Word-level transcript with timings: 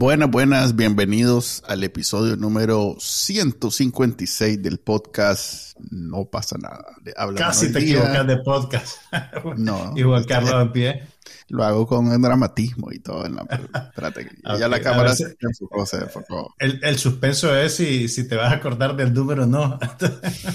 Buenas, 0.00 0.30
buenas, 0.30 0.76
bienvenidos 0.76 1.62
al 1.68 1.84
episodio 1.84 2.34
número 2.34 2.96
156 2.98 4.62
del 4.62 4.78
podcast 4.78 5.78
No 5.90 6.24
pasa 6.24 6.56
nada. 6.56 6.86
Habla 7.18 7.38
Casi 7.40 7.70
te 7.70 7.80
equivocas 7.80 8.26
de 8.26 8.38
podcast. 8.38 8.96
No. 9.58 9.92
Igual 9.96 10.24
Carlos 10.24 10.54
en 10.54 10.72
pie. 10.72 11.02
Lo 11.48 11.64
hago 11.64 11.86
con 11.86 12.10
el 12.12 12.22
dramatismo 12.22 12.90
y 12.92 13.00
todo. 13.00 13.26
En 13.26 13.36
la, 13.36 13.42
espérate, 13.42 14.30
ya 14.58 14.68
la 14.68 14.80
cámara 14.80 15.14
se 15.14 15.36
enfocó, 15.38 15.84
se 15.84 15.98
enfocó. 15.98 16.54
El, 16.58 16.80
el, 16.82 16.98
suspenso 16.98 17.54
es 17.54 17.74
si, 17.74 18.08
si 18.08 18.26
te 18.26 18.36
vas 18.36 18.50
a 18.50 18.56
acordar 18.56 18.96
del 18.96 19.12
número 19.12 19.42
o 19.42 19.46
no. 19.46 19.78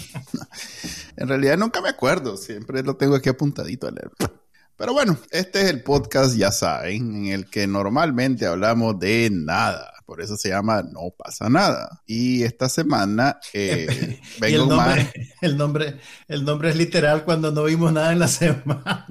en 1.18 1.28
realidad 1.28 1.56
nunca 1.60 1.82
me 1.82 1.90
acuerdo. 1.90 2.36
Siempre 2.36 2.82
lo 2.82 2.96
tengo 2.96 3.14
aquí 3.14 3.30
apuntadito 3.30 3.88
a 3.88 3.92
leer. 3.92 4.10
Pero 4.78 4.92
bueno, 4.92 5.18
este 5.32 5.62
es 5.62 5.70
el 5.70 5.84
podcast, 5.84 6.36
ya 6.36 6.52
saben, 6.52 7.16
en 7.16 7.28
el 7.28 7.50
que 7.50 7.66
normalmente 7.66 8.46
hablamos 8.46 9.00
de 9.00 9.30
nada. 9.32 9.94
Por 10.06 10.22
eso 10.22 10.36
se 10.36 10.50
llama 10.50 10.84
No 10.84 11.14
pasa 11.18 11.50
nada. 11.50 12.04
Y 12.06 12.44
esta 12.44 12.68
semana 12.68 13.40
eh, 13.54 14.20
vengo 14.42 14.64
el 14.64 14.70
nombre, 14.70 15.04
más... 15.04 15.14
el 15.42 15.58
nombre, 15.58 16.00
el 16.28 16.44
nombre 16.44 16.70
es 16.72 16.76
literal 16.76 17.24
cuando 17.24 17.54
no 17.54 17.64
vimos 17.64 17.94
nada 17.94 18.12
en 18.12 18.20
la 18.20 18.28
semana. 18.28 19.08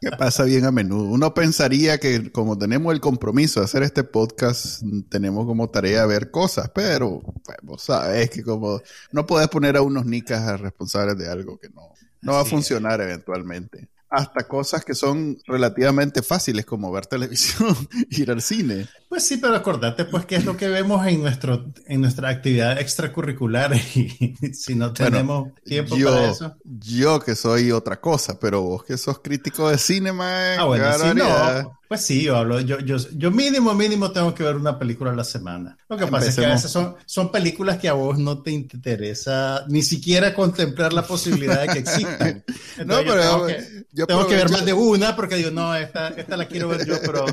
Que 0.00 0.10
pasa 0.12 0.44
bien 0.44 0.64
a 0.64 0.72
menudo. 0.72 1.04
Uno 1.04 1.34
pensaría 1.34 1.98
que 1.98 2.32
como 2.32 2.56
tenemos 2.56 2.94
el 2.94 3.00
compromiso 3.00 3.60
de 3.60 3.66
hacer 3.66 3.82
este 3.82 4.02
podcast, 4.02 4.82
tenemos 5.10 5.44
como 5.44 5.68
tarea 5.68 6.06
ver 6.06 6.30
cosas, 6.30 6.70
pero 6.74 7.20
pues, 7.44 7.58
vos 7.62 7.82
sabes 7.82 8.30
que 8.30 8.42
como 8.42 8.80
no 9.12 9.26
puedes 9.26 9.48
poner 9.48 9.76
a 9.76 9.82
unos 9.82 10.06
nicas 10.06 10.58
responsables 10.58 11.18
de 11.18 11.28
algo 11.30 11.58
que 11.58 11.68
no, 11.68 11.92
no 12.22 12.32
va 12.32 12.40
a 12.40 12.44
funcionar 12.46 13.02
eventualmente 13.02 13.90
hasta 14.14 14.46
cosas 14.46 14.84
que 14.84 14.94
son 14.94 15.38
relativamente 15.46 16.22
fáciles 16.22 16.64
como 16.64 16.90
ver 16.92 17.06
televisión, 17.06 17.76
ir 18.10 18.30
al 18.30 18.42
cine. 18.42 18.86
Pues 19.08 19.26
sí, 19.26 19.36
pero 19.36 19.54
acordate 19.54 20.04
pues 20.04 20.24
qué 20.24 20.36
es 20.36 20.44
lo 20.44 20.56
que 20.56 20.68
vemos 20.68 21.06
en 21.06 21.22
nuestro 21.22 21.66
en 21.86 22.00
nuestra 22.00 22.28
actividad 22.28 22.80
extracurricular 22.80 23.74
y 23.94 24.36
si 24.52 24.74
no 24.74 24.92
tenemos 24.92 25.52
tiempo 25.64 25.96
para 25.96 26.30
eso. 26.30 26.54
Yo 26.64 27.20
que 27.20 27.34
soy 27.34 27.72
otra 27.72 28.00
cosa, 28.00 28.38
pero 28.38 28.62
vos 28.62 28.84
que 28.84 28.96
sos 28.96 29.20
crítico 29.20 29.68
de 29.68 29.78
cine, 29.78 30.12
man, 30.12 30.58
Ah, 30.58 30.64
bueno, 30.64 31.14
no. 31.14 31.78
Pues 31.88 32.00
sí, 32.00 32.22
yo 32.22 32.36
hablo, 32.36 32.60
yo, 32.60 32.80
yo, 32.80 32.96
yo 33.14 33.30
mínimo, 33.30 33.74
mínimo 33.74 34.10
tengo 34.10 34.34
que 34.34 34.42
ver 34.42 34.56
una 34.56 34.78
película 34.78 35.10
a 35.10 35.14
la 35.14 35.24
semana. 35.24 35.76
Lo 35.88 35.96
que 35.96 36.06
pasa 36.06 36.30
es 36.30 36.36
que 36.36 36.46
a 36.46 36.50
veces 36.50 36.70
son, 36.70 36.96
son 37.04 37.30
películas 37.30 37.78
que 37.78 37.88
a 37.88 37.92
vos 37.92 38.18
no 38.18 38.42
te 38.42 38.50
interesa 38.50 39.64
ni 39.68 39.82
siquiera 39.82 40.34
contemplar 40.34 40.92
la 40.92 41.06
posibilidad 41.06 41.60
de 41.60 41.68
que 41.68 41.78
existan. 41.80 42.44
no, 42.86 42.96
pero 43.04 43.20
tengo, 43.20 43.46
que, 43.46 43.86
yo 43.92 44.06
tengo 44.06 44.26
que 44.26 44.36
ver 44.36 44.50
más 44.50 44.64
de 44.64 44.72
una 44.72 45.14
porque 45.14 45.36
digo, 45.36 45.50
no, 45.50 45.74
esta, 45.74 46.08
esta 46.08 46.36
la 46.36 46.46
quiero 46.46 46.68
ver 46.68 46.86
yo, 46.86 46.96
pero 47.00 47.26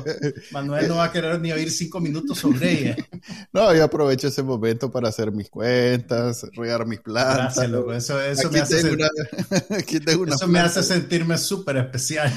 Manuel 0.50 0.88
no 0.88 0.96
va 0.96 1.04
a 1.04 1.12
querer 1.12 1.40
ni 1.40 1.50
oír 1.52 1.70
cinco 1.70 2.00
minutos 2.00 2.38
sobre 2.38 2.72
ella. 2.72 2.96
No, 3.52 3.72
yo 3.74 3.84
aprovecho 3.84 4.28
ese 4.28 4.42
momento 4.42 4.90
para 4.90 5.08
hacer 5.08 5.30
mis 5.30 5.48
cuentas, 5.48 6.46
regar 6.54 6.86
mis 6.86 7.00
plantas. 7.00 7.58
Eso, 7.58 8.20
eso, 8.20 8.50
me 8.50 8.60
hace, 8.60 8.80
sentir, 8.80 10.28
eso 10.28 10.48
me 10.48 10.58
hace 10.58 10.82
sentirme 10.82 11.38
súper 11.38 11.76
especial. 11.76 12.32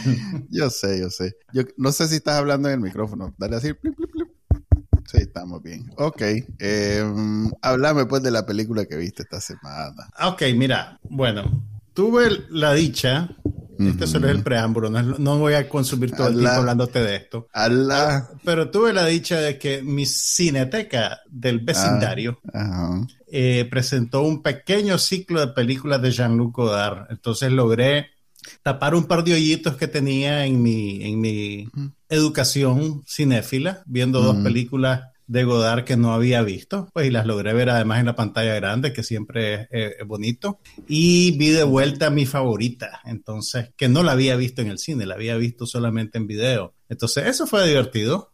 Yo 0.50 0.70
sé, 0.70 1.00
yo 1.00 1.10
sé. 1.10 1.38
Yo 1.54 1.64
no 1.78 1.92
sé 1.92 2.08
si 2.08 2.15
estás 2.16 2.36
hablando 2.36 2.70
en 2.70 2.76
el 2.76 2.82
micrófono. 2.82 3.34
Dale 3.38 3.58
así. 3.58 3.72
Sí, 5.06 5.18
estamos 5.18 5.62
bien. 5.62 5.92
Ok. 5.98 6.22
Eh, 6.60 7.04
háblame 7.62 8.06
pues 8.06 8.24
de 8.24 8.32
la 8.32 8.46
película 8.46 8.86
que 8.86 8.98
viste 8.98 9.24
esta 9.24 9.40
semana. 9.40 10.10
Ok, 10.24 10.44
mira. 10.56 11.00
Bueno, 11.04 11.64
tuve 11.94 12.30
la 12.50 12.74
dicha 12.74 13.30
este 13.80 14.08
solo 14.08 14.30
es 14.30 14.36
el 14.36 14.44
preámbulo, 14.44 14.90
no, 14.90 15.38
voy 15.38 15.54
a 15.54 15.68
consumir 15.68 16.12
todo 16.12 16.28
el 16.28 16.36
tiempo 16.36 16.52
hablándote 16.52 17.00
de 17.04 17.16
esto. 17.18 17.48
Ah, 17.54 18.30
pero 18.44 18.70
tuve 18.70 18.94
la 18.94 19.06
dicha 19.06 19.40
de 19.40 19.58
que 19.58 19.82
mi 19.82 20.06
cineteca 20.06 21.22
del 21.30 21.60
vecindario 21.60 22.40
ah, 22.54 23.06
eh, 23.28 23.68
presentó 23.70 24.22
un 24.22 24.42
pequeño 24.42 24.98
ciclo 24.98 25.42
de 25.42 25.48
películas 25.54 26.02
de 26.02 26.12
Jean-Luc 26.12 26.56
Godard. 26.56 27.08
Entonces 27.10 27.52
logré 27.52 28.12
tapar 28.64 28.96
un 28.96 29.06
par 29.06 29.24
de 29.24 29.34
hoyitos 29.34 29.76
que 29.76 29.88
tenía 29.88 30.46
en 30.46 30.62
mi, 30.62 31.04
en 31.04 31.20
mi 31.20 31.68
educación 32.10 33.04
cinéfila, 33.08 33.84
viendo 33.86 34.22
dos 34.22 34.38
películas 34.38 35.02
de 35.28 35.44
Godard 35.44 35.86
que 35.86 35.98
no 35.98 36.14
había 36.14 36.44
visto, 36.44 36.90
pues 36.94 37.08
y 37.08 37.12
las 37.12 37.26
logré 37.26 37.54
ver 37.54 37.70
además 37.70 38.00
en 38.00 38.06
la 38.06 38.16
pantalla 38.16 38.54
grande, 38.56 38.94
que 38.94 39.04
siempre 39.04 39.68
es, 39.72 39.96
bonito, 40.06 40.60
y 40.88 41.32
vi 41.38 41.50
de 41.50 41.64
vuelta 41.64 42.10
mi 42.10 42.26
favorita, 42.26 43.02
entonces, 43.06 43.72
que 43.76 43.90
no 43.90 44.04
la 44.04 44.12
había 44.12 44.36
visto 44.36 44.62
en 44.62 44.68
el 44.70 44.78
cine, 44.78 45.06
la 45.06 45.16
había 45.16 45.36
visto 45.38 45.66
solamente 45.66 46.18
en 46.18 46.28
video. 46.28 46.75
Entonces, 46.90 47.28
eso 47.28 47.48
fue 47.48 47.68
divertido. 47.68 48.32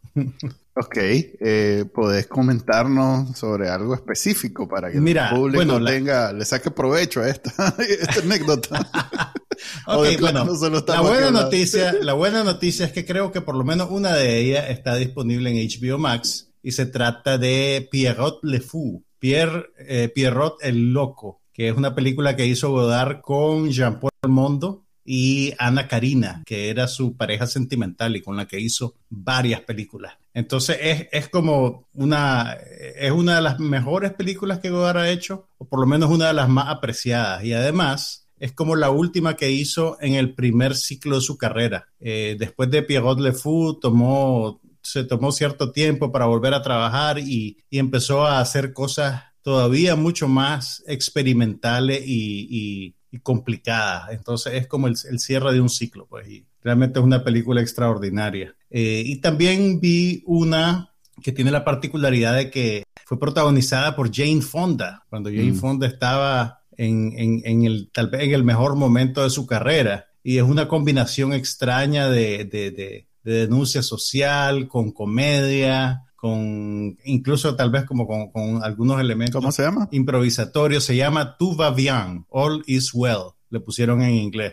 Ok, 0.74 0.96
eh, 0.96 1.84
¿podés 1.92 2.26
comentarnos 2.26 3.36
sobre 3.36 3.68
algo 3.68 3.94
específico 3.94 4.66
para 4.66 4.90
que 4.90 4.96
el 4.96 5.18
público 5.30 5.84
tenga, 5.84 6.32
le 6.32 6.44
saque 6.46 6.70
provecho 6.70 7.20
a 7.20 7.28
esta, 7.28 7.74
anécdota? 8.22 8.90
okay, 9.86 10.16
bueno, 10.16 10.46
la 10.86 11.00
buena, 11.02 11.30
noticia, 11.30 11.92
la 12.00 12.14
buena 12.14 12.42
noticia 12.42 12.86
es 12.86 12.92
que 12.92 13.04
creo 13.04 13.32
que 13.32 13.42
por 13.42 13.54
lo 13.54 13.64
menos 13.64 13.90
una 13.90 14.14
de 14.14 14.38
ellas 14.38 14.70
está 14.70 14.96
disponible 14.96 15.50
en 15.50 15.68
HBO 15.68 15.98
Max 15.98 16.50
y 16.62 16.72
se 16.72 16.86
trata 16.86 17.36
de 17.36 17.86
Pierrot 17.90 18.40
Le 18.42 18.60
Fou, 18.60 19.04
Pierre, 19.18 19.66
eh, 19.78 20.10
Pierrot 20.14 20.56
el 20.62 20.94
Loco, 20.94 21.42
que 21.52 21.68
es 21.68 21.76
una 21.76 21.94
película 21.94 22.34
que 22.34 22.46
hizo 22.46 22.70
Godard 22.70 23.20
con 23.20 23.70
Jean-Paul 23.70 24.10
Mondo 24.28 24.81
y 25.04 25.52
Ana 25.58 25.88
Karina, 25.88 26.42
que 26.46 26.70
era 26.70 26.86
su 26.88 27.16
pareja 27.16 27.46
sentimental 27.46 28.16
y 28.16 28.22
con 28.22 28.36
la 28.36 28.46
que 28.46 28.60
hizo 28.60 28.94
varias 29.08 29.60
películas. 29.62 30.14
Entonces 30.34 30.78
es, 30.80 31.08
es, 31.12 31.28
como 31.28 31.88
una, 31.94 32.56
es 32.96 33.10
una 33.10 33.36
de 33.36 33.42
las 33.42 33.58
mejores 33.58 34.12
películas 34.12 34.60
que 34.60 34.70
Godard 34.70 34.98
ha 34.98 35.10
hecho, 35.10 35.48
o 35.58 35.66
por 35.66 35.80
lo 35.80 35.86
menos 35.86 36.10
una 36.10 36.28
de 36.28 36.34
las 36.34 36.48
más 36.48 36.68
apreciadas. 36.68 37.44
Y 37.44 37.52
además 37.52 38.28
es 38.38 38.52
como 38.52 38.74
la 38.76 38.90
última 38.90 39.36
que 39.36 39.50
hizo 39.50 39.98
en 40.00 40.14
el 40.14 40.34
primer 40.34 40.74
ciclo 40.74 41.16
de 41.16 41.22
su 41.22 41.36
carrera. 41.36 41.88
Eh, 42.00 42.36
después 42.38 42.70
de 42.70 42.82
Pierrot 42.82 43.20
Le 43.20 43.32
Fou 43.32 43.78
tomó 43.78 44.60
se 44.82 45.04
tomó 45.04 45.32
cierto 45.32 45.70
tiempo 45.70 46.12
para 46.12 46.26
volver 46.26 46.54
a 46.54 46.62
trabajar 46.62 47.18
y, 47.18 47.58
empezó 47.70 48.26
a 48.26 48.40
hacer 48.40 48.72
cosas 48.72 49.22
todavía 49.42 49.96
mucho 49.96 50.28
más 50.28 50.82
experimentales 50.86 52.02
y, 52.04 52.94
complicadas. 53.20 54.10
Entonces 54.10 54.54
es 54.54 54.66
como 54.66 54.86
el, 54.86 54.96
cierre 54.96 55.52
de 55.52 55.60
un 55.60 55.68
ciclo, 55.68 56.06
pues, 56.06 56.28
y 56.28 56.46
realmente 56.62 56.98
es 56.98 57.04
una 57.04 57.24
película 57.24 57.60
extraordinaria. 57.60 58.54
Eh, 58.70 59.02
y 59.04 59.16
también 59.16 59.80
vi 59.80 60.22
una 60.26 60.90
que 61.22 61.32
tiene 61.32 61.50
la 61.50 61.64
particularidad 61.64 62.36
de 62.36 62.50
que 62.50 62.84
fue 63.04 63.18
protagonizada 63.18 63.94
por 63.94 64.14
Jane 64.14 64.42
Fonda, 64.42 65.04
cuando 65.10 65.30
Jane 65.30 65.52
mm. 65.52 65.56
Fonda 65.56 65.86
estaba 65.86 66.62
en, 66.76 67.64
el, 67.64 67.90
tal 67.92 68.08
vez 68.08 68.22
en 68.22 68.32
el 68.32 68.44
mejor 68.44 68.76
momento 68.76 69.22
de 69.22 69.30
su 69.30 69.46
carrera. 69.46 70.06
Y 70.24 70.38
es 70.38 70.44
una 70.44 70.68
combinación 70.68 71.32
extraña 71.32 72.08
de 72.08 73.06
de 73.24 73.32
denuncia 73.32 73.82
social, 73.82 74.68
con 74.68 74.92
comedia, 74.92 76.04
con 76.22 76.96
incluso 77.04 77.56
tal 77.56 77.72
vez 77.72 77.84
como 77.84 78.06
con, 78.06 78.62
algunos 78.62 79.00
elementos. 79.00 79.40
¿Cómo 79.40 79.50
se 79.50 79.64
llama? 79.64 79.88
Improvisatorios. 79.90 80.84
Se 80.84 80.94
llama 80.94 81.36
Tout 81.36 81.60
va 81.60 81.72
bien, 81.72 82.26
All 82.28 82.62
is 82.68 82.94
well, 82.94 83.32
le 83.50 83.58
pusieron 83.58 84.02
en 84.02 84.14
inglés. 84.14 84.52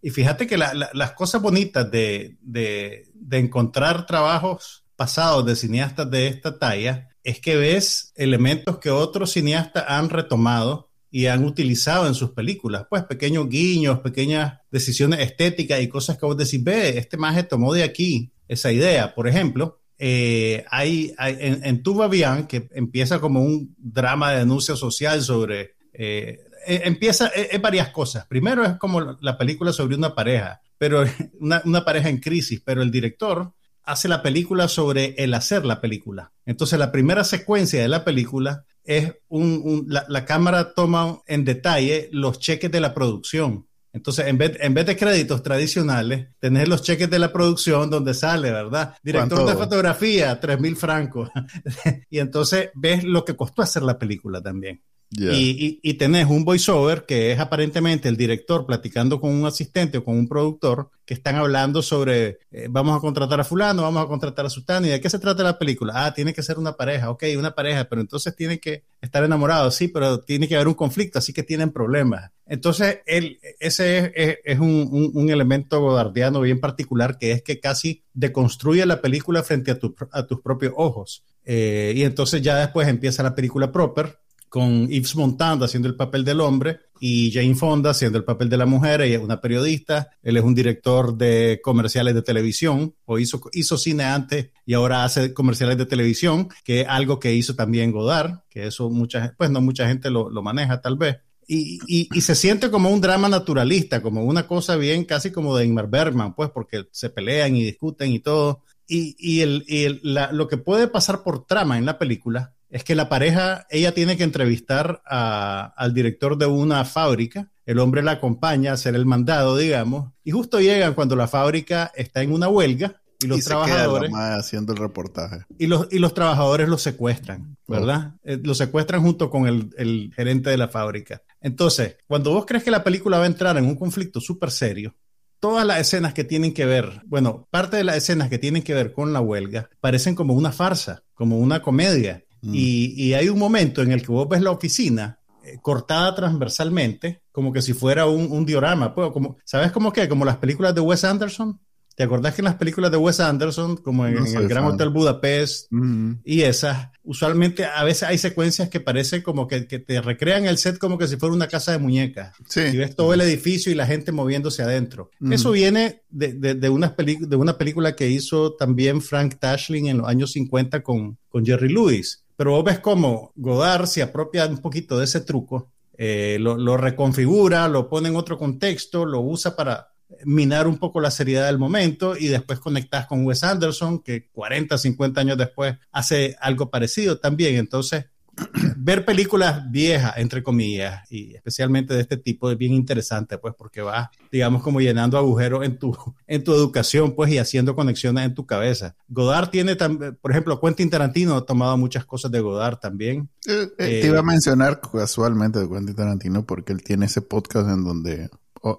Y 0.00 0.10
fíjate 0.10 0.46
que 0.46 0.56
las 0.56 1.12
cosas 1.16 1.42
bonitas 1.42 1.90
de, 1.90 2.38
de, 2.40 3.08
de 3.14 3.38
encontrar 3.38 4.06
trabajos 4.06 4.84
pasados 4.94 5.44
de 5.44 5.56
cineastas 5.56 6.08
de 6.08 6.28
esta 6.28 6.56
talla 6.56 7.08
es 7.24 7.40
que 7.40 7.56
ves 7.56 8.12
elementos 8.14 8.78
que 8.78 8.90
otros 8.90 9.32
cineastas 9.32 9.86
han 9.88 10.10
retomado 10.10 10.92
y 11.10 11.26
han 11.26 11.44
utilizado 11.44 12.06
en 12.06 12.14
sus 12.14 12.30
películas, 12.30 12.86
pues 12.88 13.02
pequeños 13.02 13.48
guiños, 13.48 13.98
pequeñas 14.00 14.60
decisiones 14.70 15.18
estéticas 15.18 15.80
y 15.80 15.88
cosas 15.88 16.16
que 16.16 16.26
vos 16.26 16.36
decís, 16.36 16.62
ve, 16.62 16.96
este 16.96 17.16
maje 17.16 17.42
tomó 17.42 17.74
de 17.74 17.82
aquí 17.82 18.30
esa 18.46 18.70
idea. 18.70 19.16
Por 19.16 19.26
ejemplo, 19.26 19.80
eh, 19.98 20.64
hay, 20.70 21.14
en, 21.18 21.64
en 21.64 21.82
Tuba 21.82 22.08
Bien, 22.08 22.46
que 22.46 22.68
empieza 22.72 23.20
como 23.20 23.42
un 23.42 23.74
drama 23.78 24.32
de 24.32 24.38
denuncia 24.38 24.76
social 24.76 25.22
sobre... 25.22 25.76
Eh, 25.92 26.38
e, 26.66 26.82
empieza, 26.84 27.28
es, 27.28 27.54
e, 27.54 27.58
varias 27.58 27.90
cosas. 27.90 28.26
Primero 28.26 28.64
es 28.64 28.76
como 28.76 29.18
la 29.20 29.36
película 29.36 29.72
sobre 29.72 29.96
una 29.96 30.14
pareja, 30.14 30.60
pero 30.76 31.04
una, 31.40 31.62
una 31.64 31.84
pareja 31.84 32.08
en 32.08 32.18
crisis, 32.18 32.62
pero 32.64 32.82
el 32.82 32.90
director 32.90 33.52
hace 33.84 34.06
la 34.06 34.22
película 34.22 34.68
sobre 34.68 35.14
el 35.16 35.32
hacer 35.34 35.64
la 35.64 35.80
película. 35.80 36.32
Entonces 36.44 36.78
la 36.78 36.92
primera 36.92 37.24
secuencia 37.24 37.80
de 37.80 37.88
la 37.88 38.04
película 38.04 38.64
es 38.84 39.14
un, 39.28 39.86
la, 39.86 40.24
cámara 40.24 40.72
toma 40.72 41.20
en 41.26 41.44
detalle 41.44 42.08
los 42.10 42.38
cheques 42.38 42.70
de 42.70 42.80
la 42.80 42.94
producción 42.94 43.67
Entonces, 43.92 44.26
en 44.26 44.38
vez, 44.38 44.56
en 44.60 44.74
vez 44.74 44.86
de 44.86 44.96
créditos 44.96 45.42
tradicionales, 45.42 46.28
tenés 46.38 46.68
los 46.68 46.82
cheques 46.82 47.08
de 47.08 47.18
la 47.18 47.32
producción 47.32 47.90
donde 47.90 48.14
sale, 48.14 48.50
¿verdad? 48.50 48.94
Director 49.02 49.48
de 49.48 49.56
fotografía, 49.56 50.38
3 50.38 50.60
mil 50.60 50.76
francos. 50.76 51.30
y 52.10 52.18
entonces 52.18 52.70
ves 52.74 53.04
lo 53.04 53.24
que 53.24 53.36
costó 53.36 53.62
hacer 53.62 53.82
la 53.82 53.98
película 53.98 54.42
también. 54.42 54.82
Y, 55.10 55.80
y, 55.82 55.94
tenés 55.94 56.26
un 56.26 56.44
voiceover 56.44 57.06
que 57.06 57.32
es 57.32 57.40
aparentemente 57.40 58.10
el 58.10 58.18
director 58.18 58.66
platicando 58.66 59.18
con 59.22 59.30
un 59.32 59.46
asistente 59.46 59.98
o 59.98 60.04
con 60.04 60.18
un 60.18 60.28
productor 60.28 60.90
que 61.06 61.14
están 61.14 61.36
hablando 61.36 61.80
sobre 61.80 62.40
eh, 62.50 62.66
vamos 62.68 62.94
a 62.94 63.00
contratar 63.00 63.40
a 63.40 63.44
fulano, 63.44 63.80
vamos 63.80 64.04
a 64.04 64.06
contratar 64.06 64.44
a 64.44 64.50
sultano 64.50 64.86
y 64.86 64.90
de 64.90 65.00
qué 65.00 65.08
se 65.08 65.18
trata 65.18 65.42
la 65.42 65.58
película. 65.58 66.04
Ah, 66.04 66.12
tiene 66.12 66.34
que 66.34 66.42
ser 66.42 66.58
una 66.58 66.74
pareja, 66.74 67.10
ok, 67.10 67.24
una 67.38 67.54
pareja, 67.54 67.88
pero 67.88 68.02
entonces 68.02 68.36
tiene 68.36 68.60
que 68.60 68.84
estar 69.00 69.24
enamorados, 69.24 69.74
sí, 69.76 69.88
pero 69.88 70.20
tiene 70.20 70.46
que 70.46 70.56
haber 70.56 70.68
un 70.68 70.74
conflicto, 70.74 71.18
así 71.18 71.32
que 71.32 71.42
tienen 71.42 71.70
problemas. 71.70 72.30
Entonces, 72.44 72.98
él, 73.06 73.40
ese 73.60 74.12
es, 74.14 74.58
un, 74.58 75.10
un, 75.14 75.30
elemento 75.30 75.80
godardiano 75.80 76.42
bien 76.42 76.60
particular 76.60 77.16
que 77.16 77.32
es 77.32 77.42
que 77.42 77.60
casi 77.60 78.02
deconstruye 78.12 78.84
la 78.84 79.00
película 79.00 79.42
frente 79.42 79.70
a, 79.70 79.78
a 80.12 80.26
tus 80.26 80.40
propios 80.42 80.74
ojos. 80.76 81.24
Eh, 81.46 81.94
y 81.96 82.02
entonces 82.02 82.42
ya 82.42 82.58
después 82.58 82.88
empieza 82.88 83.22
la 83.22 83.34
película 83.34 83.72
proper 83.72 84.18
con 84.48 84.88
Yves 84.88 85.16
Montand 85.16 85.62
haciendo 85.62 85.88
el 85.88 85.96
papel 85.96 86.24
del 86.24 86.40
hombre 86.40 86.80
y 87.00 87.30
Jane 87.32 87.54
Fonda 87.54 87.90
haciendo 87.90 88.18
el 88.18 88.24
papel 88.24 88.48
de 88.48 88.56
la 88.56 88.66
mujer. 88.66 89.00
Ella 89.00 89.16
es 89.16 89.22
una 89.22 89.40
periodista, 89.40 90.10
él 90.22 90.36
es 90.36 90.42
un 90.42 90.54
director 90.54 91.16
de 91.16 91.60
comerciales 91.62 92.14
de 92.14 92.22
televisión, 92.22 92.94
o 93.04 93.18
hizo, 93.18 93.40
hizo 93.52 93.78
cine 93.78 94.04
antes 94.04 94.50
y 94.66 94.74
ahora 94.74 95.04
hace 95.04 95.32
comerciales 95.34 95.78
de 95.78 95.86
televisión, 95.86 96.48
que 96.64 96.82
es 96.82 96.86
algo 96.88 97.18
que 97.18 97.34
hizo 97.34 97.54
también 97.54 97.92
Godard, 97.92 98.40
que 98.48 98.66
eso 98.66 98.90
mucha, 98.90 99.34
pues 99.36 99.50
no 99.50 99.60
mucha 99.60 99.86
gente 99.88 100.10
lo, 100.10 100.30
maneja 100.42 100.80
tal 100.80 100.96
vez. 100.96 101.18
Y, 101.50 101.78
y, 101.86 102.20
se 102.20 102.34
siente 102.34 102.70
como 102.70 102.90
un 102.90 103.00
drama 103.00 103.26
naturalista, 103.26 104.02
como 104.02 104.22
una 104.22 104.46
cosa 104.46 104.76
bien 104.76 105.04
casi 105.06 105.32
como 105.32 105.56
de 105.56 105.64
Ingmar 105.64 105.88
Bergman, 105.88 106.34
pues 106.34 106.50
porque 106.50 106.84
se 106.90 107.08
pelean 107.08 107.56
y 107.56 107.64
discuten 107.64 108.12
y 108.12 108.18
todo. 108.18 108.64
Y, 108.86 109.16
y, 109.18 109.40
el, 109.40 109.64
y 109.66 109.98
lo 110.04 110.46
que 110.46 110.58
puede 110.58 110.88
pasar 110.88 111.22
por 111.22 111.46
trama 111.46 111.78
en 111.78 111.86
la 111.86 111.98
película 111.98 112.54
es 112.70 112.84
que 112.84 112.94
la 112.94 113.08
pareja, 113.08 113.66
ella 113.70 113.92
tiene 113.92 114.16
que 114.16 114.24
entrevistar 114.24 115.02
al 115.04 115.94
director 115.94 116.36
de 116.36 116.46
una 116.46 116.84
fábrica, 116.84 117.50
el 117.64 117.78
hombre 117.78 118.02
la 118.02 118.12
acompaña 118.12 118.70
a 118.70 118.74
hacer 118.74 118.94
el 118.94 119.06
mandado, 119.06 119.56
digamos, 119.56 120.12
y 120.24 120.30
justo 120.30 120.60
llegan 120.60 120.94
cuando 120.94 121.16
la 121.16 121.28
fábrica 121.28 121.92
está 121.94 122.22
en 122.22 122.32
una 122.32 122.48
huelga 122.48 123.00
y 123.20 123.26
los 123.26 123.44
trabajadores 123.44 124.12
haciendo 124.14 124.72
el 124.72 124.78
reportaje. 124.78 125.44
y 125.58 125.66
los 125.66 125.88
y 125.90 125.98
los 125.98 126.14
trabajadores 126.14 126.68
los 126.68 126.82
secuestran 126.82 127.56
verdad 127.66 128.14
oh. 128.14 128.20
eh, 128.22 128.40
los 128.42 128.58
secuestran 128.58 129.02
junto 129.02 129.28
con 129.28 129.46
el, 129.46 129.70
el, 129.76 130.12
gerente 130.14 130.50
de 130.50 130.56
la 130.56 130.68
fábrica. 130.68 131.22
Entonces 131.40 131.96
cuando 132.06 132.32
vos 132.32 132.46
crees 132.46 132.62
que 132.62 132.70
la 132.70 132.84
película 132.84 133.18
va 133.18 133.24
a 133.24 133.28
entrar 133.28 133.56
en 133.56 133.66
un 133.66 133.74
conflicto 133.74 134.20
súper 134.20 134.50
serio 134.50 134.94
todas 135.40 135.66
las 135.66 135.80
escenas 135.80 136.14
que 136.14 136.24
tienen 136.24 136.54
que 136.54 136.64
ver 136.64 137.02
bueno 137.06 137.48
parte 137.50 137.76
de 137.76 137.84
las 137.84 137.96
escenas 137.96 138.28
que 138.28 138.38
tienen 138.38 138.62
que 138.62 138.74
ver 138.74 138.92
con 138.92 139.12
la 139.12 139.20
huelga 139.20 139.68
parecen 139.80 140.14
como 140.14 140.34
una 140.34 140.52
farsa 140.52 141.02
como 141.14 141.38
una 141.38 141.60
comedia 141.60 142.24
Mm. 142.42 142.52
Y, 142.54 143.12
hay 143.14 143.28
un 143.28 143.38
momento 143.38 143.82
en 143.82 143.92
el 143.92 144.02
que 144.02 144.12
vos 144.12 144.28
ves 144.28 144.42
la 144.42 144.50
oficina 144.50 145.18
eh, 145.44 145.58
cortada 145.60 146.14
transversalmente, 146.14 147.22
como 147.32 147.52
que 147.52 147.62
si 147.62 147.72
fuera 147.72 148.06
un, 148.06 148.44
diorama. 148.44 148.94
Pues, 148.94 149.10
como, 149.12 149.36
¿Sabes 149.44 149.72
cómo 149.72 149.92
que? 149.92 150.08
Como 150.08 150.24
las 150.24 150.36
películas 150.36 150.74
de 150.74 150.80
Wes 150.80 151.04
Anderson. 151.04 151.60
¿Te 151.98 152.04
acordás 152.04 152.32
que 152.36 152.42
en 152.42 152.44
las 152.44 152.54
películas 152.54 152.92
de 152.92 152.96
Wes 152.96 153.18
Anderson, 153.18 153.76
como 153.78 154.06
en, 154.06 154.24
el 154.24 154.46
Gran 154.46 154.62
Hotel 154.66 154.90
Budapest 154.90 155.66
mm. 155.72 156.12
y 156.24 156.42
esas, 156.42 156.90
usualmente 157.02 157.64
a 157.64 157.82
veces 157.82 158.04
hay 158.04 158.18
secuencias 158.18 158.68
que 158.68 158.78
parecen 158.78 159.20
como 159.20 159.48
que, 159.48 159.62
te 159.62 160.00
recrean 160.00 160.46
el 160.46 160.58
set 160.58 160.78
como 160.78 160.96
que 160.96 161.08
si 161.08 161.16
fuera 161.16 161.34
una 161.34 161.48
casa 161.48 161.72
de 161.72 161.78
muñecas. 161.78 162.36
Y 162.54 162.76
ves 162.76 162.94
todo 162.94 163.14
el 163.14 163.20
edificio 163.20 163.72
y 163.72 163.74
la 163.74 163.84
gente 163.84 164.12
moviéndose 164.12 164.62
adentro. 164.62 165.10
Mm. 165.18 165.32
Eso 165.32 165.50
viene 165.50 166.02
de, 166.08 166.34
de, 166.34 166.68
una 166.68 166.94
de 166.96 167.34
una 167.34 167.58
película 167.58 167.96
que 167.96 168.08
hizo 168.08 168.54
también 168.54 169.02
Frank 169.02 169.34
Tashlin 169.40 169.88
en 169.88 169.98
los 169.98 170.06
años 170.06 170.30
50 170.30 170.84
con, 170.84 171.18
con 171.28 171.44
Jerry 171.44 171.68
Lewis 171.68 172.22
pero 172.38 172.52
vos 172.52 172.62
ves 172.62 172.78
cómo 172.78 173.32
Godard 173.34 173.86
se 173.86 174.00
apropia 174.00 174.46
un 174.46 174.58
poquito 174.58 174.96
de 174.96 175.06
ese 175.06 175.22
truco, 175.22 175.72
eh, 175.94 176.36
lo, 176.38 176.76
reconfigura, 176.76 177.66
lo 177.66 177.88
pone 177.88 178.10
en 178.10 178.14
otro 178.14 178.38
contexto, 178.38 179.04
lo 179.04 179.20
usa 179.20 179.56
para 179.56 179.88
minar 180.24 180.68
un 180.68 180.78
poco 180.78 181.00
la 181.00 181.10
seriedad 181.10 181.46
del 181.46 181.58
momento 181.58 182.16
y 182.16 182.28
después 182.28 182.60
conectas 182.60 183.08
con 183.08 183.26
Wes 183.26 183.42
Anderson, 183.42 183.98
que 184.04 184.28
40, 184.30 184.78
50 184.78 185.20
años 185.20 185.36
después 185.36 185.78
hace 185.90 186.36
algo 186.40 186.70
parecido 186.70 187.18
también. 187.18 187.56
Entonces, 187.56 188.04
ver 188.76 189.04
películas 189.04 189.70
viejas, 189.70 190.14
entre 190.16 190.42
comillas, 190.42 191.10
y 191.10 191.34
especialmente 191.34 191.94
de 191.94 192.00
este 192.00 192.16
tipo, 192.16 192.50
es 192.50 192.58
bien 192.58 192.72
interesante, 192.72 193.38
pues, 193.38 193.54
porque 193.56 193.80
va, 193.82 194.10
digamos, 194.30 194.62
como 194.62 194.80
llenando 194.80 195.18
agujeros 195.18 195.64
en 195.64 195.78
tu, 195.78 195.96
en 196.26 196.44
tu 196.44 196.54
educación, 196.54 197.14
pues, 197.14 197.30
y 197.32 197.38
haciendo 197.38 197.74
conexiones 197.74 198.24
en 198.24 198.34
tu 198.34 198.46
cabeza. 198.46 198.94
Godard 199.08 199.50
tiene 199.50 199.76
también, 199.76 200.16
por 200.20 200.30
ejemplo, 200.30 200.60
Quentin 200.60 200.90
Tarantino 200.90 201.36
ha 201.36 201.44
tomado 201.44 201.76
muchas 201.76 202.04
cosas 202.04 202.30
de 202.30 202.40
Godard 202.40 202.78
también. 202.78 203.28
Eh, 203.46 203.68
eh, 203.78 204.00
te 204.02 204.06
iba 204.06 204.18
a 204.18 204.20
eh, 204.20 204.24
mencionar 204.24 204.80
casualmente 204.80 205.58
de 205.58 205.68
Quentin 205.68 205.94
Tarantino 205.94 206.44
porque 206.44 206.72
él 206.72 206.82
tiene 206.82 207.06
ese 207.06 207.22
podcast 207.22 207.68
en 207.68 207.84
donde 207.84 208.30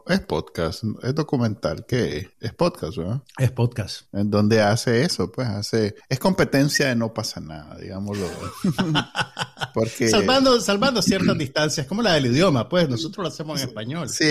es 0.08 0.20
podcast, 0.22 0.84
es 1.04 1.16
documental, 1.16 1.86
¿qué 1.88 2.30
es? 2.40 2.54
podcast, 2.54 2.98
¿verdad? 2.98 3.22
Es 3.38 3.52
podcast. 3.52 4.14
En 4.14 4.30
donde 4.30 4.62
hace 4.62 5.04
eso, 5.04 5.32
pues 5.32 5.48
hace, 5.48 5.96
es 6.10 6.20
competencia 6.20 6.88
de 6.88 6.96
no 6.96 7.14
pasa 7.14 7.40
nada, 7.40 7.78
digámoslo. 7.78 8.28
Porque... 9.74 10.10
Salvando, 10.10 10.60
salvando 10.60 11.02
ciertas 11.02 11.38
distancias, 11.38 11.88
como 11.88 12.02
la 12.02 12.14
del 12.14 12.28
idioma, 12.28 12.68
pues 12.68 12.90
nosotros 12.90 13.24
lo 13.24 13.28
hacemos 13.30 13.62
en 13.62 13.70
español. 13.70 14.10
Sí, 14.10 14.26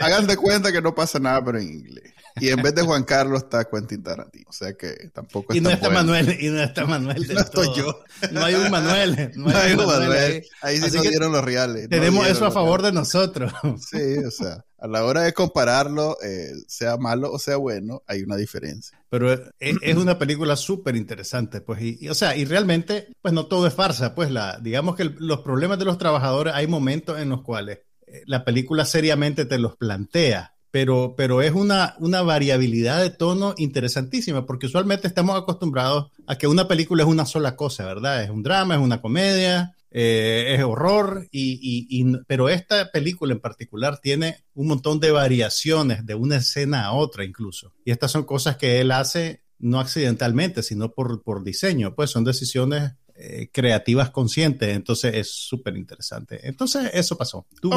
hagan 0.00 0.26
de 0.26 0.36
cuenta 0.36 0.72
que 0.72 0.82
no 0.82 0.94
pasa 0.94 1.18
nada, 1.18 1.44
pero 1.44 1.58
en 1.58 1.68
inglés. 1.68 2.12
Y 2.40 2.48
en 2.48 2.62
vez 2.62 2.74
de 2.74 2.82
Juan 2.82 3.04
Carlos 3.04 3.44
está 3.44 3.64
Quentin 3.64 4.02
Tarantino. 4.02 4.46
O 4.48 4.52
sea 4.52 4.72
que 4.74 5.10
tampoco 5.12 5.54
y 5.54 5.60
no 5.60 5.70
está 5.70 5.90
Manuel, 5.90 6.36
y 6.40 6.48
no 6.48 6.62
está 6.62 6.86
Manuel. 6.86 7.26
no 7.34 7.40
estoy 7.40 7.68
yo. 7.76 8.02
No 8.32 8.44
hay 8.44 8.54
un 8.54 8.70
Manuel. 8.70 9.32
No 9.36 9.56
hay, 9.56 9.72
un 9.72 9.86
Manuel. 9.86 10.44
Ahí, 10.62 10.76
sí 10.78 10.96
nos 10.96 11.02
dieron 11.02 11.32
los 11.32 11.44
reales. 11.44 11.88
Tenemos 11.88 12.26
eso 12.26 12.46
a 12.46 12.50
favor 12.50 12.82
de 12.82 12.92
nosotros. 12.92 13.52
Sí, 13.90 14.18
o 14.18 14.30
sea, 14.30 14.64
a 14.78 14.86
la 14.86 15.04
hora 15.04 15.22
de 15.22 15.32
compararlo, 15.32 16.16
eh, 16.22 16.52
sea 16.66 16.96
malo 16.96 17.32
o 17.32 17.38
sea 17.38 17.56
bueno, 17.56 18.02
hay 18.06 18.22
una 18.22 18.36
diferencia. 18.36 18.98
Pero 19.08 19.32
es, 19.32 19.96
una 19.96 20.18
película 20.18 20.56
súper 20.56 20.96
interesante, 20.96 21.60
pues, 21.60 21.82
y, 21.82 22.08
o 22.08 22.14
sea, 22.14 22.36
y 22.36 22.44
realmente, 22.44 23.08
pues 23.20 23.34
no 23.34 23.46
todo 23.46 23.66
es 23.66 23.74
farsa, 23.74 24.14
pues 24.14 24.30
la, 24.30 24.58
digamos 24.60 24.96
que 24.96 25.04
los 25.04 25.40
problemas 25.40 25.78
de 25.78 25.84
los 25.84 25.98
trabajadores, 25.98 26.54
hay 26.54 26.66
momentos 26.66 27.18
en 27.18 27.28
los 27.28 27.42
cuales 27.42 27.80
eh, 28.06 28.22
la 28.26 28.44
película 28.44 28.84
seriamente 28.84 29.44
te 29.44 29.58
los 29.58 29.76
plantea 29.76 30.54
pero, 30.70 31.14
pero 31.16 31.42
es 31.42 31.52
una, 31.52 31.94
una 31.98 32.22
variabilidad 32.22 33.00
de 33.00 33.10
tono 33.10 33.54
interesantísima, 33.58 34.46
porque 34.46 34.66
usualmente 34.66 35.08
estamos 35.08 35.36
acostumbrados 35.36 36.10
a 36.26 36.36
que 36.36 36.46
una 36.46 36.68
película 36.68 37.02
es 37.02 37.08
una 37.08 37.26
sola 37.26 37.56
cosa, 37.56 37.84
¿verdad? 37.84 38.22
Es 38.22 38.30
un 38.30 38.42
drama, 38.42 38.74
es 38.74 38.80
una 38.80 39.00
comedia, 39.00 39.74
eh, 39.90 40.54
es 40.56 40.62
horror, 40.62 41.26
y, 41.32 41.58
y, 41.88 42.16
pero 42.26 42.48
esta 42.48 42.90
película 42.92 43.32
en 43.32 43.40
particular 43.40 43.98
tiene 43.98 44.44
un 44.54 44.68
montón 44.68 45.00
de 45.00 45.10
variaciones 45.10 46.06
de 46.06 46.14
una 46.14 46.36
escena 46.36 46.84
a 46.84 46.92
otra 46.92 47.24
incluso. 47.24 47.72
Y 47.84 47.90
estas 47.90 48.12
son 48.12 48.24
cosas 48.24 48.56
que 48.56 48.80
él 48.80 48.92
hace 48.92 49.42
no 49.58 49.78
accidentalmente, 49.78 50.62
sino 50.62 50.92
por, 50.92 51.22
por 51.22 51.44
diseño, 51.44 51.94
pues 51.94 52.10
son 52.10 52.24
decisiones 52.24 52.92
eh, 53.22 53.50
creativas 53.52 54.08
conscientes, 54.08 54.74
entonces 54.74 55.14
es 55.14 55.30
súper 55.30 55.76
interesante. 55.76 56.40
Entonces 56.42 56.90
eso 56.94 57.18
pasó. 57.18 57.46
Tú, 57.60 57.70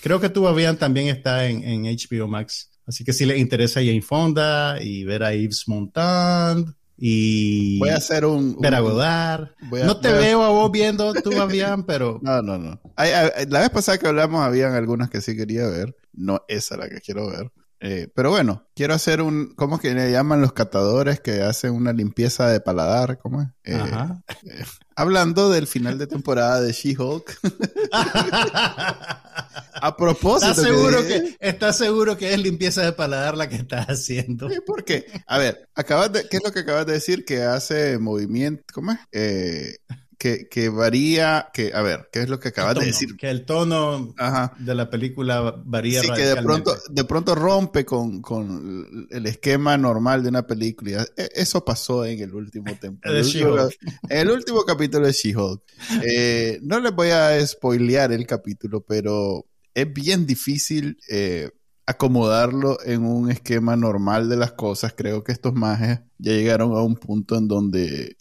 creo 0.00 0.20
que 0.20 0.28
tú, 0.28 0.42
Babian, 0.42 0.76
también 0.76 1.08
está 1.08 1.48
en, 1.48 1.82
HBO 1.84 2.28
Max, 2.28 2.70
así 2.86 3.02
que 3.02 3.12
si 3.12 3.26
le 3.26 3.36
interesa 3.36 3.80
Jane 3.80 4.00
Fonda 4.00 4.80
y 4.80 5.02
ver 5.02 5.24
a 5.24 5.34
Yves 5.34 5.66
Montand 5.66 6.72
y 6.96 7.80
voy 7.80 7.88
a 7.88 7.96
hacer 7.96 8.24
un, 8.24 8.60
ver 8.60 8.76
a 8.76 8.80
Godard. 8.80 9.48
no 9.72 9.98
te 9.98 10.12
veo 10.12 10.44
a 10.44 10.50
vos 10.50 10.70
viendo 10.70 11.12
tú, 11.14 11.30
Babian, 11.30 11.84
pero... 11.84 12.20
No, 12.22 12.40
no, 12.40 12.56
no. 12.56 12.80
la 12.96 13.60
vez 13.60 13.70
pasada 13.70 13.98
que 13.98 14.06
hablamos 14.06 14.40
habían 14.40 14.74
algunas 14.74 15.10
que 15.10 15.20
sí 15.20 15.36
quería 15.36 15.66
ver, 15.66 15.96
no 16.12 16.44
esa 16.46 16.76
la 16.76 16.88
que 16.88 17.00
quiero 17.00 17.28
ver. 17.28 17.50
Eh, 17.82 18.08
pero 18.14 18.28
bueno, 18.28 18.68
quiero 18.74 18.92
hacer 18.92 19.22
un, 19.22 19.54
¿cómo 19.54 19.80
que 19.80 19.94
le 19.94 20.12
llaman 20.12 20.42
los 20.42 20.52
catadores 20.52 21.18
que 21.20 21.40
hacen 21.40 21.72
una 21.72 21.94
limpieza 21.94 22.46
de 22.48 22.60
paladar? 22.60 23.18
¿Cómo 23.18 23.40
es? 23.40 23.48
Eh, 23.64 23.82
eh, 24.44 24.64
hablando 24.94 25.48
del 25.48 25.66
final 25.66 25.96
de 25.96 26.06
temporada 26.06 26.60
de 26.60 26.72
She-Hulk. 26.72 27.40
A 29.82 29.96
propósito. 29.96 30.50
¿Estás 30.50 30.66
seguro, 30.66 31.06
que, 31.06 31.36
¿Estás 31.40 31.78
seguro 31.78 32.18
que 32.18 32.34
es 32.34 32.38
limpieza 32.38 32.82
de 32.82 32.92
paladar 32.92 33.34
la 33.34 33.48
que 33.48 33.56
estás 33.56 33.86
haciendo? 33.86 34.50
¿Por 34.66 34.84
qué? 34.84 35.06
A 35.26 35.38
ver, 35.38 35.70
acabas 35.74 36.12
de, 36.12 36.28
¿qué 36.28 36.36
es 36.36 36.44
lo 36.44 36.52
que 36.52 36.60
acabas 36.60 36.84
de 36.84 36.92
decir? 36.92 37.24
Que 37.24 37.44
hace 37.44 37.98
movimiento, 37.98 38.62
¿cómo 38.74 38.92
es? 38.92 38.98
Eh, 40.22 40.46
que, 40.46 40.48
que, 40.48 40.68
varía, 40.68 41.50
que, 41.52 41.72
a 41.72 41.82
ver, 41.82 42.08
¿qué 42.12 42.20
es 42.20 42.28
lo 42.28 42.38
que 42.38 42.48
acabas 42.48 42.74
de 42.74 42.86
decir? 42.86 43.16
Que 43.16 43.30
el 43.30 43.44
tono 43.44 44.14
de 44.58 44.74
la 44.74 44.90
película 44.90 45.62
varía. 45.64 46.02
Sí, 46.02 46.10
que 46.14 46.26
de 46.26 46.42
pronto, 46.42 46.76
de 46.90 47.04
pronto 47.04 47.34
rompe 47.34 47.84
con, 47.84 48.20
con, 48.20 49.08
el 49.10 49.26
esquema 49.26 49.76
normal 49.78 50.22
de 50.22 50.28
una 50.28 50.46
película. 50.46 51.06
E, 51.16 51.30
eso 51.34 51.64
pasó 51.64 52.04
en 52.04 52.20
el 52.20 52.34
último 52.34 52.74
tiempo. 52.74 53.00
en 53.08 53.74
el 54.08 54.30
último 54.30 54.62
capítulo 54.64 55.06
de 55.06 55.12
She-Hulk. 55.12 55.62
Eh, 56.02 56.58
no 56.62 56.80
les 56.80 56.94
voy 56.94 57.08
a 57.08 57.44
spoilear 57.46 58.12
el 58.12 58.26
capítulo, 58.26 58.82
pero 58.82 59.46
es 59.74 59.92
bien 59.92 60.26
difícil 60.26 60.98
eh, 61.08 61.50
acomodarlo 61.86 62.78
en 62.84 63.04
un 63.04 63.30
esquema 63.30 63.74
normal 63.74 64.28
de 64.28 64.36
las 64.36 64.52
cosas. 64.52 64.92
Creo 64.96 65.24
que 65.24 65.32
estos 65.32 65.54
mages 65.54 66.00
ya 66.18 66.32
llegaron 66.32 66.72
a 66.72 66.82
un 66.82 66.96
punto 66.96 67.36
en 67.36 67.48
donde 67.48 68.16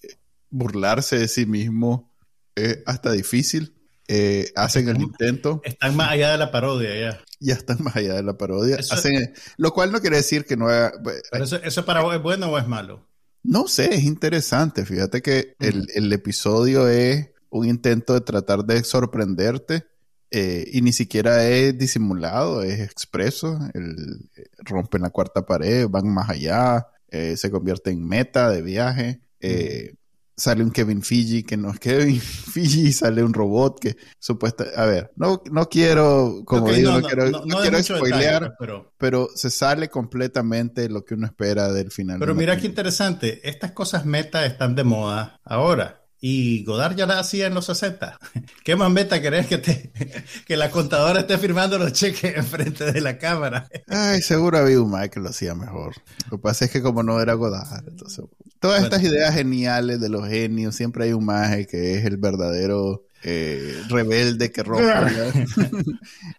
burlarse 0.49 1.17
de 1.17 1.27
sí 1.27 1.45
mismo 1.45 2.13
es 2.55 2.79
hasta 2.85 3.11
difícil. 3.11 3.75
Eh, 4.07 4.51
hacen 4.55 4.89
el 4.89 5.01
intento. 5.01 5.61
Están 5.63 5.95
más 5.95 6.11
allá 6.11 6.31
de 6.31 6.37
la 6.39 6.51
parodia 6.51 6.99
ya. 6.99 7.23
Ya 7.39 7.53
están 7.53 7.83
más 7.83 7.95
allá 7.95 8.15
de 8.15 8.23
la 8.23 8.37
parodia. 8.37 8.77
hacen, 8.77 9.33
lo 9.57 9.71
cual 9.71 9.91
no 9.91 10.01
quiere 10.01 10.17
decir 10.17 10.45
que 10.45 10.57
no 10.57 10.67
haga... 10.67 10.93
eso, 11.33 11.57
eso 11.57 11.85
para 11.85 12.01
vos 12.01 12.15
es 12.15 12.21
bueno 12.21 12.47
o 12.47 12.57
es 12.57 12.67
malo? 12.67 13.07
No 13.43 13.67
sé, 13.67 13.93
es 13.93 14.03
interesante. 14.03 14.85
Fíjate 14.85 15.21
que 15.21 15.55
el, 15.59 15.87
el, 15.93 16.11
episodio 16.11 16.87
es 16.87 17.29
un 17.49 17.67
intento 17.67 18.13
de 18.13 18.21
tratar 18.21 18.65
de 18.65 18.83
sorprenderte 18.83 19.85
eh, 20.31 20.69
y 20.71 20.81
ni 20.81 20.93
siquiera 20.93 21.47
es 21.47 21.77
disimulado, 21.77 22.63
es 22.63 22.79
expreso. 22.79 23.59
El, 23.73 24.29
rompen 24.59 25.01
la 25.01 25.09
cuarta 25.09 25.45
pared, 25.45 25.87
van 25.87 26.07
más 26.13 26.29
allá, 26.29 26.87
eh, 27.09 27.35
se 27.37 27.49
convierte 27.49 27.91
en 27.91 28.07
meta 28.07 28.49
de 28.49 28.61
viaje. 28.61 29.21
Eh, 29.39 29.95
sale 30.39 30.63
un 30.63 30.71
Kevin 30.71 31.03
Fiji 31.03 31.43
que 31.43 31.57
no 31.57 31.71
es 31.71 31.79
Kevin 31.79 32.19
Fiji, 32.53 32.91
sale 32.91 33.23
un 33.23 33.33
robot 33.33 33.79
que 33.79 33.97
supuesta, 34.17 34.65
a 34.75 34.85
ver, 34.85 35.11
no, 35.15 35.43
no 35.51 35.67
quiero, 35.69 36.41
como 36.45 36.71
digo, 36.71 36.91
no, 36.91 37.01
quiero, 37.01 37.43
quiero 37.61 37.83
spoilear, 37.83 38.55
pero... 38.57 38.93
pero... 38.97 39.29
se 39.35 39.49
sale 39.49 39.89
completamente 39.89 40.89
lo 40.89 41.03
que 41.03 41.15
uno 41.15 41.27
espera 41.27 41.71
del 41.71 41.91
final. 41.91 42.19
Pero 42.19 42.33
mira 42.33 42.57
qué 42.57 42.67
interesante, 42.67 43.47
estas 43.47 43.71
cosas 43.71 44.05
meta 44.05 44.45
están 44.45 44.75
de 44.75 44.83
moda 44.83 45.39
ahora. 45.43 45.98
Y 46.21 46.63
Godard 46.65 46.95
ya 46.95 47.05
la 47.05 47.19
hacía 47.19 47.47
en 47.47 47.53
los 47.53 47.65
60. 47.65 48.19
¿Qué 48.63 48.75
más 48.75 48.91
meta 48.91 49.21
querés 49.21 49.47
que, 49.47 49.57
te, 49.57 49.91
que 50.45 50.57
la 50.57 50.69
contadora 50.69 51.21
esté 51.21 51.37
firmando 51.37 51.77
los 51.77 51.93
cheques 51.93 52.35
enfrente 52.35 52.91
de 52.91 53.01
la 53.01 53.17
cámara? 53.17 53.67
Ay, 53.87 54.21
seguro 54.21 54.57
había 54.57 54.81
un 54.81 54.91
Mike 54.91 55.11
que 55.11 55.19
lo 55.21 55.29
hacía 55.29 55.55
mejor. 55.55 55.95
Lo 56.29 56.37
que 56.37 56.41
pasa 56.41 56.65
es 56.65 56.71
que 56.71 56.81
como 56.81 57.03
no 57.03 57.21
era 57.21 57.33
Godard, 57.33 57.87
entonces... 57.87 58.25
Todas 58.59 58.83
estas 58.83 59.01
ideas 59.03 59.33
geniales 59.33 60.01
de 60.01 60.09
los 60.09 60.27
genios, 60.27 60.75
siempre 60.75 61.05
hay 61.05 61.13
un 61.13 61.23
maje 61.23 61.65
que 61.65 61.97
es 61.97 62.03
el 62.03 62.17
verdadero 62.17 63.05
eh, 63.23 63.83
rebelde 63.87 64.51
que 64.51 64.63
rompe. 64.63 64.83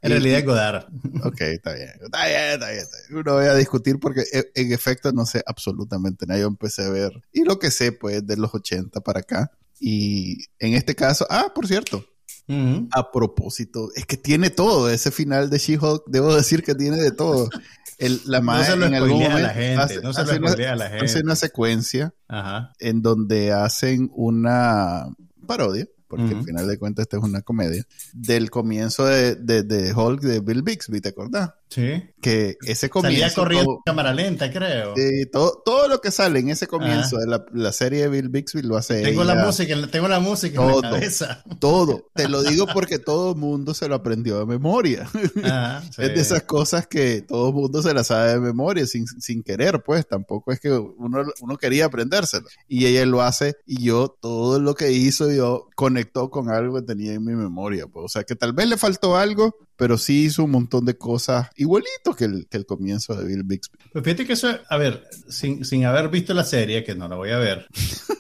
en 0.03 0.11
realidad 0.11 0.39
es 0.39 0.45
Godard. 0.45 0.85
Ok, 1.25 1.41
está 1.41 1.73
bien. 1.73 1.93
Está 2.03 2.27
bien, 2.27 2.53
está 2.53 2.71
bien. 2.71 2.85
Uno 3.13 3.35
voy 3.35 3.47
a 3.47 3.55
discutir 3.55 3.99
porque 3.99 4.25
e, 4.33 4.51
en 4.55 4.73
efecto 4.73 5.13
no 5.13 5.25
sé 5.25 5.43
absolutamente 5.47 6.27
nada. 6.27 6.41
Yo 6.41 6.47
empecé 6.47 6.85
a 6.85 6.91
ver. 6.91 7.23
Y 7.33 7.45
lo 7.45 7.59
que 7.59 7.71
sé, 7.71 7.93
pues, 7.93 8.27
de 8.27 8.37
los 8.37 8.55
80 8.55 9.01
para 9.01 9.21
acá. 9.21 9.51
Y 9.81 10.45
en 10.59 10.75
este 10.75 10.95
caso, 10.95 11.27
ah, 11.31 11.53
por 11.55 11.67
cierto, 11.67 12.05
a 12.93 13.13
propósito, 13.13 13.91
es 13.95 14.05
que 14.07 14.17
tiene 14.17 14.51
todo. 14.51 14.91
Ese 14.91 15.11
final 15.11 15.51
de 15.51 15.59
She-Hulk, 15.59 16.05
debo 16.07 16.35
decir 16.35 16.63
que 16.63 16.75
tiene 16.75 16.97
de 16.97 17.13
todo. 17.13 17.49
El, 17.97 18.21
la 18.25 18.41
no 18.41 18.65
se 18.65 18.77
lo 18.77 18.87
en 18.87 18.95
algún 18.95 19.11
momento 19.11 19.37
a 19.37 19.41
la 19.41 19.49
gente, 19.51 19.83
hace, 19.83 20.01
no 20.01 20.13
se 20.13 20.25
lo 20.25 20.39
una, 20.39 20.73
a 20.73 20.77
la 20.77 20.89
gente. 20.89 21.05
Hace 21.05 21.21
una 21.21 21.37
secuencia 21.37 22.15
en 22.79 23.03
donde 23.03 23.53
hacen 23.53 24.11
una 24.15 25.07
parodia 25.47 25.87
porque 26.11 26.35
al 26.35 26.45
final 26.45 26.67
de 26.67 26.77
cuentas 26.77 27.05
esta 27.05 27.19
es 27.19 27.23
una 27.23 27.41
comedia, 27.41 27.87
del 28.13 28.51
comienzo 28.51 29.07
de, 29.07 29.37
de, 29.37 29.63
de 29.63 29.95
Hulk 29.95 30.21
de 30.21 30.41
Bill 30.41 30.63
Bixby, 30.63 31.01
¿te 31.01 31.11
acordás? 31.11 31.53
Sí. 31.69 32.03
Que 32.21 32.57
ese 32.67 32.91
comienzo... 32.91 33.21
Salía 33.21 33.35
corriendo 33.35 33.73
en 33.75 33.79
cámara 33.87 34.13
lenta, 34.13 34.51
creo. 34.51 34.95
Sí, 34.97 35.27
todo, 35.31 35.63
todo 35.65 35.87
lo 35.87 36.01
que 36.01 36.11
sale 36.11 36.41
en 36.41 36.51
ese 36.51 36.67
comienzo 36.67 37.19
de 37.19 37.29
la, 37.29 37.45
la, 37.53 37.71
serie 37.71 38.03
de 38.03 38.09
Bill 38.09 38.29
Bixby 38.29 38.63
lo 38.63 38.77
hace 38.77 39.03
Tengo 39.03 39.23
la 39.23 39.37
música, 39.37 39.77
tengo 39.89 40.09
la 40.09 40.19
música 40.19 40.57
todo, 40.57 40.69
en 40.69 40.83
la 40.83 40.91
cabeza. 40.91 41.45
Todo. 41.61 42.11
Te 42.15 42.29
lo 42.29 42.43
digo 42.43 42.67
porque 42.75 42.99
todo 42.99 43.31
el 43.31 43.37
mundo 43.37 43.73
se 43.73 43.87
lo 43.87 43.95
aprendió 43.95 44.41
de 44.41 44.47
memoria. 44.47 45.09
Ah, 45.45 45.81
es 45.91 45.97
de 45.97 46.21
esas 46.21 46.43
cosas 46.43 46.89
que 46.89 47.23
todo 47.23 47.51
el 47.51 47.55
mundo 47.55 47.83
se 47.83 47.95
la 47.95 48.03
sabe 48.03 48.33
de 48.33 48.41
memoria 48.41 48.85
sin, 48.87 49.07
sin 49.07 49.45
querer, 49.45 49.83
pues. 49.85 50.09
Tampoco 50.09 50.51
es 50.51 50.59
que 50.59 50.73
uno, 50.73 51.25
uno 51.41 51.57
quería 51.57 51.85
aprendérselo. 51.85 52.49
Y 52.67 52.87
ella 52.87 53.07
lo 53.07 53.23
hace 53.23 53.55
y 53.65 53.85
yo 53.85 54.17
todo 54.21 54.59
lo 54.59 54.75
que 54.75 54.91
hizo 54.91 55.31
yo 55.31 55.69
conectó 56.01 56.31
con 56.31 56.49
algo 56.49 56.77
que 56.77 56.83
tenía 56.83 57.13
en 57.13 57.25
mi 57.25 57.35
memoria. 57.35 57.87
Pues. 57.87 58.05
O 58.05 58.09
sea 58.09 58.25
que 58.25 58.35
tal 58.35 58.53
vez 58.53 58.69
le 58.69 58.77
faltó 58.77 59.17
algo, 59.17 59.55
pero 59.81 59.97
sí 59.97 60.27
hizo 60.27 60.45
un 60.45 60.51
montón 60.51 60.85
de 60.85 60.99
cosas 60.99 61.49
igualito 61.57 62.15
que 62.15 62.27
el, 62.27 62.47
que 62.51 62.59
el 62.59 62.67
comienzo 62.67 63.15
de 63.15 63.25
Bill 63.25 63.45
Bixby. 63.45 63.79
Pues 63.91 64.05
fíjate 64.05 64.27
que 64.27 64.35
eso, 64.35 64.51
a 64.69 64.77
ver, 64.77 65.09
sin, 65.27 65.65
sin 65.65 65.87
haber 65.87 66.11
visto 66.11 66.35
la 66.35 66.45
serie, 66.45 66.85
que 66.85 66.95
no 66.95 67.09
la 67.09 67.17
voy 67.17 67.31
a 67.31 67.39
ver, 67.39 67.67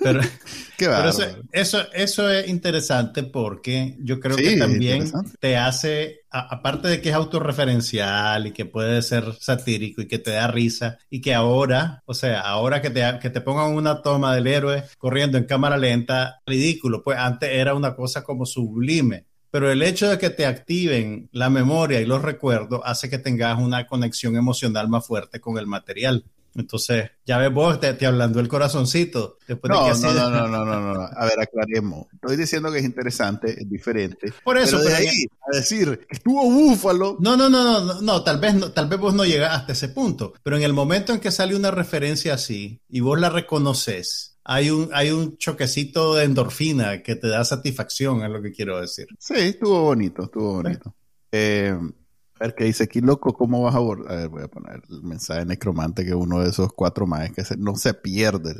pero, 0.02 0.20
Qué 0.78 0.86
pero 0.86 1.10
eso, 1.52 1.78
eso, 1.92 2.30
es 2.30 2.48
interesante 2.48 3.24
porque 3.24 3.94
yo 4.00 4.18
creo 4.20 4.36
que 4.36 4.56
también 4.56 5.12
te 5.38 5.58
hace, 5.58 6.20
aparte 6.30 6.88
de 6.88 7.02
que 7.02 7.10
es 7.10 7.14
autorreferencial 7.14 8.46
y 8.46 8.52
que 8.52 8.64
puede 8.64 9.02
ser 9.02 9.34
satírico 9.38 10.00
y 10.00 10.08
que 10.08 10.18
te 10.18 10.30
da 10.30 10.46
risa 10.46 10.96
y 11.10 11.20
que 11.20 11.34
ahora, 11.34 12.02
o 12.06 12.14
sea, 12.14 12.40
ahora 12.40 12.80
que 12.80 12.88
te, 12.88 13.02
que 13.20 13.28
te 13.28 13.42
pongan 13.42 13.74
una 13.74 14.00
toma 14.00 14.34
del 14.34 14.46
héroe 14.46 14.84
corriendo 14.96 15.36
en 15.36 15.44
cámara 15.44 15.76
lenta, 15.76 16.40
ridículo, 16.46 17.02
pues 17.02 17.18
antes 17.18 17.50
era 17.52 17.74
una 17.74 17.94
cosa 17.94 18.24
como 18.24 18.46
sublime 18.46 19.26
pero 19.50 19.70
el 19.70 19.82
hecho 19.82 20.08
de 20.08 20.18
que 20.18 20.30
te 20.30 20.46
activen 20.46 21.28
la 21.32 21.50
memoria 21.50 22.00
y 22.00 22.06
los 22.06 22.22
recuerdos 22.22 22.80
hace 22.84 23.10
que 23.10 23.18
tengas 23.18 23.58
una 23.58 23.86
conexión 23.86 24.36
emocional 24.36 24.88
más 24.88 25.06
fuerte 25.06 25.40
con 25.40 25.58
el 25.58 25.66
material. 25.66 26.24
Entonces, 26.54 27.10
ya 27.24 27.38
ves 27.38 27.52
vos, 27.52 27.78
te, 27.78 28.06
hablando 28.06 28.40
el 28.40 28.48
corazoncito. 28.48 29.38
Después 29.46 29.70
no, 29.70 29.94
no, 29.94 30.12
no, 30.12 30.48
no, 30.48 30.64
no, 30.64 30.94
no, 30.94 31.00
A 31.00 31.24
ver, 31.24 31.40
aclaremos. 31.40 32.06
Estoy 32.12 32.36
diciendo 32.36 32.72
que 32.72 32.78
es 32.78 32.84
interesante, 32.84 33.60
es 33.60 33.70
diferente. 33.70 34.32
Por 34.42 34.58
eso, 34.58 34.78
pero 34.78 34.90
de 34.90 34.96
ahí 34.96 35.26
a 35.52 35.56
decir, 35.56 36.06
estuvo 36.10 36.42
búfalo. 36.50 37.16
No, 37.20 37.36
no, 37.36 37.48
no, 37.48 37.62
no, 37.62 37.84
no, 37.84 38.00
no, 38.00 38.24
tal 38.24 38.40
vez, 38.40 38.54
no, 38.54 38.72
tal 38.72 38.88
vez 38.88 38.98
vos 38.98 39.14
no 39.14 39.24
llegas 39.24 39.54
hasta 39.54 39.72
ese 39.72 39.88
punto. 39.88 40.32
Pero 40.42 40.56
en 40.56 40.62
el 40.62 40.72
momento 40.72 41.12
en 41.12 41.20
que 41.20 41.30
sale 41.30 41.54
una 41.54 41.70
referencia 41.70 42.34
así 42.34 42.80
y 42.88 43.00
vos 43.00 43.18
la 43.20 43.30
reconoces, 43.30 44.29
hay 44.44 44.70
un, 44.70 44.90
hay 44.92 45.10
un 45.10 45.36
choquecito 45.36 46.14
de 46.14 46.24
endorfina 46.24 47.02
que 47.02 47.16
te 47.16 47.28
da 47.28 47.44
satisfacción, 47.44 48.22
es 48.22 48.30
lo 48.30 48.42
que 48.42 48.52
quiero 48.52 48.80
decir. 48.80 49.06
Sí, 49.18 49.34
estuvo 49.36 49.82
bonito, 49.82 50.24
estuvo 50.24 50.54
bonito. 50.62 50.94
Eh, 51.32 51.76
a 52.40 52.44
ver 52.44 52.54
qué 52.54 52.64
dice 52.64 52.84
aquí, 52.84 53.00
loco, 53.00 53.34
¿cómo 53.34 53.62
vas 53.62 53.74
a 53.74 53.78
abordar? 53.78 54.12
A 54.12 54.16
ver, 54.16 54.28
voy 54.28 54.42
a 54.42 54.48
poner 54.48 54.82
el 54.88 55.02
mensaje 55.02 55.44
necromante 55.44 56.04
que 56.04 56.14
uno 56.14 56.40
de 56.40 56.50
esos 56.50 56.72
cuatro 56.72 57.06
más 57.06 57.30
que 57.32 57.42
no 57.58 57.76
se 57.76 57.92
pierde. 57.94 58.54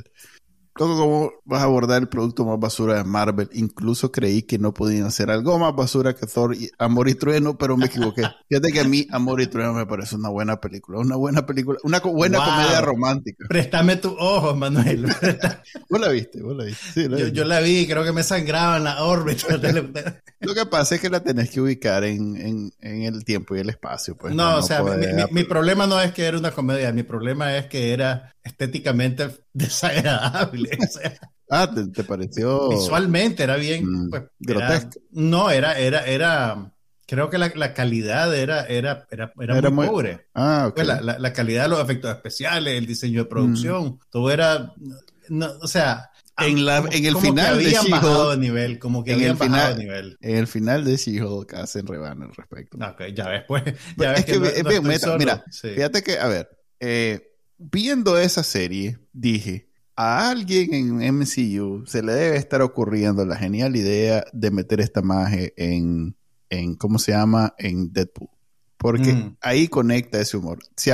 ¿Cómo 0.81 1.35
vas 1.45 1.61
a 1.61 1.65
abordar 1.65 2.01
el 2.01 2.09
producto 2.09 2.47
más 2.47 2.59
basura 2.59 2.95
de 2.95 3.05
Marvel? 3.05 3.51
Incluso 3.53 4.11
creí 4.11 4.45
que 4.45 4.59
no 4.59 4.73
podían 4.73 5.05
hacer 5.05 5.31
algo 5.31 5.59
más 5.59 5.77
basura 5.77 6.15
que 6.15 6.27
Thor 6.27 6.55
y 6.55 6.71
Amor 6.79 7.11
y 7.11 7.15
Trueno, 7.15 7.59
pero 7.59 7.77
me 7.77 7.85
equivoqué. 7.85 8.23
Fíjate 8.49 8.73
que 8.73 8.81
a 8.81 8.85
mí 8.85 9.07
Amor 9.11 9.43
y 9.43 9.47
Trueno 9.47 9.75
me 9.75 9.85
parece 9.85 10.17
una 10.17 10.31
buena 10.31 10.59
película, 10.59 10.99
una 11.01 11.17
buena 11.17 11.45
película, 11.45 11.79
una 11.83 11.99
buena 11.99 12.39
comedia 12.39 12.81
romántica. 12.81 13.45
Préstame 13.47 13.97
tus 13.97 14.15
ojos, 14.19 14.57
Manuel. 14.57 15.05
¿Vos 15.91 16.01
la 16.01 16.09
viste? 16.09 16.41
¿Vos 16.41 16.57
la 16.57 16.65
viste? 16.65 16.93
Sí, 16.95 17.09
la 17.11 17.19
yo, 17.19 17.29
yo, 17.29 17.45
la 17.45 17.61
vi, 17.61 17.87
creo 17.87 18.03
que 18.03 18.13
me 18.13 18.23
sangraba 18.23 18.79
en 18.79 18.85
la 18.85 19.05
órbita. 19.05 19.49
Lo 20.41 20.55
que 20.55 20.65
pasa 20.65 20.95
es 20.95 21.03
que 21.03 21.11
la 21.11 21.23
tenés 21.23 21.51
que 21.51 21.61
ubicar 21.61 22.05
en, 22.05 22.37
en, 22.37 22.73
en 22.81 23.03
el 23.03 23.27
tiempo 23.27 23.55
y 23.55 23.61
el 23.61 23.69
espacio. 23.69 24.17
Pues, 24.17 24.35
no, 24.35 24.57
o 24.57 24.63
sea, 24.63 24.83
mi, 24.83 25.07
mi, 25.31 25.45
problema 25.45 25.87
no 25.87 26.01
es 26.01 26.13
que 26.13 26.25
era 26.25 26.39
una 26.39 26.53
comedia, 26.53 26.91
mi 26.91 27.03
problema 27.03 27.55
es 27.59 27.67
que 27.67 27.93
era 27.93 28.35
estéticamente 28.43 29.29
desagradable. 29.53 30.70
ah, 31.51 31.71
¿te, 31.95 32.05
pareció? 32.05 32.69
Visualmente 32.69 33.43
era 33.43 33.57
bien 33.57 33.85
mm, 33.85 34.11
pues, 34.11 34.23
grotesco. 34.39 35.01
no, 35.13 35.51
era, 35.51 35.79
era, 35.79 36.05
era. 36.07 36.73
Creo 37.07 37.29
que 37.29 37.39
la, 37.39 37.51
la 37.55 37.75
calidad 37.75 38.35
era, 38.37 38.65
era, 38.67 39.07
era, 39.11 39.33
era, 39.41 39.71
muy, 39.71 39.87
pobre. 39.87 40.29
Ah, 40.35 40.69
okay. 40.69 40.85
la, 40.85 41.01
la, 41.01 41.19
la, 41.19 41.33
calidad 41.33 41.65
de 41.65 41.71
los 41.71 41.81
efectos 41.81 42.15
especiales, 42.15 42.79
el 42.79 42.87
diseño 42.87 43.25
de 43.25 43.29
producción, 43.29 43.87
mm. 43.87 43.99
todo 44.11 44.31
era. 44.31 44.73
No, 45.29 45.49
o 45.61 45.67
sea, 45.67 46.11
en, 46.41 46.65
la, 46.65 46.79
en 46.91 47.05
el 47.05 47.17
final 47.17 47.59
de 47.59 47.71
She-Hulk. 47.71 48.39
nivel, 48.39 48.79
como 48.79 49.05
que 49.05 49.13
en 49.13 49.23
el 49.23 49.37
final, 49.37 49.79
nivel. 49.79 50.17
En 50.21 50.37
el 50.37 50.47
final 50.47 50.85
de 50.85 50.97
She-Hulk 50.97 51.55
hacen 51.55 51.87
rebano 51.87 52.27
al 52.27 52.35
respecto. 52.35 52.79
Ok, 52.79 53.03
ya 53.15 53.29
ves, 53.29 53.45
pues. 53.47 53.63
Ya 53.97 54.13
ves 54.13 54.21
es 54.21 54.25
que, 54.27 54.33
que 54.65 55.19
mira, 55.19 55.45
fíjate 55.51 56.03
que, 56.03 56.19
a 56.19 56.29
ver, 56.29 56.49
eh, 56.81 57.35
viendo 57.59 58.19
esa 58.19 58.43
serie, 58.43 58.99
dije, 59.13 59.70
a 60.03 60.31
alguien 60.31 60.73
en 60.73 61.15
MCU 61.15 61.85
se 61.87 62.03
le 62.03 62.15
debe 62.15 62.37
estar 62.39 62.63
ocurriendo 62.63 63.27
la 63.27 63.37
genial 63.37 63.77
idea 63.77 64.25
de 64.33 64.51
meter 64.51 64.81
esta 64.81 65.03
magia 65.03 65.51
en, 65.57 66.17
en 66.49 66.75
¿cómo 66.77 66.99
se 66.99 67.13
llama? 67.13 67.55
En 67.59 67.93
Deadpool. 67.93 68.31
Porque 68.79 69.13
mm. 69.13 69.37
ahí 69.43 69.69
conecta 69.69 70.19
ese 70.19 70.39
humor. 70.39 70.61
Si, 70.75 70.91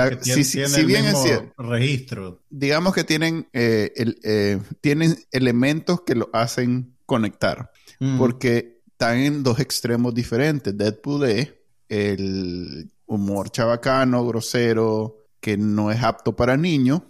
bien 0.85 1.05
es 1.05 1.23
cierto, 1.23 1.63
registro. 1.63 2.43
Digamos 2.51 2.95
que 2.95 3.05
tienen, 3.05 3.47
eh, 3.53 3.93
eh, 4.25 4.59
tienen 4.81 5.17
elementos 5.31 6.01
que 6.01 6.17
lo 6.17 6.29
hacen 6.33 6.97
conectar. 7.07 7.71
Mm. 8.01 8.19
Porque 8.19 8.81
están 8.89 9.19
en 9.19 9.45
dos 9.45 9.61
extremos 9.61 10.15
diferentes. 10.15 10.77
Deadpool 10.77 11.27
es 11.27 11.55
el 11.89 12.91
humor 13.07 13.51
chabacano, 13.51 14.27
grosero, 14.27 15.29
que 15.39 15.57
no 15.57 15.93
es 15.93 16.03
apto 16.03 16.35
para 16.35 16.57
niños. 16.57 17.03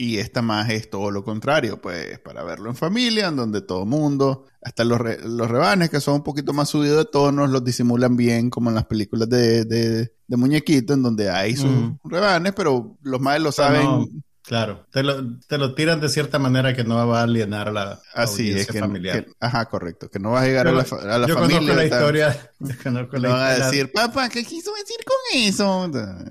Y 0.00 0.18
esta 0.18 0.42
más 0.42 0.70
es 0.70 0.88
todo 0.90 1.10
lo 1.10 1.24
contrario, 1.24 1.80
pues 1.80 2.20
para 2.20 2.44
verlo 2.44 2.70
en 2.70 2.76
familia, 2.76 3.26
en 3.26 3.36
donde 3.36 3.62
todo 3.62 3.84
mundo, 3.84 4.46
hasta 4.62 4.84
los, 4.84 5.00
los 5.24 5.50
rebanes 5.50 5.90
que 5.90 6.00
son 6.00 6.14
un 6.14 6.22
poquito 6.22 6.52
más 6.52 6.68
subidos 6.68 6.98
de 6.98 7.10
tonos, 7.10 7.50
los 7.50 7.64
disimulan 7.64 8.16
bien, 8.16 8.48
como 8.48 8.70
en 8.70 8.76
las 8.76 8.86
películas 8.86 9.28
de, 9.28 9.64
de, 9.64 10.12
de 10.24 10.36
muñequito, 10.36 10.94
en 10.94 11.02
donde 11.02 11.30
hay 11.30 11.56
sus 11.56 11.94
rebanes, 12.04 12.52
pero 12.52 12.96
los 13.02 13.20
más 13.20 13.40
lo 13.40 13.50
saben. 13.50 14.22
Claro, 14.48 14.86
te 14.90 15.02
lo, 15.02 15.36
te 15.46 15.58
lo 15.58 15.74
tiran 15.74 16.00
de 16.00 16.08
cierta 16.08 16.38
manera 16.38 16.74
que 16.74 16.82
no 16.82 17.06
va 17.06 17.20
a 17.20 17.24
alienar 17.24 17.68
a 17.68 17.72
la 17.72 18.00
Así 18.14 18.50
es 18.50 18.66
que, 18.66 18.80
familiar. 18.80 19.26
ajá, 19.38 19.66
correcto, 19.66 20.08
que 20.08 20.18
no 20.18 20.30
va 20.30 20.40
a 20.40 20.46
llegar 20.46 20.68
a 20.68 20.72
la, 20.72 20.80
a 20.80 21.18
la 21.18 21.26
yo 21.26 21.34
familia. 21.34 21.58
Conozco 21.58 21.76
la 21.76 21.84
historia, 21.84 22.50
conozco 22.82 23.16
la 23.18 23.28
van 23.28 23.40
a 23.42 23.64
decir, 23.66 23.92
papá, 23.92 24.30
¿qué 24.30 24.44
quiso 24.44 24.70
decir 24.72 24.96
con 25.04 25.38
eso? 25.42 25.90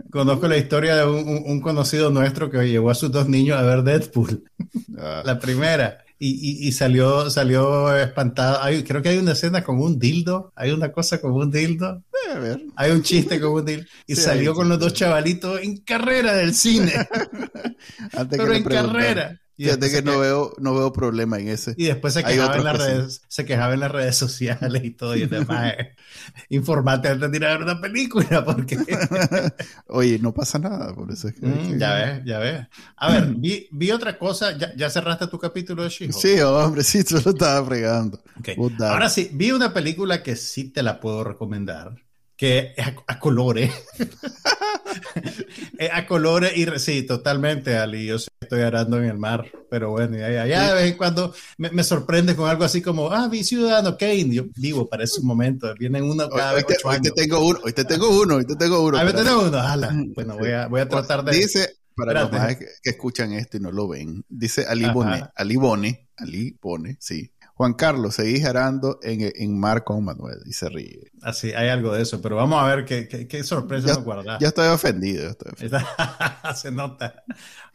Conozco 0.09 0.47
la 0.47 0.57
historia 0.57 0.95
de 0.95 1.05
un, 1.05 1.43
un 1.45 1.61
conocido 1.61 2.09
nuestro 2.09 2.49
que 2.49 2.67
llevó 2.67 2.89
a 2.89 2.95
sus 2.95 3.11
dos 3.11 3.29
niños 3.29 3.55
a 3.55 3.61
ver 3.61 3.83
Deadpool. 3.83 4.43
Ah. 4.97 5.21
La 5.23 5.37
primera 5.37 5.99
y, 6.19 6.67
y, 6.67 6.71
salió, 6.71 7.29
salió 7.29 7.95
espantado. 7.95 8.61
Hay, 8.63 8.83
creo 8.83 9.01
que 9.01 9.09
hay 9.09 9.17
una 9.17 9.33
escena 9.33 9.63
con 9.63 9.79
un 9.79 9.99
dildo. 9.99 10.51
Hay 10.55 10.71
una 10.71 10.91
cosa 10.91 11.21
con 11.21 11.33
un 11.33 11.51
dildo. 11.51 12.03
A 12.33 12.39
ver. 12.39 12.61
Hay 12.75 12.91
un 12.91 13.03
chiste 13.03 13.39
con 13.39 13.51
un 13.51 13.65
dildo. 13.65 13.85
Y 14.07 14.15
salió 14.15 14.55
con 14.55 14.67
los 14.67 14.79
dos 14.79 14.93
chavalitos 14.93 15.61
en 15.61 15.77
carrera 15.77 16.33
del 16.33 16.55
cine. 16.55 16.93
Pero 18.29 18.53
en 18.53 18.63
carrera. 18.63 19.39
Fíjate 19.57 19.89
que 19.89 20.01
no 20.03 20.19
veo, 20.19 20.53
no 20.59 20.75
veo 20.75 20.93
problema 20.93 21.39
en 21.39 21.47
ese. 21.47 21.73
Y 21.77 21.85
después 21.85 22.13
se 22.13 22.23
quejaba, 22.23 22.55
en 22.55 22.63
las 22.63 22.77
redes, 22.77 23.21
se 23.27 23.43
quejaba 23.43 23.73
en 23.73 23.79
las 23.79 23.91
redes 23.91 24.15
sociales 24.15 24.83
y 24.83 24.91
todo. 24.91 25.15
Y 25.15 25.25
demás. 25.25 25.73
informate 26.49 27.07
antes 27.07 27.31
de 27.31 27.37
ir 27.37 27.45
a 27.45 27.49
ver 27.49 27.63
una 27.63 27.81
película, 27.81 28.45
porque. 28.45 28.77
Oye, 29.87 30.19
no 30.19 30.31
pasa 30.31 30.59
nada, 30.59 30.93
por 30.93 31.11
eso 31.11 31.29
mm, 31.29 31.77
Ya 31.77 31.95
ves, 31.95 32.21
ya 32.23 32.39
ves. 32.39 32.67
A 32.97 33.11
ver, 33.11 33.25
vi, 33.35 33.67
vi 33.71 33.91
otra 33.91 34.19
cosa. 34.19 34.55
¿Ya, 34.55 34.75
¿Ya, 34.75 34.91
cerraste 34.91 35.25
tu 35.27 35.39
capítulo 35.39 35.83
de 35.83 35.89
she 35.89 36.11
Sí, 36.11 36.39
hombre, 36.39 36.83
sí, 36.83 37.03
tú 37.05 37.19
lo 37.23 37.31
estaba 37.31 37.65
fregando. 37.65 38.21
Ahora 38.81 39.09
sí, 39.09 39.31
vi 39.33 39.51
una 39.51 39.73
película 39.73 40.21
que 40.21 40.35
sí 40.35 40.65
te 40.69 40.83
la 40.83 40.99
puedo 40.99 41.23
recomendar 41.23 42.06
que 42.37 42.73
es 42.77 42.87
a, 43.07 43.19
colores. 43.19 43.71
es 45.79 45.89
a 45.91 46.05
colores 46.05 46.55
y 46.55 46.65
sí, 46.79 47.01
totalmente, 47.01 47.75
Ali. 47.75 48.05
Yo 48.05 48.17
estoy 48.39 48.61
arando 48.61 48.99
en 48.99 49.05
el 49.05 49.17
mar, 49.17 49.51
pero 49.71 49.89
bueno, 49.89 50.17
ya, 50.17 50.45
ya, 50.45 50.67
de 50.69 50.73
vez 50.75 50.91
en 50.91 50.97
cuando 50.97 51.33
me, 51.57 51.83
sorprende 51.83 52.35
con 52.35 52.47
algo 52.47 52.63
así 52.63 52.83
como, 52.83 53.11
ah, 53.11 53.27
vi 53.27 53.43
Ciudadano 53.43 53.97
Kane. 53.97 54.29
Yo 54.29 54.43
vivo 54.55 54.87
para 54.87 55.03
ese 55.03 55.21
momento. 55.21 55.73
Vienen 55.79 56.03
uno 56.03 56.29
cada 56.29 56.53
hoy, 56.53 56.63
vez 56.67 56.77
hoy 56.85 57.01
te 57.01 57.11
tengo 57.11 57.39
uno, 57.39 57.59
hoy 57.63 57.73
te 57.73 57.85
tengo 57.85 58.09
uno, 58.09 58.35
hoy 58.35 58.45
te 58.45 58.55
tengo 58.55 58.81
uno. 58.81 58.99
Hoy 58.99 59.11
te 59.11 59.23
tengo 59.23 59.41
uno, 59.41 59.57
ala. 59.57 59.93
Bueno, 60.15 60.37
voy 60.37 60.51
a, 60.51 60.67
voy 60.67 60.81
a 60.81 60.87
tratar 60.87 61.23
de. 61.23 61.31
Dice, 61.31 61.75
para 61.97 62.21
los 62.21 62.31
más 62.31 62.55
que, 62.55 62.67
escuchan 62.83 63.33
esto 63.33 63.57
y 63.57 63.59
no 63.59 63.71
lo 63.71 63.87
ven, 63.87 64.23
dice 64.29 64.65
Ali 64.67 64.87
Bone, 64.89 65.23
Ali 65.35 65.55
Bone, 65.55 66.09
Ali 66.15 66.57
Bone, 66.61 66.95
sí. 66.99 67.31
Juan 67.55 67.73
Carlos, 67.73 68.13
seguís 68.13 68.45
arando 68.45 68.99
en, 69.01 69.33
en 69.35 69.59
mar 69.59 69.83
con 69.83 70.05
Manuel 70.05 70.37
y 70.45 70.53
se 70.53 70.69
ríe. 70.69 71.11
Así, 71.23 71.53
hay 71.53 71.69
algo 71.69 71.91
de 71.91 72.03
eso, 72.03 72.21
pero 72.21 72.35
vamos 72.35 72.61
a 72.61 72.67
ver 72.67 72.85
qué, 72.85 73.07
qué, 73.27 73.43
sorpresa 73.43 73.87
nos 73.87 74.03
guarda. 74.03 74.37
Ya 74.39 74.49
estoy 74.49 74.67
ofendido. 74.67 75.35
se 76.55 76.71
nota. 76.71 77.23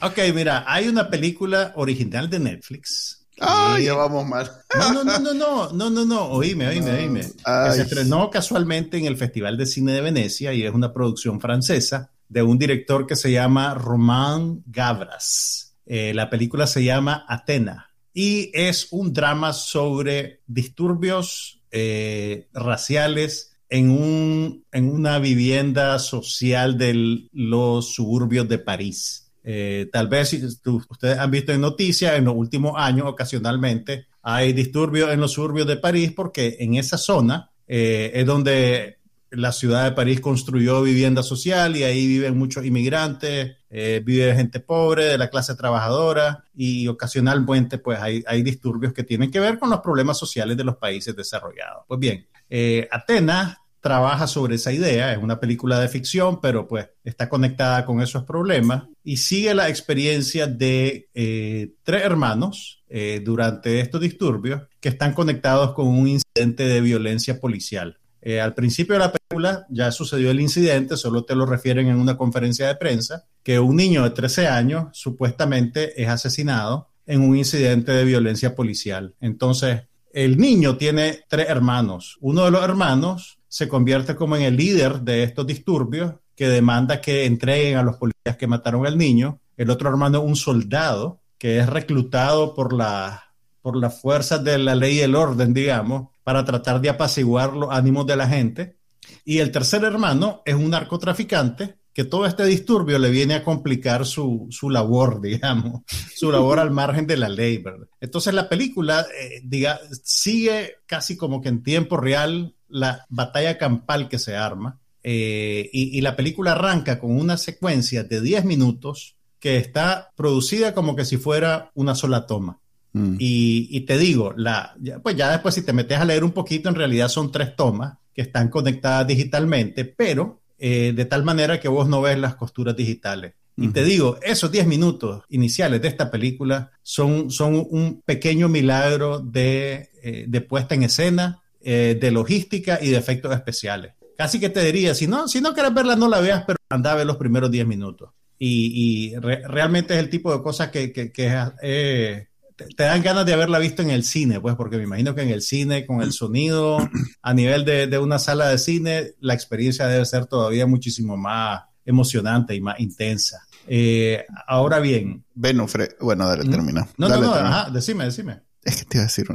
Ok, 0.01 0.19
mira, 0.33 0.65
hay 0.69 0.87
una 0.87 1.11
película 1.11 1.73
original 1.75 2.31
de 2.31 2.39
Netflix. 2.39 3.27
Ah, 3.41 3.77
ya 3.83 3.95
vamos 3.95 4.25
mal. 4.25 4.49
No, 4.79 4.93
no, 4.93 5.03
no, 5.03 5.19
no, 5.19 5.35
no, 5.35 5.73
no, 5.73 5.91
no, 5.91 6.05
no, 6.05 6.25
oíme, 6.27 6.69
oíme, 6.69 6.93
oíme. 6.93 7.23
se 7.25 7.83
estrenó 7.83 8.31
casualmente 8.31 8.99
en 8.99 9.07
el 9.07 9.17
Festival 9.17 9.57
de 9.57 9.67
Cine 9.67 9.95
de 9.95 10.01
Venecia 10.01 10.53
y 10.53 10.63
es 10.63 10.73
una 10.73 10.93
producción 10.93 11.41
francesa 11.41 12.13
de 12.33 12.43
un 12.43 12.59
director 12.59 13.07
que 13.07 13.15
se 13.15 13.31
llama 13.31 13.75
Romain 13.75 14.63
Gavras. 14.67 15.77
Eh, 15.85 16.15
la 16.15 16.31
película 16.31 16.67
se 16.67 16.83
llama 16.83 17.27
Atena 17.29 17.91
y 18.15 18.51
es 18.55 18.89
un 18.91 19.13
drama 19.13 19.53
sobre 19.53 20.41
disturbios 20.47 21.61
eh, 21.71 22.49
raciales 22.55 23.59
en, 23.69 23.91
un, 23.91 24.65
en 24.73 24.89
una 24.89 25.19
vivienda 25.19 25.99
social 25.99 26.79
de 26.79 27.29
los 27.33 27.95
suburbios 27.95 28.49
de 28.49 28.59
París. 28.59 29.31
Eh, 29.45 29.91
tal 29.93 30.09
vez 30.09 30.31
si 30.31 30.43
ustedes 30.45 31.19
han 31.19 31.31
visto 31.31 31.53
en 31.53 31.61
noticias 31.61 32.17
en 32.17 32.25
los 32.25 32.35
últimos 32.35 32.75
años 32.77 33.09
ocasionalmente 33.09 34.07
hay 34.23 34.53
disturbios 34.53 35.13
en 35.13 35.21
los 35.21 35.33
suburbios 35.33 35.67
de 35.67 35.79
París 35.79 36.13
porque 36.15 36.59
en 36.61 36.77
esa 36.77 36.97
zona 36.97 37.51
es 37.67 38.25
donde 38.25 38.99
la 39.33 39.53
ciudad 39.53 39.85
de 39.85 39.93
París 39.93 40.21
construyó 40.21 40.83
vivienda 40.83 41.23
social 41.23 41.77
y 41.77 41.85
ahí 41.85 42.07
viven 42.07 42.39
muchos 42.39 42.65
inmigrantes, 42.65 43.57
eh, 43.71 44.03
vive 44.05 44.35
gente 44.35 44.61
pobre, 44.61 45.07
de 45.07 45.19
la 45.19 45.31
clase 45.31 45.55
trabajadora 45.55 46.45
y 46.55 46.87
ocasionalmente 46.89 47.79
pues 47.79 47.99
hay, 47.99 48.23
hay, 48.27 48.43
disturbios 48.43 48.93
que 48.93 49.03
tienen 49.03 49.31
que 49.31 49.41
ver 49.41 49.59
con 49.59 49.71
los 49.71 49.81
problemas 49.81 50.19
sociales 50.19 50.57
de 50.57 50.65
los 50.65 50.77
países 50.77 51.17
desarrollados. 51.17 51.85
Pues 51.89 51.99
bien, 51.99 52.27
eh, 52.51 52.89
Atenas 52.91 53.57
trabaja 53.81 54.27
sobre 54.27 54.57
esa 54.57 54.73
idea, 54.73 55.13
es 55.13 55.19
una 55.19 55.41
película 55.41 55.81
de 55.81 55.89
ficción, 55.89 56.41
pero 56.41 56.69
pues 56.69 56.89
está 57.03 57.29
conectada 57.29 57.85
con 57.85 58.01
esos 58.01 58.25
problemas 58.25 58.85
y 59.03 59.17
sigue 59.17 59.55
la 59.55 59.69
experiencia 59.69 60.47
de 60.47 61.09
eh, 61.15 61.73
tres 61.83 62.03
hermanos 62.05 62.79
durante 63.25 63.81
estos 63.81 64.03
disturbios 64.03 64.65
que 64.79 64.91
están 64.91 65.15
conectados 65.15 65.73
con 65.73 65.87
un 65.87 66.09
incidente 66.09 66.65
de 66.65 66.83
violencia 66.83 67.41
policial. 67.41 67.99
Eh, 68.23 68.41
al 68.41 68.55
principio 68.55 68.95
de 68.95 69.01
la 69.01 69.13
película 69.13 69.67
ya 69.69 69.91
sucedió 69.91 70.31
el 70.31 70.41
incidente, 70.41 70.97
solo 70.97 71.25
te 71.25 71.35
lo 71.35 71.45
refieren 71.45 71.89
en 71.89 71.97
una 71.97 72.17
conferencia 72.17 72.69
de 72.69 72.77
prensa, 72.77 73.25
que 73.43 73.59
un 73.59 73.77
niño 73.77 74.05
de 74.05 74.11
13 74.11 74.47
años 74.47 74.87
supuestamente 74.93 76.01
es 76.01 76.09
asesinado 76.09 76.89
en 77.05 77.21
un 77.21 77.37
incidente 77.37 77.91
de 77.93 78.05
violencia 78.05 78.55
policial. 78.55 79.15
Entonces, 79.21 79.83
el 80.13 80.37
niño 80.37 80.77
tiene 80.77 81.21
tres 81.29 81.49
hermanos. 81.49 82.19
Uno 82.21 82.45
de 82.45 82.51
los 82.51 82.63
hermanos 82.63 83.39
se 83.49 83.69
convierte 83.69 84.15
como 84.15 84.37
en 84.37 84.43
el 84.43 84.57
líder 84.57 85.01
de 85.01 85.25
estos 85.25 85.47
disturbios 85.47 86.15
que 86.37 86.49
demanda 86.49 87.01
que 87.01 87.25
entreguen 87.25 87.77
a 87.77 87.83
los 87.83 87.97
policías 87.97 88.37
que 88.39 88.47
mataron 88.47 88.87
al 88.87 88.97
niño. 88.97 89.41
El 89.57 89.71
otro 89.71 89.89
hermano 89.89 90.19
es 90.19 90.25
un 90.25 90.37
soldado 90.37 91.21
que 91.39 91.59
es 91.59 91.69
reclutado 91.69 92.55
por, 92.55 92.73
la, 92.73 93.25
por 93.63 93.77
las 93.77 94.01
fuerzas 94.01 94.45
de 94.45 94.59
la 94.59 94.75
ley 94.75 94.99
y 94.99 95.01
el 95.01 95.15
orden, 95.15 95.53
digamos, 95.53 96.09
para 96.25 96.45
tratar 96.45 96.81
de 96.81 96.89
apaciguar 96.89 97.53
los 97.55 97.71
ánimos 97.71 98.07
de 98.07 98.17
la 98.17 98.29
gente. 98.29 98.77
Y 99.25 99.39
el 99.39 99.51
tercer 99.51 99.85
hermano 99.85 100.43
es 100.45 100.55
un 100.55 100.71
narcotraficante 100.71 101.77
que 101.93 102.05
todo 102.05 102.25
este 102.27 102.47
disturbio 102.47 102.99
le 102.99 103.11
viene 103.11 103.35
a 103.35 103.45
complicar 103.45 104.07
su, 104.07 104.47
su 104.51 104.71
labor, 104.71 105.21
digamos, 105.23 105.83
su 106.15 106.31
labor 106.33 106.59
al 106.59 106.71
margen 106.71 107.07
de 107.07 107.17
la 107.17 107.29
ley, 107.29 107.59
¿verdad? 107.59 107.87
Entonces 108.01 108.35
la 108.35 108.49
película 108.49 109.07
eh, 109.21 109.41
diga, 109.45 109.81
sigue 110.03 110.77
casi 110.87 111.17
como 111.17 111.41
que 111.41 111.49
en 111.49 111.63
tiempo 111.63 111.97
real 111.97 112.55
la 112.69 113.05
batalla 113.11 113.59
campal 113.59 114.09
que 114.09 114.19
se 114.19 114.35
arma 114.35 114.81
eh, 115.03 115.69
y, 115.73 115.99
y, 115.99 116.01
la 116.01 116.15
película 116.15 116.53
arranca 116.53 117.01
con 117.01 117.19
una 117.19 117.37
secuencia 117.37 118.05
de 118.05 118.21
10 118.21 118.45
minutos 118.45 119.17
que 119.41 119.57
está 119.57 120.13
producida 120.15 120.73
como 120.73 120.95
que 120.95 121.05
si 121.05 121.17
fuera 121.17 121.73
una 121.75 121.97
sola 121.97 122.27
toma. 122.27 122.61
Mm. 122.93 123.17
Y, 123.19 123.81
te 123.83 123.97
digo, 123.97 124.35
la, 124.37 124.77
pues 125.03 125.17
ya 125.17 125.31
después 125.31 125.55
si 125.55 125.63
te 125.63 125.73
metes 125.73 125.99
a 125.99 126.05
leer 126.05 126.25
un 126.25 126.33
poquito, 126.33 126.69
en 126.69 126.75
realidad 126.75 127.09
son 127.09 127.33
tres 127.33 127.57
tomas 127.57 127.95
que 128.15 128.23
están 128.23 128.49
conectadas 128.49 129.07
digitalmente, 129.07 129.85
pero 129.85 130.41
eh, 130.59 130.93
de 130.95 131.05
tal 131.07 131.25
manera 131.25 131.59
que 131.59 131.69
vos 131.69 131.89
no 131.89 132.03
ves 132.03 132.19
las 132.19 132.35
costuras 132.35 132.77
digitales. 132.77 133.35
Y 133.55 133.69
te 133.69 133.85
digo, 133.85 134.19
esos 134.23 134.51
10 134.51 134.67
minutos 134.67 135.25
iniciales 135.29 135.83
de 135.83 135.89
esta 135.89 136.11
película 136.11 136.71
son, 136.83 137.31
son 137.31 137.67
un 137.69 138.01
pequeño 138.05 138.49
milagro 138.49 139.19
de, 139.19 139.91
eh, 140.03 140.25
de 140.27 140.41
puesta 140.41 140.75
en 140.75 140.85
escena, 140.85 141.43
eh, 141.61 141.99
de 142.01 142.11
logística 142.11 142.79
y 142.81 142.89
de 142.89 142.97
efectos 142.97 143.35
especiales. 143.35 143.93
Casi 144.17 144.41
que 144.41 144.49
te 144.49 144.65
diría, 144.65 144.95
si 144.95 145.07
no, 145.07 145.29
si 145.29 145.43
no 145.43 145.53
quieres 145.53 145.75
verla, 145.75 145.97
no 145.97 146.09
la 146.09 146.21
veas, 146.21 146.45
pero 146.47 146.57
anda 146.71 146.93
a 146.93 146.95
ver 146.95 147.07
los 147.07 147.19
primeros 147.19 147.51
10 147.51 147.67
minutos. 147.67 148.11
Y, 148.39 149.15
realmente 149.17 149.95
es 149.95 150.01
el 150.01 150.09
tipo 150.09 150.35
de 150.35 150.43
cosas 150.43 150.71
que, 150.71 150.91
que, 150.93 151.13
que 151.13 152.29
te, 152.57 152.85
dan 152.85 153.03
ganas 153.03 153.27
de 153.27 153.33
haberla 153.33 153.59
visto 153.59 153.83
en 153.83 153.91
el 153.91 154.05
cine, 154.05 154.41
pues, 154.41 154.55
porque 154.57 154.77
me 154.77 154.85
imagino 154.85 155.15
que 155.15 155.23
en 155.23 155.31
el 155.31 155.43
cine, 155.43 155.87
con 155.87 156.03
el 156.03 156.13
sonido, 156.13 156.79
a 157.23 157.35
nivel 157.35 157.65
de, 157.65 157.99
una 157.99 158.19
sala 158.19 158.49
de 158.49 158.59
cine, 158.59 159.13
la 159.21 159.35
experiencia 159.35 159.87
debe 159.87 160.05
ser 160.05 160.27
todavía 160.27 160.67
muchísimo 160.67 161.17
más 161.17 161.63
emocionante 161.85 162.55
y 162.55 162.61
más 162.61 162.79
intensa. 162.81 163.47
Eh, 163.67 164.25
ahora 164.47 164.81
bien. 164.81 165.25
Bueno, 165.35 165.67
bueno, 166.01 166.27
dale, 166.27 166.49
termina. 166.49 166.89
No, 166.97 167.09
no, 167.09 167.21
no, 167.21 167.35
ajá, 167.35 167.71
decime, 167.71 168.05
decime. 168.05 168.41
Es 168.63 168.77
que 168.77 168.85
te 168.85 168.99
iba 168.99 169.05
a 169.05 169.07
decir, 169.07 169.27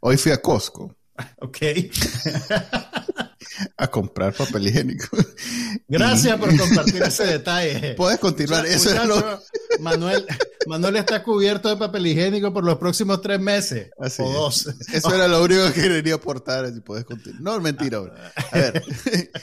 hoy 0.00 0.16
fui 0.16 0.32
a 0.32 0.40
Costco. 0.40 0.94
Ok. 1.40 1.58
a 3.76 3.88
comprar 3.88 4.34
papel 4.34 4.68
higiénico. 4.68 5.16
Gracias 5.88 6.38
por 6.38 6.56
compartir 6.56 7.02
ese 7.02 7.26
detalle. 7.26 7.94
Puedes 7.94 8.18
continuar. 8.18 8.66
Eso 8.66 8.90
es 8.90 9.06
lo... 9.06 9.40
Manuel, 9.80 10.26
Manuel 10.66 10.96
está 10.96 11.22
cubierto 11.22 11.68
de 11.68 11.76
papel 11.76 12.06
higiénico 12.06 12.52
por 12.52 12.64
los 12.64 12.78
próximos 12.78 13.20
tres 13.20 13.40
meses. 13.40 13.90
Así 13.98 14.22
o 14.22 14.30
dos. 14.30 14.68
Eso 14.92 15.14
era 15.14 15.28
lo 15.28 15.42
único 15.42 15.72
que 15.72 15.82
quería 15.82 16.14
aportar. 16.14 16.72
Si 16.72 16.80
puedes 16.80 17.04
continuar. 17.04 17.42
No, 17.42 17.60
mentira. 17.60 17.98
A 17.98 18.58
ver, 18.58 18.82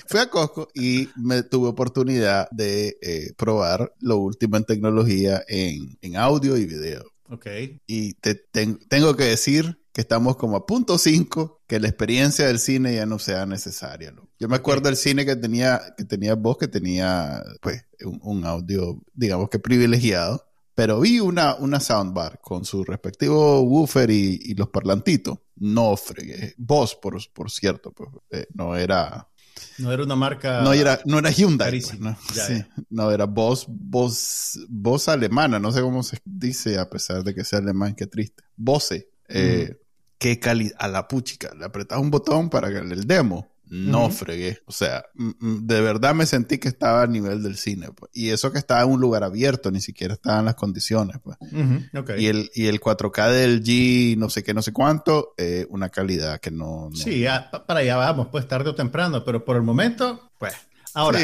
fui 0.07 0.19
a 0.19 0.29
Costco 0.29 0.69
y 0.73 1.09
me 1.15 1.43
tuve 1.43 1.69
oportunidad 1.69 2.47
de 2.51 2.97
eh, 3.01 3.33
probar 3.37 3.93
lo 3.99 4.17
último 4.17 4.57
en 4.57 4.63
tecnología 4.63 5.43
en, 5.47 5.97
en 6.01 6.17
audio 6.17 6.57
y 6.57 6.65
video. 6.65 7.03
Ok. 7.29 7.47
Y 7.87 8.13
te, 8.15 8.35
tengo 8.35 9.15
que 9.15 9.25
decir 9.25 9.82
que 9.93 10.01
estamos 10.01 10.35
como 10.37 10.57
a 10.57 10.65
punto 10.65 10.97
5, 10.97 11.61
que 11.67 11.79
la 11.79 11.87
experiencia 11.87 12.47
del 12.47 12.57
cine 12.57 12.95
ya 12.95 13.05
no 13.05 13.19
sea 13.19 13.45
necesaria. 13.45 14.11
Yo 14.39 14.49
me 14.49 14.55
acuerdo 14.55 14.89
del 14.89 14.97
cine 14.97 15.23
que 15.23 15.35
tenía, 15.35 15.79
que 15.95 16.03
tenía 16.03 16.33
voz, 16.33 16.57
que 16.57 16.67
tenía 16.67 17.43
pues 17.61 17.85
un, 18.01 18.43
audio, 18.43 18.99
digamos 19.13 19.49
que 19.49 19.59
privilegiado, 19.59 20.47
pero 20.73 20.99
vi 20.99 21.19
una, 21.19 21.53
una 21.55 21.79
soundbar 21.79 22.41
con 22.41 22.65
su 22.65 22.83
respectivo 22.83 23.61
woofer 23.61 24.09
y, 24.09 24.55
los 24.55 24.69
parlantitos. 24.69 25.37
No 25.57 25.95
fregué. 25.95 26.55
Voz, 26.57 26.95
por, 26.95 27.15
por 27.31 27.51
cierto, 27.51 27.91
pues, 27.91 28.09
eh, 28.31 28.47
no 28.55 28.75
era... 28.75 29.29
No 29.77 29.91
era 29.91 30.03
una 30.03 30.15
marca. 30.15 30.61
No 30.61 30.73
era, 30.73 30.99
no 31.05 31.19
era 31.19 31.29
Hyundai. 31.29 31.69
Pues, 31.69 31.99
¿no? 31.99 32.17
sí, 32.33 32.65
no 32.89 33.11
era 33.11 33.25
voz, 33.25 33.67
voz, 33.69 34.59
voz 34.67 35.07
alemana. 35.07 35.59
No 35.59 35.71
sé 35.71 35.81
cómo 35.81 36.01
se 36.01 36.17
dice, 36.25 36.79
a 36.79 36.89
pesar 36.89 37.23
de 37.23 37.35
que 37.35 37.43
sea 37.43 37.59
alemán, 37.59 37.93
qué 37.93 38.07
triste. 38.07 38.43
Bose. 38.55 39.11
Eh, 39.29 39.77
qué 40.23 40.39
calidad, 40.39 40.77
a 40.79 40.87
la 40.87 41.09
puchica, 41.09 41.53
le 41.53 41.65
apretas 41.65 41.99
un 41.99 42.09
botón 42.09 42.49
para 42.49 42.69
que 42.69 42.77
el 42.77 43.05
demo. 43.05 43.49
No 43.69 44.09
fregué. 44.09 44.59
O 44.67 44.71
sea, 44.71 45.03
de 45.15 45.81
verdad 45.81 46.13
me 46.13 46.25
sentí 46.27 46.59
que 46.59 46.67
estaba 46.67 47.01
a 47.01 47.07
nivel 47.07 47.41
del 47.41 47.57
cine. 47.57 47.87
Pues. 47.93 48.11
Y 48.13 48.29
eso 48.29 48.51
que 48.51 48.59
estaba 48.59 48.83
en 48.83 48.89
un 48.91 49.01
lugar 49.01 49.23
abierto, 49.23 49.71
ni 49.71 49.81
siquiera 49.81 50.13
estaba 50.13 50.39
en 50.39 50.45
las 50.45 50.55
condiciones. 50.55 51.17
Pues. 51.23 51.37
y, 52.17 52.27
el, 52.27 52.51
y 52.53 52.67
el 52.67 52.79
4K 52.79 53.31
del 53.31 53.63
G, 53.63 54.15
no 54.15 54.29
sé 54.29 54.43
qué, 54.43 54.53
no 54.53 54.61
sé 54.61 54.71
cuánto, 54.71 55.33
eh, 55.37 55.65
una 55.69 55.89
calidad 55.89 56.39
que 56.39 56.51
no... 56.51 56.89
Sí, 56.93 57.25
para 57.67 57.79
allá 57.81 57.97
vamos, 57.97 58.27
pues 58.31 58.47
tarde 58.47 58.69
o 58.69 58.75
temprano, 58.75 59.25
pero 59.25 59.43
por 59.43 59.57
el 59.57 59.63
momento, 59.63 60.31
pues 60.37 60.53
Ahora, 60.95 61.19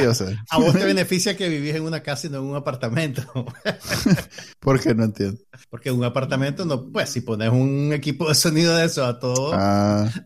a 0.50 0.58
vos 0.58 0.74
te 0.74 0.86
beneficia 0.86 1.38
que 1.38 1.48
vivís 1.48 1.76
en 1.76 1.84
una 1.84 2.02
casa 2.02 2.28
y 2.28 2.30
no 2.30 2.40
en 2.40 2.46
un 2.46 2.56
apartamento. 2.56 3.22
¿Por 4.60 4.80
qué 4.80 4.96
no 4.96 5.04
entiendo? 5.04 5.40
Porque 5.70 5.90
en 5.90 5.96
un 5.96 6.04
apartamento, 6.04 6.66
no, 6.66 6.92
pues 6.92 7.10
si 7.10 7.22
pones 7.22 7.50
un 7.50 7.92
equipo 7.94 8.28
de 8.28 8.36
sonido 8.36 8.76
de 8.76 8.86
eso 8.86 9.06
a 9.06 9.20
todo. 9.20 9.52
Ah. 9.54 10.10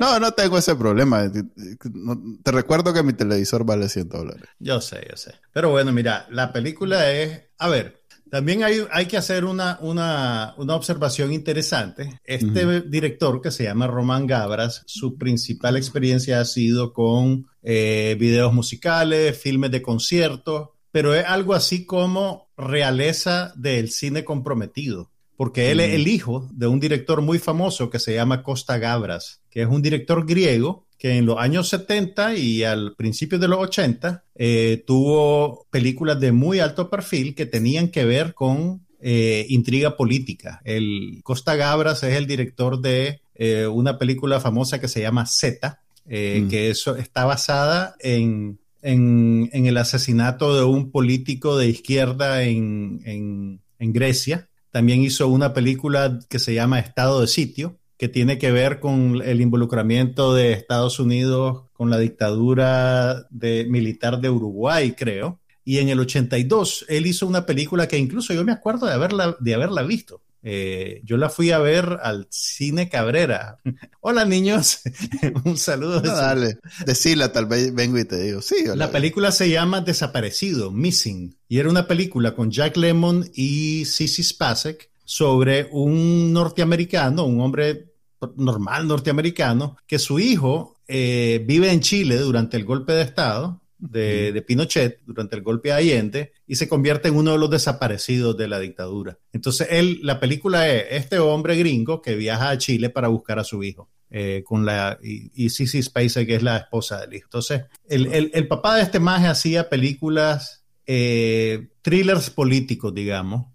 No, 0.00 0.20
no 0.20 0.30
tengo 0.30 0.56
ese 0.56 0.76
problema. 0.76 1.28
Te 1.30 2.52
recuerdo 2.52 2.94
que 2.94 3.02
mi 3.02 3.14
televisor 3.14 3.64
vale 3.64 3.88
100 3.88 4.08
dólares. 4.08 4.44
Yo 4.60 4.80
sé, 4.80 5.04
yo 5.10 5.16
sé. 5.16 5.34
Pero 5.52 5.70
bueno, 5.70 5.90
mira, 5.92 6.26
la 6.30 6.52
película 6.52 7.10
es, 7.10 7.48
a 7.58 7.68
ver, 7.68 7.97
también 8.30 8.64
hay, 8.64 8.84
hay 8.90 9.06
que 9.06 9.16
hacer 9.16 9.44
una, 9.44 9.78
una, 9.80 10.54
una 10.56 10.74
observación 10.74 11.32
interesante. 11.32 12.20
Este 12.24 12.82
director 12.82 13.40
que 13.40 13.50
se 13.50 13.64
llama 13.64 13.86
Román 13.86 14.26
Gabras, 14.26 14.82
su 14.86 15.16
principal 15.16 15.76
experiencia 15.76 16.40
ha 16.40 16.44
sido 16.44 16.92
con 16.92 17.46
eh, 17.62 18.16
videos 18.18 18.52
musicales, 18.52 19.38
filmes 19.38 19.70
de 19.70 19.82
conciertos, 19.82 20.70
pero 20.90 21.14
es 21.14 21.24
algo 21.26 21.54
así 21.54 21.84
como 21.84 22.48
realeza 22.56 23.52
del 23.56 23.90
cine 23.90 24.24
comprometido, 24.24 25.10
porque 25.36 25.70
él 25.70 25.80
es 25.80 25.94
el 25.94 26.08
hijo 26.08 26.48
de 26.52 26.66
un 26.66 26.80
director 26.80 27.22
muy 27.22 27.38
famoso 27.38 27.90
que 27.90 27.98
se 27.98 28.14
llama 28.14 28.42
Costa 28.42 28.78
Gabras, 28.78 29.37
que 29.58 29.62
es 29.62 29.68
un 29.68 29.82
director 29.82 30.24
griego 30.24 30.86
que 30.96 31.16
en 31.16 31.26
los 31.26 31.36
años 31.36 31.68
70 31.68 32.36
y 32.36 32.62
al 32.62 32.94
principio 32.94 33.40
de 33.40 33.48
los 33.48 33.58
80 33.58 34.22
eh, 34.36 34.84
tuvo 34.86 35.66
películas 35.68 36.20
de 36.20 36.30
muy 36.30 36.60
alto 36.60 36.88
perfil 36.88 37.34
que 37.34 37.44
tenían 37.44 37.88
que 37.88 38.04
ver 38.04 38.34
con 38.34 38.86
eh, 39.00 39.46
intriga 39.48 39.96
política. 39.96 40.60
El 40.64 41.22
Costa 41.24 41.56
Gabras 41.56 42.04
es 42.04 42.14
el 42.14 42.28
director 42.28 42.80
de 42.80 43.20
eh, 43.34 43.66
una 43.66 43.98
película 43.98 44.38
famosa 44.38 44.80
que 44.80 44.86
se 44.86 45.00
llama 45.00 45.26
Z, 45.26 45.80
mm. 46.04 46.48
que 46.48 46.70
eso 46.70 46.94
está 46.94 47.24
basada 47.24 47.96
en, 47.98 48.60
en, 48.82 49.50
el 49.52 49.76
asesinato 49.76 50.56
de 50.56 50.62
un 50.62 50.92
político 50.92 51.58
de 51.58 51.66
izquierda 51.66 52.44
en, 52.44 53.02
en 53.04 53.92
Grecia. 53.92 54.48
También 54.70 55.02
hizo 55.02 55.26
una 55.26 55.52
película 55.52 56.20
que 56.28 56.38
se 56.38 56.54
llama 56.54 56.78
Estado 56.78 57.20
de 57.20 57.26
Sitio, 57.26 57.76
que 57.98 58.08
tiene 58.08 58.38
que 58.38 58.52
ver 58.52 58.78
con 58.78 59.20
el 59.24 59.40
involucramiento 59.40 60.32
de 60.32 60.52
Estados 60.52 61.00
Unidos 61.00 61.64
con 61.72 61.90
la 61.90 61.98
dictadura 61.98 63.26
de, 63.30 63.66
militar 63.68 64.20
de 64.20 64.30
Uruguay, 64.30 64.92
creo. 64.92 65.40
Y 65.64 65.78
en 65.78 65.88
el 65.88 66.00
82 66.00 66.86
él 66.88 67.06
hizo 67.06 67.26
una 67.26 67.44
película 67.44 67.88
que 67.88 67.98
incluso 67.98 68.32
yo 68.32 68.44
me 68.44 68.52
acuerdo 68.52 68.86
de 68.86 68.94
haberla, 68.94 69.36
de 69.40 69.54
haberla 69.54 69.82
visto. 69.82 70.22
Eh, 70.44 71.02
yo 71.04 71.16
la 71.16 71.28
fui 71.28 71.50
a 71.50 71.58
ver 71.58 71.98
al 72.00 72.28
Cine 72.30 72.88
Cabrera. 72.88 73.58
Hola 74.00 74.24
niños, 74.24 74.80
un 75.44 75.58
saludo. 75.58 76.00
No, 76.00 76.14
dale, 76.14 76.58
decila, 76.86 77.32
tal 77.32 77.46
vez 77.46 77.74
vengo 77.74 77.98
y 77.98 78.04
te 78.04 78.22
digo. 78.22 78.40
Sí, 78.40 78.64
La 78.76 78.92
película 78.92 79.32
se 79.32 79.50
llama 79.50 79.80
Desaparecido, 79.80 80.70
Missing, 80.70 81.36
y 81.48 81.58
era 81.58 81.68
una 81.68 81.88
película 81.88 82.34
con 82.36 82.52
Jack 82.52 82.76
Lemmon 82.76 83.28
y 83.34 83.84
Sissy 83.86 84.22
Spacek 84.22 84.88
sobre 85.04 85.68
un 85.72 86.32
norteamericano, 86.32 87.24
un 87.24 87.40
hombre 87.40 87.87
normal 88.36 88.86
norteamericano, 88.86 89.76
que 89.86 89.98
su 89.98 90.18
hijo 90.18 90.76
eh, 90.86 91.44
vive 91.46 91.70
en 91.70 91.80
Chile 91.80 92.16
durante 92.16 92.56
el 92.56 92.64
golpe 92.64 92.92
de 92.92 93.02
Estado 93.02 93.60
de, 93.78 94.44
Pinochet, 94.46 95.00
durante 95.06 95.36
el 95.36 95.42
golpe 95.42 95.68
de 95.68 95.74
Allende, 95.74 96.32
y 96.46 96.56
se 96.56 96.68
convierte 96.68 97.08
en 97.08 97.16
uno 97.16 97.32
de 97.32 97.38
los 97.38 97.50
desaparecidos 97.50 98.36
de 98.36 98.48
la 98.48 98.58
dictadura. 98.58 99.18
Entonces, 99.32 99.68
él, 99.70 100.00
la 100.02 100.18
película 100.18 100.68
es 100.68 100.86
este 100.90 101.18
hombre 101.18 101.56
gringo 101.56 102.02
que 102.02 102.16
viaja 102.16 102.50
a 102.50 102.58
Chile 102.58 102.90
para 102.90 103.08
buscar 103.08 103.38
a 103.38 103.44
su 103.44 103.62
hijo. 103.62 103.88
Eh, 104.10 104.42
con 104.42 104.64
la 104.64 104.98
y, 105.02 105.30
y 105.34 105.50
Sissy 105.50 105.82
que 106.24 106.34
es 106.34 106.42
la 106.42 106.56
esposa 106.56 106.98
del 107.02 107.12
hijo. 107.12 107.26
Entonces, 107.26 107.64
el, 107.90 108.48
papá 108.48 108.76
de 108.76 108.82
este 108.82 109.00
maje 109.00 109.26
hacía 109.26 109.68
películas, 109.68 110.64
eh, 110.86 111.68
thrillers 111.82 112.30
políticos, 112.30 112.94
digamos, 112.94 113.48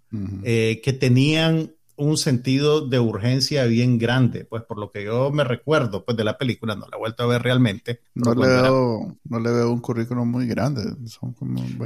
que 0.44 0.96
tenían 1.00 1.73
un 1.96 2.16
sentido 2.16 2.86
de 2.86 2.98
urgencia 2.98 3.64
bien 3.64 3.98
grande, 3.98 4.44
pues 4.44 4.62
por 4.62 4.78
lo 4.78 4.90
que 4.90 5.04
yo 5.04 5.30
me 5.30 5.44
recuerdo 5.44 6.04
pues 6.04 6.16
de 6.16 6.24
la 6.24 6.38
película, 6.38 6.74
no 6.74 6.86
la 6.90 6.96
he 6.96 6.98
vuelto 6.98 7.22
a 7.22 7.26
ver 7.26 7.42
realmente. 7.42 8.00
No 8.14 8.34
le, 8.34 8.46
veo, 8.46 9.16
no 9.24 9.40
le 9.40 9.50
veo 9.50 9.72
un 9.72 9.80
currículum 9.80 10.28
muy 10.28 10.46
grande. 10.46 10.82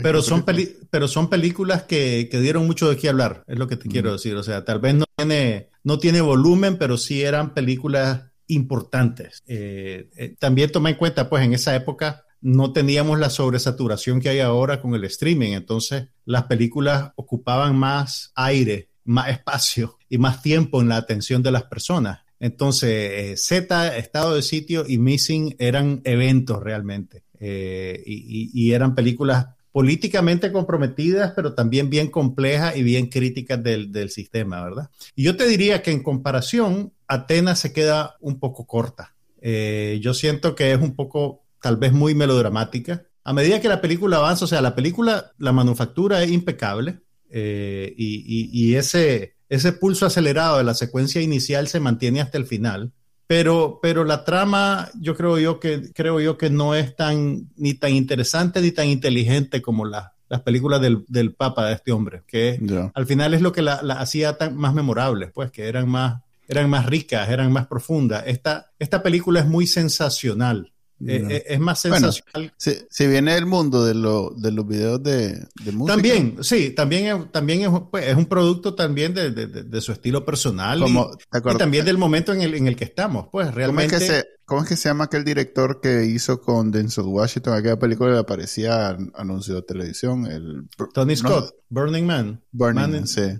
pero, 0.03 0.23
son 0.23 0.45
pero 0.91 1.09
son 1.09 1.29
películas 1.29 1.83
que, 1.83 2.29
que, 2.31 2.41
dieron 2.41 2.67
mucho 2.67 2.89
de 2.89 2.97
qué 2.97 3.09
hablar, 3.09 3.45
es 3.47 3.59
lo 3.59 3.69
que 3.69 3.77
te 3.77 3.89
quiero 3.89 4.13
decir. 4.13 4.35
O 4.37 4.43
sea, 4.43 4.65
tal 4.65 4.81
vez 4.81 4.95
no 4.95 5.05
tiene, 5.17 5.69
no 5.85 5.99
tiene 5.99 6.21
volumen, 6.21 6.79
pero 6.79 6.97
sí 6.97 7.23
eran 7.23 7.55
películas 7.55 8.25
importantes. 8.49 9.43
Eh, 9.47 10.09
eh, 10.17 10.35
también 10.39 10.73
toma 10.73 10.91
en 10.91 10.97
cuenta, 10.97 11.29
pues 11.29 11.45
en 11.45 11.53
esa 11.53 11.77
época 11.77 12.25
no 12.41 12.73
teníamos 12.73 13.19
la 13.19 13.31
sobresaturación 13.31 14.21
que 14.21 14.29
hay 14.29 14.41
ahora 14.41 14.81
con 14.81 14.95
el 14.95 15.05
streaming, 15.05 15.53
entonces 15.53 16.09
las 16.25 16.45
películas 16.45 17.13
ocupaban 17.17 17.77
más 17.77 18.33
aire 18.35 18.89
más 19.09 19.31
espacio 19.31 19.99
y 20.09 20.19
más 20.19 20.43
tiempo 20.43 20.81
en 20.81 20.89
la 20.89 20.97
atención 20.97 21.43
de 21.43 21.51
las 21.51 21.65
personas. 21.65 22.21
Entonces, 22.41 22.91
eh, 22.91 23.37
Z, 23.37 23.97
Estado 23.97 24.35
de 24.35 24.43
Sitio 24.43 24.85
y 24.87 24.99
Missing 24.99 25.57
eran 25.59 26.03
eventos 26.05 26.63
realmente 26.63 27.25
eh, 27.41 28.03
y, 28.07 28.73
eran 28.73 28.95
películas 28.95 29.47
políticamente 29.73 30.53
comprometidas, 30.53 31.33
pero 31.35 31.55
también 31.55 31.89
bien 31.89 32.09
complejas 32.11 32.77
y 32.77 32.83
bien 32.83 33.07
críticas 33.07 33.63
del, 33.63 34.11
sistema, 34.11 34.63
¿verdad? 34.63 34.91
Y 35.17 35.25
yo 35.25 35.37
te 35.37 35.47
diría 35.47 35.83
que 35.83 35.91
en 35.91 36.03
comparación, 36.03 36.93
Atenas 37.07 37.59
se 37.61 37.73
queda 37.73 38.17
un 38.21 38.39
poco 38.39 38.67
corta. 38.67 39.15
Eh, 39.41 39.99
yo 40.03 40.15
siento 40.15 40.55
que 40.55 40.73
es 40.73 40.81
un 40.81 40.95
poco, 40.95 41.45
tal 41.63 41.77
vez 41.77 41.93
muy 41.93 42.15
melodramática. 42.15 43.05
A 43.25 43.33
medida 43.33 43.61
que 43.61 43.69
la 43.69 43.81
película 43.81 44.19
avanza, 44.19 44.45
o 44.45 44.49
sea, 44.49 44.61
la 44.61 44.75
película, 44.75 45.33
la 45.39 45.53
manufactura 45.53 46.23
es 46.23 46.31
impecable, 46.31 47.01
eh, 47.31 47.95
y, 47.97 48.75
ese, 48.75 49.35
ese 49.49 49.73
pulso 49.73 50.07
acelerado 50.07 50.59
de 50.59 50.65
la 50.65 50.75
secuencia 50.75 51.21
inicial 51.21 51.69
se 51.69 51.81
mantiene 51.81 52.21
hasta 52.21 52.39
el 52.39 52.47
final. 52.47 52.93
Pero, 53.27 53.79
pero 53.83 54.05
la 54.05 54.25
trama, 54.25 54.89
yo 54.99 55.15
creo 55.15 55.39
yo 55.39 55.61
que 55.61 55.93
creo 55.93 56.19
yo 56.19 56.39
que 56.39 56.49
no 56.49 56.75
es 56.75 56.97
tan 56.97 57.51
ni 57.57 57.75
tan 57.75 57.93
interesante 57.93 58.63
ni 58.63 58.71
tan 58.71 58.89
inteligente 58.89 59.61
como 59.61 59.85
las 59.85 60.13
películas 60.45 60.81
del, 60.81 61.05
del, 61.09 61.35
Papa 61.35 61.67
de 61.67 61.75
este 61.75 61.93
hombre, 61.93 62.23
que 62.27 62.59
al 62.95 63.07
final 63.07 63.35
es 63.35 63.43
lo 63.43 63.53
que 63.53 63.61
la, 63.61 63.75
hacía 63.99 64.39
tan, 64.39 64.57
más 64.57 64.73
memorable, 64.73 65.27
pues 65.27 65.51
que 65.51 65.69
eran 65.69 65.91
más, 65.91 66.23
eran 66.47 66.71
más 66.71 66.87
ricas, 66.87 67.29
eran 67.29 67.53
más 67.53 67.67
profundas. 67.67 68.25
Esta, 68.27 68.71
esta 68.79 69.03
película 69.03 69.41
es 69.41 69.47
muy 69.47 69.67
sensacional. 69.67 70.73
Eh, 71.07 71.27
eh, 71.31 71.45
es 71.47 71.61
más 71.61 71.81
sensacional. 71.81 72.53
si, 72.57 73.07
viene 73.07 73.35
del 73.35 73.47
mundo 73.47 73.85
de, 73.85 73.95
lo, 73.95 74.31
de 74.37 74.51
los 74.51 74.67
videos 74.67 75.01
de, 75.03 75.47
música. 75.73 75.95
También, 75.95 76.39
sí, 76.43 76.71
también, 76.71 77.07
es, 77.07 77.33
también 77.33 77.63
es, 77.63 77.69
pues, 77.91 78.09
es 78.09 78.17
un 78.17 78.27
producto 78.27 78.75
también 78.75 79.15
de, 79.15 79.31
de, 79.31 79.81
su 79.81 79.93
estilo 79.93 80.25
personal 80.25 80.83
y, 80.87 81.57
también 81.57 81.85
del 81.85 81.99
momento 81.99 82.33
en 82.33 82.43
el, 82.43 82.55
en 82.55 82.67
el 82.67 82.75
que 82.75 82.85
estamos. 82.85 83.29
Pues 83.31 83.55
realmente. 83.55 83.95
¿Cómo 83.95 84.05
es, 84.05 84.09
que 84.11 84.15
se, 84.15 84.29
¿Cómo 84.45 84.63
es 84.63 84.69
que 84.69 84.77
se 84.77 84.89
llama 84.89 85.05
aquel 85.05 85.25
director 85.25 85.81
que 85.81 86.07
hizo 86.07 86.41
con 86.41 86.73
Denzel 86.73 87.05
Washington 87.05 87.55
aquella 87.55 87.79
película 87.79 88.15
que 88.15 88.19
aparecía 88.19 88.97
anuncio 89.15 89.55
de 89.55 89.63
televisión? 89.63 90.27
El, 90.27 90.69
Tony 90.95 91.15
Scott, 91.15 91.55
Burning 91.69 92.07
Man. 92.07 92.43
Burning 92.51 92.91
Man, 92.91 93.07
sí. 93.07 93.39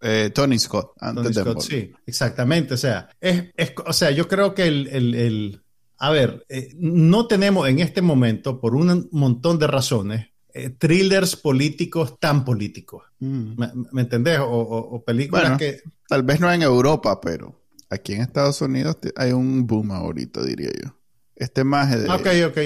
Eh, 0.00 0.30
Tony 0.32 0.60
Scott, 0.60 0.92
antes 1.00 1.34
Tony 1.34 1.34
Scott, 1.34 1.62
sí, 1.62 1.92
exactamente. 2.06 2.74
O 2.74 2.76
sea, 2.76 3.08
es, 3.20 3.46
es, 3.56 3.72
o 3.84 3.92
sea, 3.92 4.12
yo 4.12 4.28
creo 4.28 4.54
que 4.54 4.68
el, 4.68 4.86
el, 4.88 5.14
el 5.14 5.62
a 6.02 6.10
ver, 6.10 6.46
eh, 6.48 6.72
no 6.78 7.26
tenemos 7.26 7.68
en 7.68 7.78
este 7.78 8.00
momento, 8.00 8.58
por 8.58 8.74
un 8.74 9.08
montón 9.12 9.58
de 9.58 9.66
razones, 9.66 10.28
eh, 10.54 10.70
thrillers 10.70 11.36
políticos 11.36 12.18
tan 12.18 12.42
políticos. 12.42 13.04
Mm. 13.18 13.62
¿Me, 13.92 14.00
entendés? 14.00 14.40
O, 14.42 15.04
películas 15.06 15.58
que... 15.58 15.82
Tal 16.08 16.22
vez 16.22 16.40
no 16.40 16.50
en 16.50 16.62
Europa, 16.62 17.20
pero 17.20 17.60
aquí 17.90 18.14
en 18.14 18.22
Estados 18.22 18.62
Unidos 18.62 18.96
hay 19.14 19.32
un 19.32 19.66
boom 19.66 19.92
ahorita, 19.92 20.42
diría 20.42 20.70
yo. 20.82 20.96
Este 21.36 21.64
más 21.64 21.90
de... 21.90 22.08
Ok, 22.08 22.26
ok. 22.48 22.58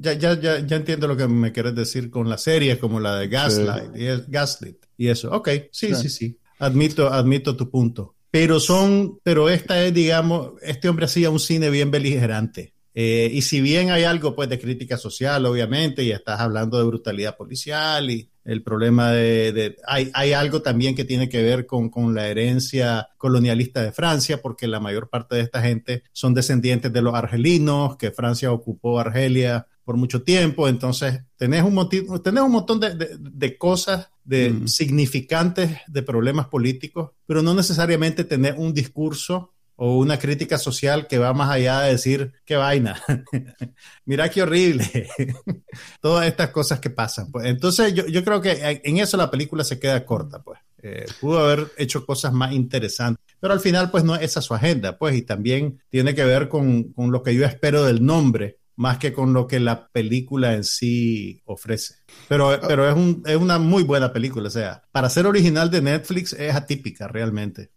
Ya, 0.00 0.14
ya, 0.14 0.38
ya, 0.40 0.58
ya 0.66 0.76
entiendo 0.76 1.06
lo 1.06 1.16
que 1.16 1.28
me 1.28 1.52
quieres 1.52 1.76
decir 1.76 2.10
con 2.10 2.28
la 2.28 2.38
serie, 2.38 2.76
como 2.80 2.98
la 2.98 3.20
de 3.20 3.28
Gaslight, 3.28 3.96
y 3.96 4.30
Gaslit 4.30 4.84
y 4.96 5.08
eso. 5.08 5.30
Ok, 5.30 5.48
sí, 5.70 5.94
sí, 5.94 6.08
sí. 6.08 6.38
Admito, 6.58 7.12
admito 7.12 7.56
tu 7.56 7.70
punto. 7.70 8.16
Pero 8.32 8.58
son, 8.58 9.20
pero 9.22 9.48
esta 9.48 9.84
es, 9.84 9.94
digamos, 9.94 10.54
este 10.60 10.88
hombre 10.88 11.06
hacía 11.06 11.30
un 11.30 11.38
cine 11.38 11.70
bien 11.70 11.92
beligerante. 11.92 12.74
Eh, 12.94 13.30
y 13.32 13.42
si 13.42 13.60
bien 13.60 13.90
hay 13.90 14.04
algo 14.04 14.34
pues 14.34 14.48
de 14.48 14.58
crítica 14.58 14.96
social, 14.96 15.46
obviamente, 15.46 16.02
y 16.02 16.10
estás 16.10 16.40
hablando 16.40 16.78
de 16.78 16.84
brutalidad 16.84 17.36
policial 17.36 18.10
y 18.10 18.28
el 18.44 18.62
problema 18.62 19.12
de... 19.12 19.76
hay, 19.86 20.10
hay, 20.12 20.32
algo 20.32 20.62
también 20.62 20.96
que 20.96 21.04
tiene 21.04 21.28
que 21.28 21.42
ver 21.42 21.66
con, 21.66 21.88
con, 21.90 22.14
la 22.14 22.26
herencia 22.26 23.08
colonialista 23.16 23.82
de 23.82 23.92
Francia, 23.92 24.40
porque 24.42 24.66
la 24.66 24.80
mayor 24.80 25.08
parte 25.08 25.36
de 25.36 25.42
esta 25.42 25.62
gente 25.62 26.02
son 26.12 26.34
descendientes 26.34 26.92
de 26.92 27.02
los 27.02 27.14
argelinos, 27.14 27.96
que 27.96 28.10
Francia 28.10 28.50
ocupó 28.50 28.98
Argelia 28.98 29.66
por 29.84 29.96
mucho 29.96 30.22
tiempo, 30.22 30.68
entonces 30.68 31.22
tenés 31.36 31.62
un, 31.62 31.74
motivo, 31.74 32.20
tenés 32.20 32.42
un 32.42 32.52
montón 32.52 32.80
de, 32.80 32.94
de, 32.94 33.16
de 33.18 33.58
cosas 33.58 34.10
de 34.24 34.50
mm. 34.50 34.68
significantes 34.68 35.78
de 35.86 36.02
problemas 36.02 36.46
políticos, 36.46 37.10
pero 37.26 37.42
no 37.42 37.54
necesariamente 37.54 38.24
tener 38.24 38.54
un 38.56 38.72
discurso 38.72 39.52
o 39.82 39.96
una 39.96 40.18
crítica 40.18 40.58
social 40.58 41.06
que 41.06 41.16
va 41.16 41.32
más 41.32 41.48
allá 41.48 41.80
de 41.80 41.92
decir, 41.92 42.34
qué 42.44 42.56
vaina, 42.56 43.02
mira 44.04 44.28
qué 44.28 44.42
horrible, 44.42 45.08
todas 46.02 46.26
estas 46.26 46.50
cosas 46.50 46.80
que 46.80 46.90
pasan. 46.90 47.32
Pues. 47.32 47.46
Entonces 47.46 47.94
yo, 47.94 48.06
yo, 48.06 48.22
creo 48.22 48.42
que 48.42 48.82
en 48.84 48.98
eso 48.98 49.16
la 49.16 49.30
película 49.30 49.64
se 49.64 49.80
queda 49.80 50.04
corta, 50.04 50.42
pues. 50.42 50.60
Eh, 50.82 51.06
pudo 51.18 51.38
haber 51.38 51.68
hecho 51.78 52.04
cosas 52.04 52.30
más 52.34 52.52
interesantes, 52.52 53.24
pero 53.40 53.54
al 53.54 53.60
final 53.60 53.90
pues 53.90 54.04
no 54.04 54.14
es 54.14 54.22
esa 54.22 54.42
su 54.42 54.52
agenda, 54.52 54.98
pues, 54.98 55.16
y 55.16 55.22
también 55.22 55.80
tiene 55.88 56.14
que 56.14 56.24
ver 56.24 56.50
con, 56.50 56.92
con 56.92 57.10
lo 57.10 57.22
que 57.22 57.34
yo 57.34 57.46
espero 57.46 57.82
del 57.82 58.04
nombre, 58.04 58.58
más 58.76 58.98
que 58.98 59.14
con 59.14 59.32
lo 59.32 59.46
que 59.46 59.60
la 59.60 59.88
película 59.88 60.52
en 60.52 60.64
sí 60.64 61.40
ofrece. 61.46 61.94
Pero, 62.28 62.60
pero 62.68 62.86
es, 62.86 62.94
un, 62.94 63.22
es 63.24 63.36
una 63.36 63.58
muy 63.58 63.84
buena 63.84 64.12
película, 64.12 64.48
o 64.48 64.50
sea, 64.50 64.82
para 64.92 65.08
ser 65.08 65.26
original 65.26 65.70
de 65.70 65.80
Netflix 65.80 66.34
es 66.34 66.54
atípica 66.54 67.08
realmente. 67.08 67.70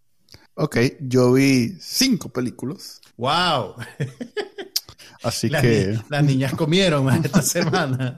Ok, 0.55 0.77
yo 0.99 1.33
vi 1.33 1.75
cinco 1.79 2.29
películas. 2.29 3.01
¡Wow! 3.17 3.75
Así 5.23 5.49
que. 5.49 5.99
las 6.09 6.23
niñas 6.23 6.53
comieron 6.53 7.09
esta 7.25 7.41
semana. 7.41 8.17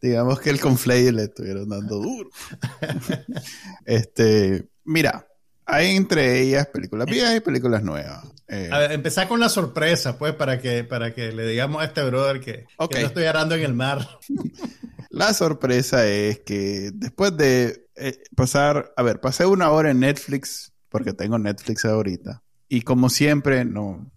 Digamos 0.00 0.40
que 0.40 0.50
el 0.50 0.60
conflay 0.60 1.10
le 1.12 1.24
estuvieron 1.24 1.68
dando 1.68 1.98
duro. 1.98 2.30
este, 3.84 4.68
mira, 4.84 5.26
hay 5.66 5.96
entre 5.96 6.40
ellas 6.40 6.66
películas 6.66 7.06
viejas 7.06 7.36
y 7.36 7.40
películas 7.40 7.82
nuevas. 7.82 8.24
Eh, 8.48 8.68
a 8.70 8.78
ver, 8.78 8.92
empezar 8.92 9.28
con 9.28 9.40
la 9.40 9.48
sorpresa, 9.48 10.18
pues, 10.18 10.34
para 10.34 10.58
que, 10.60 10.84
para 10.84 11.14
que 11.14 11.32
le 11.32 11.46
digamos 11.46 11.82
a 11.82 11.86
este 11.86 12.02
brother 12.04 12.40
que, 12.40 12.66
que 12.90 13.00
no 13.00 13.06
estoy 13.06 13.24
arando 13.24 13.54
en 13.54 13.62
el 13.62 13.74
mar. 13.74 14.06
la 15.10 15.32
sorpresa 15.34 16.06
es 16.06 16.40
que 16.40 16.90
después 16.94 17.36
de 17.36 17.88
eh, 17.96 18.22
pasar, 18.36 18.92
a 18.96 19.02
ver, 19.02 19.20
pasé 19.20 19.46
una 19.46 19.70
hora 19.70 19.90
en 19.90 20.00
Netflix 20.00 20.73
porque 20.94 21.12
tengo 21.12 21.36
Netflix 21.40 21.84
ahorita. 21.86 22.40
Y 22.68 22.82
como 22.82 23.10
siempre, 23.10 23.64
no, 23.64 24.12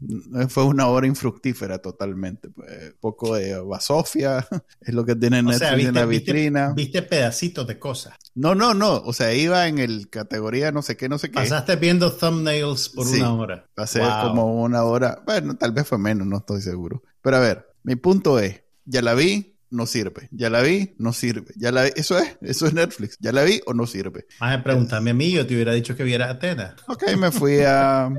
fue 0.48 0.63
una 0.63 0.86
hora 0.86 1.08
infructífera 1.08 1.80
totalmente. 1.80 2.52
Pues, 2.52 2.94
poco 3.00 3.34
de 3.34 3.60
basofia, 3.60 4.48
es 4.82 4.94
lo 4.94 5.04
que 5.04 5.16
tiene 5.16 5.42
Netflix 5.42 5.88
en 5.88 5.96
la 5.96 6.06
vitrina. 6.06 6.74
Viste, 6.76 7.02
pedacitos 7.02 7.66
de 7.66 7.80
cosas. 7.80 8.13
No, 8.36 8.54
no, 8.54 8.76
no. 8.76 8.94
O 8.94 9.12
sea, 9.12 9.34
iba 9.34 9.68
en 9.68 9.80
el 9.80 10.08
categoría 10.12 10.72
no 10.72 10.84
sé 10.84 10.96
qué, 10.98 11.10
no 11.10 11.18
sé 11.18 11.30
qué. 11.30 11.40
Pasaste 11.40 11.78
viendo 11.78 12.16
thumbnails 12.16 12.90
por 12.90 13.08
una 13.08 13.34
hora. 13.34 13.66
Pasé 13.74 14.02
como 14.22 14.62
una 14.62 14.84
hora. 14.84 15.24
Bueno, 15.26 15.58
tal 15.58 15.72
vez 15.72 15.88
fue 15.88 15.98
menos, 15.98 16.28
no 16.28 16.38
estoy 16.38 16.62
seguro. 16.62 17.02
Pero 17.24 17.38
a 17.38 17.40
ver, 17.40 17.66
mi 17.82 17.96
punto 17.96 18.38
es, 18.38 18.62
ya 18.86 19.02
la 19.02 19.16
vi, 19.16 19.57
no 19.69 19.86
sirve. 19.86 20.30
Ya 20.32 20.49
la 20.49 20.62
vi, 20.62 20.95
no 20.97 21.13
sirve. 21.13 21.53
Ya 21.56 21.71
la 21.71 21.88
Eso 21.88 22.17
es, 22.17 22.38
eso 22.41 22.67
es 22.67 22.73
Netflix. 22.73 23.17
Ya 23.19 23.32
la 23.32 23.43
vi 23.43 23.62
o 23.65 23.73
no 23.73 23.88
sirve. 23.88 24.25
Más 24.39 24.62
pregúntame 24.63 25.12
a 25.12 25.13
mí, 25.13 25.32
yo 25.32 25.45
te 25.45 25.53
hubiera 25.53 25.73
dicho 25.73 25.95
que 25.95 26.03
viera 26.03 26.30
Atenas. 26.30 26.75
Ok, 26.88 27.15
me 27.17 27.32
fui 27.32 27.60
a 27.65 28.10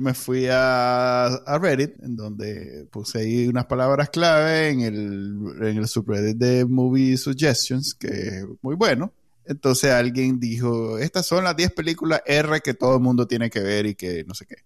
me 0.00 0.14
fui 0.14 0.46
a, 0.46 1.26
a, 1.26 1.58
Reddit, 1.58 2.02
en 2.02 2.16
donde 2.16 2.88
puse 2.90 3.18
ahí 3.18 3.48
unas 3.48 3.66
palabras 3.66 4.08
clave 4.08 4.70
en 4.70 4.80
el, 4.80 5.36
en 5.60 5.76
el 5.76 5.86
subreddit 5.86 6.38
de 6.38 6.64
Movie 6.64 7.18
Suggestions, 7.18 7.94
que 7.94 8.08
es 8.08 8.46
muy 8.62 8.76
bueno. 8.76 9.12
Entonces 9.44 9.90
alguien 9.90 10.40
dijo, 10.40 10.98
estas 10.98 11.26
son 11.26 11.44
las 11.44 11.56
10 11.56 11.72
películas 11.72 12.22
R 12.24 12.60
que 12.60 12.72
todo 12.72 12.94
el 12.94 13.02
mundo 13.02 13.26
tiene 13.26 13.50
que 13.50 13.60
ver 13.60 13.84
y 13.84 13.94
que 13.94 14.24
no 14.24 14.34
sé 14.34 14.46
qué. 14.46 14.56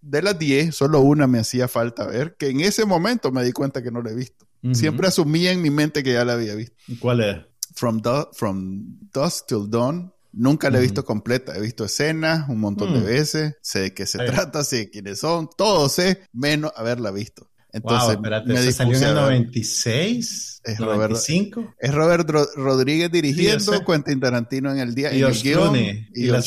De 0.00 0.22
las 0.22 0.38
10, 0.38 0.74
solo 0.74 1.00
una 1.00 1.26
me 1.26 1.40
hacía 1.40 1.68
falta 1.68 2.06
ver, 2.06 2.36
que 2.38 2.48
en 2.48 2.60
ese 2.60 2.86
momento 2.86 3.32
me 3.32 3.44
di 3.44 3.52
cuenta 3.52 3.82
que 3.82 3.90
no 3.90 4.02
la 4.02 4.12
he 4.12 4.14
visto. 4.14 4.46
Siempre 4.72 5.08
asumía 5.08 5.52
en 5.52 5.60
mi 5.60 5.70
mente 5.70 6.02
que 6.02 6.14
ya 6.14 6.24
la 6.24 6.34
había 6.34 6.54
visto. 6.54 6.76
¿Cuál 6.98 7.20
es? 7.20 7.36
From, 7.74 8.00
From 8.32 8.98
Dusk 9.12 9.46
Till 9.46 9.68
Dawn. 9.68 10.12
Nunca 10.32 10.70
la 10.70 10.78
he 10.78 10.82
visto 10.82 11.04
completa. 11.04 11.56
He 11.56 11.60
visto 11.60 11.84
escenas 11.84 12.48
un 12.48 12.60
montón 12.60 12.92
de 12.92 13.00
mm. 13.00 13.04
veces. 13.04 13.56
Sé 13.60 13.80
de 13.80 13.94
qué 13.94 14.06
se 14.06 14.18
trata, 14.18 14.64
sé 14.64 14.90
quiénes 14.90 15.20
son. 15.20 15.48
Todo 15.56 15.88
sé, 15.88 16.26
menos 16.32 16.72
haberla 16.76 17.10
visto. 17.10 17.48
Entonces, 17.74 18.20
me 18.20 18.72
salió 18.72 18.96
en 18.96 19.02
el 19.02 19.14
96, 19.14 20.60
es 20.62 20.78
95. 20.78 21.74
es 21.80 21.92
Robert 21.92 22.30
Rodríguez 22.54 23.10
dirigiendo, 23.10 23.84
Quentin 23.84 24.20
Tarantino 24.20 24.70
en 24.70 24.78
el 24.78 24.94
día 24.94 25.12
y, 25.12 25.22
el 25.22 25.32
guion, 25.42 25.74
y, 25.74 26.08
y, 26.14 26.26
la 26.28 26.38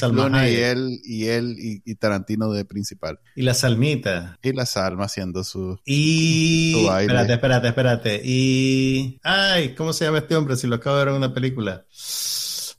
y 0.49 0.55
él 0.55 1.01
y 1.03 1.25
él 1.25 1.55
y, 1.57 1.95
Tarantino 1.95 2.49
de 2.53 2.63
principal. 2.63 3.19
Y 3.35 3.41
la 3.41 3.53
Salmita. 3.53 4.39
Y 4.41 4.53
la 4.53 4.65
Salma 4.65 5.03
haciendo 5.03 5.43
su, 5.43 5.77
y... 5.83 6.87
Espérate, 6.87 7.33
espérate, 7.33 7.67
espérate. 7.67 8.21
Y... 8.23 9.19
Ay, 9.21 9.75
¿cómo 9.75 9.91
se 9.91 10.05
llama 10.05 10.19
este 10.19 10.37
hombre? 10.37 10.55
Si 10.55 10.65
lo 10.65 10.75
acabo 10.75 10.95
de 10.95 11.03
ver 11.03 11.11
en 11.11 11.17
una 11.17 11.33
película. 11.33 11.85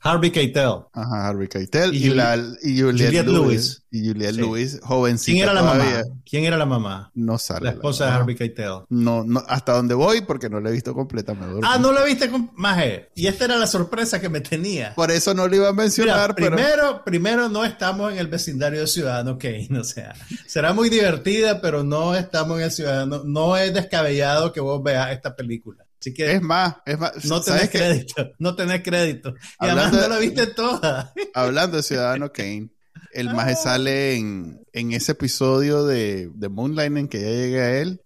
Harvey 0.01 0.31
Keitel. 0.31 0.85
Ajá, 0.93 1.27
Harvey 1.27 1.47
Keitel. 1.47 1.93
Y, 1.93 2.09
la, 2.09 2.37
y 2.63 2.81
Juliette, 2.81 3.25
Lewis. 3.25 3.83
Y 3.91 4.07
Juliette 4.07 4.35
Lewis, 4.35 4.79
jovencita. 4.81 5.33
¿Quién 5.33 5.43
era 5.43 5.53
la 5.53 5.63
mamá? 5.63 6.03
¿Quién 6.29 6.45
era 6.45 6.57
la 6.57 6.65
mamá? 6.65 7.11
No 7.15 7.37
sale. 7.37 7.65
La 7.65 7.71
esposa 7.71 8.05
de 8.05 8.11
Harvey 8.11 8.35
Keitel. 8.35 8.83
No, 8.89 9.23
no, 9.23 9.43
hasta 9.47 9.73
donde 9.73 9.95
voy 9.95 10.21
porque 10.21 10.49
no 10.49 10.59
la 10.61 10.69
he 10.69 10.73
visto 10.73 10.93
completa. 10.93 11.35
ah, 11.63 11.77
no 11.79 11.91
la 11.91 12.03
viste 12.03 12.29
con 12.29 12.51
Maje. 12.55 13.09
Y 13.15 13.27
esta 13.27 13.45
era 13.45 13.57
la 13.57 13.67
sorpresa 13.67 14.21
que 14.21 14.29
me 14.29 14.41
tenía. 14.41 14.93
Por 14.95 15.11
eso 15.11 15.33
no 15.33 15.47
le 15.47 15.57
iba 15.57 15.69
a 15.69 15.73
mencionar. 15.73 16.35
primero, 16.35 17.03
primero 17.03 17.49
no 17.49 17.65
estamos 17.65 18.13
en 18.13 18.19
el 18.19 18.27
vecindario 18.27 18.81
de 18.81 18.87
Ciudadano 18.87 19.37
Kane. 19.37 19.67
O 19.79 19.83
sea, 19.83 20.13
será 20.45 20.73
muy 20.73 20.89
divertida, 20.89 21.61
pero 21.61 21.83
no 21.83 22.15
estamos 22.15 22.57
en 22.59 22.65
el 22.65 22.71
Ciudadano. 22.71 23.23
No 23.25 23.57
es 23.57 23.73
descabellado 23.73 24.53
que 24.53 24.61
vos 24.61 24.81
veas 24.83 25.11
esta 25.11 25.35
película. 25.35 25.85
Así 25.99 26.13
que 26.13 26.31
es 26.31 26.41
más, 26.41 26.77
es 26.85 26.97
más. 26.97 27.25
No 27.25 27.41
tenés 27.41 27.69
crédito, 27.69 28.31
no 28.39 28.55
tenés 28.55 28.81
crédito. 28.83 29.33
Y 29.59 29.65
además 29.65 29.91
no 29.91 30.07
la 30.07 30.17
viste 30.17 30.47
toda. 30.47 31.13
Hablando 31.33 31.77
de 31.77 31.83
Ciudadano 31.83 32.31
Kane, 32.31 32.69
el 33.11 33.33
maje 33.33 33.55
sale 33.55 34.15
en, 34.15 34.63
ese 34.73 35.11
episodio 35.11 35.85
de, 35.85 36.29
de 36.33 36.49
Moonlighting 36.49 37.09
que 37.09 37.21
ya 37.21 37.27
llegué 37.27 37.61
a 37.61 37.81
él, 37.81 38.01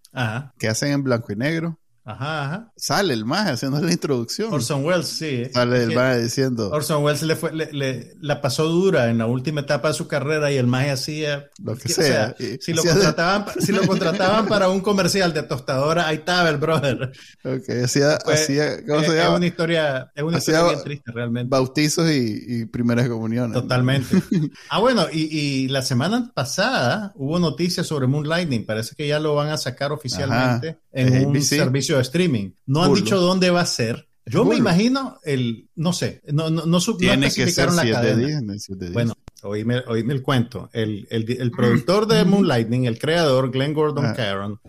que 0.58 0.68
hacen 0.68 0.92
en 0.92 1.04
blanco 1.04 1.32
y 1.34 1.36
negro. 1.36 1.80
Ajá, 2.06 2.46
ajá. 2.46 2.74
Sale 2.76 3.14
el 3.14 3.24
maje 3.24 3.52
haciendo 3.52 3.80
la 3.80 3.92
introducción. 3.92 4.54
Orson 4.54 4.84
Welles, 4.84 5.08
sí. 5.08 5.46
Sale 5.54 5.84
el 5.84 5.96
maje 5.96 6.24
diciendo. 6.24 6.70
Orson 6.70 7.02
Welles 7.02 7.22
le, 7.24 7.36
fue, 7.38 7.54
le, 7.54 8.14
la 8.20 8.42
pasó 8.42 8.68
dura 8.68 9.10
en 9.10 9.20
la 9.20 9.26
última 9.26 9.62
etapa 9.62 9.88
de 9.88 9.94
su 9.94 10.08
carrera 10.08 10.52
y 10.52 10.58
el 10.58 10.68
maje 10.68 10.92
hacía. 10.92 11.50
Lo 11.64 11.78
que 11.78 11.88
sea. 11.88 12.36
si, 12.60 12.74
lo 12.74 12.84
contrataban, 12.84 13.46
si 13.60 13.72
lo 13.72 13.82
contrataban 13.88 14.48
para 14.48 14.68
un 14.68 14.82
comercial 14.82 15.34
de 15.34 15.44
tostadora, 15.44 16.08
ahí 16.08 16.18
estaba 16.18 16.50
el 16.50 16.58
brother. 16.58 17.14
Ok, 17.46 17.70
hacía. 17.86 18.18
hacía 18.26 18.86
¿Cómo 18.86 19.02
se 19.04 19.16
llama? 19.16 19.30
Es 19.30 19.38
una 19.38 19.46
historia, 19.48 20.12
es 20.14 20.24
una 20.24 20.38
historia 20.40 20.64
bien 20.64 20.84
triste, 20.84 21.12
realmente. 21.14 21.50
Bautizos 21.50 22.12
y, 22.12 22.44
y 22.48 22.66
primeras 22.66 23.08
comuniones. 23.08 23.54
Totalmente. 23.54 24.22
ah, 24.70 24.80
bueno, 24.80 25.06
y, 25.10 25.22
y, 25.22 25.68
la 25.70 25.82
semana 25.82 26.32
pasada 26.34 27.14
hubo 27.16 27.40
noticias 27.40 27.88
sobre 27.88 28.08
Moonlighting. 28.08 28.66
Parece 28.66 28.94
que 28.94 29.08
ya 29.08 29.20
lo 29.20 29.36
van 29.36 29.50
a 29.50 29.58
sacar 29.58 29.94
oficialmente 29.94 30.80
en 30.92 31.28
un 31.28 31.42
servicio 31.42 31.93
de 31.98 32.02
streaming. 32.02 32.52
No 32.66 32.84
han 32.84 32.94
dicho 32.94 33.20
dónde 33.20 33.50
va 33.50 33.62
a 33.62 33.66
ser. 33.66 34.08
Yo 34.26 34.46
me 34.46 34.56
imagino 34.56 35.20
el, 35.24 35.70
no 35.76 35.92
sé, 35.92 36.22
no, 36.32 36.50
no, 36.50 36.66
no, 36.66 36.80
Tiene 36.98 37.32
que 37.32 37.52
ser 37.52 37.72
la 37.74 37.90
cadena. 37.90 38.42
Bueno, 38.94 39.14
oíme, 39.42 39.84
oíme, 39.88 40.14
el 40.14 40.22
cuento. 40.22 40.70
El, 40.72 41.08
el, 41.10 41.30
el 41.30 41.52
productor 41.52 42.08
de 42.08 42.24
Moonlighting, 42.24 42.86
el 42.86 42.98
creador, 42.98 43.52
Glenn 43.52 43.74
Gordon 43.74 44.06
ah, 44.06 44.14
Caron, 44.14 44.62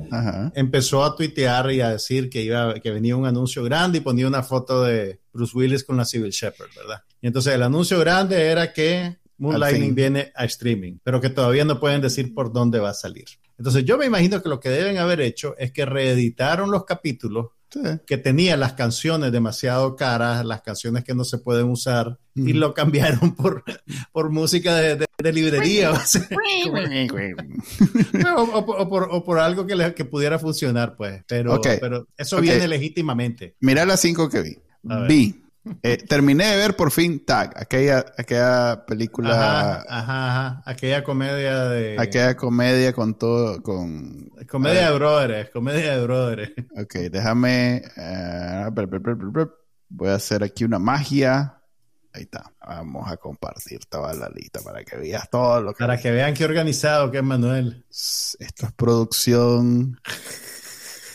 empezó 0.55 1.05
a 1.05 1.15
tuitear 1.15 1.71
y 1.71 1.81
a 1.81 1.91
decir 1.91 2.29
que, 2.29 2.43
iba, 2.43 2.75
que 2.81 2.91
venía 2.91 3.15
un 3.15 3.27
anuncio 3.27 3.63
grande 3.63 3.99
y 3.99 4.01
ponía 4.01 4.27
una 4.27 4.43
foto 4.43 4.83
de 4.83 5.21
Bruce 5.33 5.57
Willis 5.57 5.85
con 5.85 5.97
la 5.97 6.05
Civil 6.05 6.31
Shepherd, 6.31 6.71
¿verdad? 6.77 7.03
Y 7.21 7.29
entonces 7.29 7.55
el 7.55 7.63
anuncio 7.63 7.99
grande 8.01 8.43
era 8.43 8.73
que 8.73 9.19
Moonlighting 9.39 9.95
viene 9.95 10.33
a 10.35 10.45
streaming, 10.47 10.99
pero 11.03 11.21
que 11.21 11.31
todavía 11.31 11.65
no 11.65 11.79
pueden 11.79 12.01
decir 12.01 12.35
por 12.35 12.53
dónde 12.53 12.81
va 12.81 12.91
a 12.91 12.95
salir. 12.95 13.27
Entonces 13.59 13.85
yo 13.85 13.99
me 13.99 14.07
imagino 14.07 14.43
que 14.43 14.49
lo 14.49 14.61
que 14.61 14.69
deben 14.69 14.99
haber 14.99 15.21
hecho 15.21 15.55
es 15.59 15.73
que 15.73 15.85
reeditaron 15.87 16.71
los 16.71 16.85
capítulos 16.85 17.49
que 18.07 18.19
tenían 18.19 18.61
las 18.61 18.75
canciones 18.75 19.33
demasiado 19.33 19.97
caras, 19.97 20.45
las 20.45 20.63
canciones 20.63 21.03
que 21.03 21.13
no 21.15 21.25
se 21.25 21.39
pueden 21.39 21.69
usar, 21.69 22.19
y 22.35 22.53
lo 22.53 22.73
cambiaron 22.73 23.35
por, 23.35 23.65
por 24.13 24.31
música 24.31 24.77
de, 24.77 25.09
librería. 25.33 25.93
o, 28.37 29.25
por, 29.25 29.39
algo 29.39 29.67
que, 29.67 29.95
que, 29.95 30.05
pudiera 30.05 30.39
funcionar, 30.39 30.95
pues. 30.97 31.25
Pero, 31.27 31.61
pero 31.61 32.07
eso 32.17 32.41
viene 32.41 32.69
legítimamente. 32.69 33.57
Mira 33.61 33.85
las 33.85 34.01
cinco 34.01 34.29
que 34.29 34.43
vi. 34.43 34.59
Vi 35.09 35.44
eh, 35.83 35.97
terminé 35.97 36.47
de 36.47 36.57
ver 36.57 36.77
por 36.77 36.91
fin 36.91 37.25
Tag, 37.25 37.53
aquella, 37.57 38.05
aquella 38.19 38.85
película. 38.87 39.85
Ajá, 39.89 40.29
ajá, 40.29 40.63
aquella 40.67 41.03
comedia 41.03 41.65
de. 41.67 41.97
Aquella 41.99 42.37
comedia 42.37 42.93
con 42.93 43.15
todo. 43.19 43.63
con 43.63 44.31
Comedia 44.49 44.91
de 44.91 44.99
brothers, 44.99 45.51
comedia 45.51 45.97
de 45.97 46.03
brothers. 46.05 46.53
Ok, 46.77 46.95
déjame. 47.11 47.83
Eh, 47.97 48.65
voy 49.89 50.09
a 50.09 50.15
hacer 50.15 50.43
aquí 50.43 50.65
una 50.65 50.79
magia. 50.79 51.61
Ahí 52.13 52.23
está. 52.23 52.53
Vamos 52.65 53.11
a 53.11 53.17
compartir 53.17 53.81
toda 53.87 54.15
la 54.15 54.29
lista 54.29 54.61
para 54.61 54.85
que 54.85 54.97
veas 54.97 55.29
todo 55.31 55.61
lo 55.63 55.73
que. 55.73 55.79
Para 55.79 55.99
que 55.99 56.11
vean 56.11 56.35
qué 56.35 56.45
organizado 56.45 57.11
que 57.11 57.19
es 57.19 57.25
Manuel. 57.25 57.85
Esto 57.91 58.67
es 58.67 58.73
producción. 58.73 59.99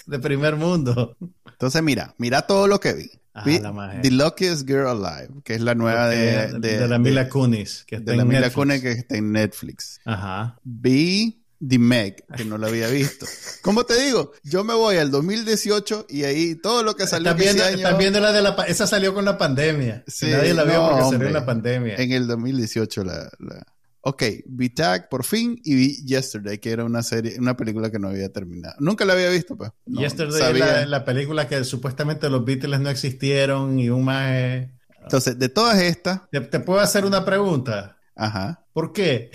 de 0.09 0.19
primer 0.19 0.55
mundo. 0.55 1.15
Entonces, 1.45 1.83
mira, 1.83 2.15
mira 2.17 2.41
todo 2.41 2.67
lo 2.67 2.79
que 2.79 2.93
vi. 2.93 3.11
The 3.43 4.11
Luckiest 4.11 4.67
Girl 4.67 4.87
Alive, 4.87 5.41
que 5.43 5.55
es 5.55 5.61
la 5.61 5.75
nueva 5.75 6.07
de, 6.09 6.59
de, 6.59 6.87
la 6.87 6.99
Mila 6.99 7.29
Kunis. 7.29 7.83
Que 7.85 7.97
está 7.97 8.11
de 8.11 8.17
la 8.17 8.25
Mila 8.25 8.49
Kunis 8.49 8.81
que 8.81 8.91
está 8.91 9.15
en 9.15 9.31
Netflix. 9.31 9.99
Ajá. 10.05 10.59
Vi 10.63 11.39
The 11.67 11.77
Meg, 11.77 12.25
que 12.37 12.45
no 12.45 12.57
la 12.57 12.67
había 12.67 12.87
visto. 12.87 13.25
¿Cómo 13.61 13.83
te 13.83 14.01
digo? 14.01 14.31
Yo 14.43 14.63
me 14.63 14.73
voy 14.73 14.95
al 14.95 15.11
2018 15.11 16.05
y 16.09 16.23
ahí 16.23 16.55
todo 16.55 16.83
lo 16.83 16.95
que 16.95 17.05
salió 17.05 17.31
también, 17.31 17.57
ese 17.57 17.63
año... 17.65 17.83
También 17.83 18.13
de 18.13 18.21
la 18.21 18.31
de 18.31 18.41
la... 18.41 18.55
Esa 18.67 18.87
salió 18.87 19.13
con 19.13 19.25
la 19.25 19.37
pandemia. 19.37 20.03
Sí, 20.07 20.27
nadie 20.27 20.53
la 20.53 20.63
vio 20.63 20.87
porque 20.87 21.03
salió 21.03 21.27
en 21.27 21.33
la 21.33 21.45
pandemia. 21.45 21.95
En 21.95 22.11
el 22.13 22.27
2018 22.27 23.03
la... 23.03 23.29
la... 23.39 23.63
Ok, 24.09 24.23
vi 24.47 24.71
Tag 24.71 25.07
por 25.07 25.23
fin 25.23 25.61
y 25.63 25.75
vi 25.75 26.03
Yesterday, 26.03 26.57
que 26.57 26.71
era 26.71 26.83
una 26.83 27.03
serie, 27.03 27.35
una 27.37 27.55
película 27.55 27.91
que 27.91 27.99
no 27.99 28.07
había 28.07 28.33
terminado. 28.33 28.75
Nunca 28.79 29.05
la 29.05 29.13
había 29.13 29.29
visto, 29.29 29.55
pues. 29.55 29.71
Yesterday 29.85 30.81
es 30.81 30.89
la, 30.89 31.05
película 31.05 31.47
que 31.47 31.63
supuestamente 31.63 32.27
los 32.27 32.43
Beatles 32.43 32.79
no 32.79 32.89
existieron 32.89 33.77
y 33.77 33.91
un 33.91 34.05
más. 34.05 34.65
Entonces, 35.03 35.37
de 35.37 35.49
todas 35.49 35.79
estas. 35.79 36.21
¿Te, 36.31 36.59
puedo 36.59 36.79
hacer 36.79 37.05
una 37.05 37.23
pregunta? 37.23 37.97
Ajá. 38.15 38.65
¿Por 38.73 38.93
qué? 38.93 39.29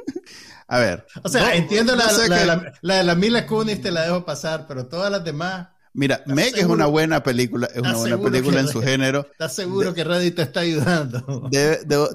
A 0.68 0.78
ver. 0.78 1.06
O 1.22 1.28
sea, 1.28 1.54
entiendo 1.54 1.94
la, 1.94 2.10
la, 2.80 2.96
de 2.96 3.04
la 3.04 3.14
Mila 3.14 3.46
Kunis, 3.46 3.82
te 3.82 3.90
la 3.90 4.04
dejo 4.04 4.24
pasar, 4.24 4.64
pero 4.66 4.86
todas 4.86 5.12
las 5.12 5.22
demás. 5.22 5.68
Mira, 5.94 6.22
Meg 6.26 6.56
es 6.56 6.64
una 6.64 6.86
buena 6.86 7.22
película, 7.22 7.66
es 7.66 7.80
una 7.80 7.96
buena 7.96 8.18
película 8.18 8.60
en 8.60 8.68
su 8.68 8.80
género. 8.80 9.26
¿Estás 9.32 9.54
seguro 9.54 9.94
que 9.94 10.04
Reddit 10.04 10.36
te 10.36 10.42
está 10.42 10.60
ayudando? 10.60 11.48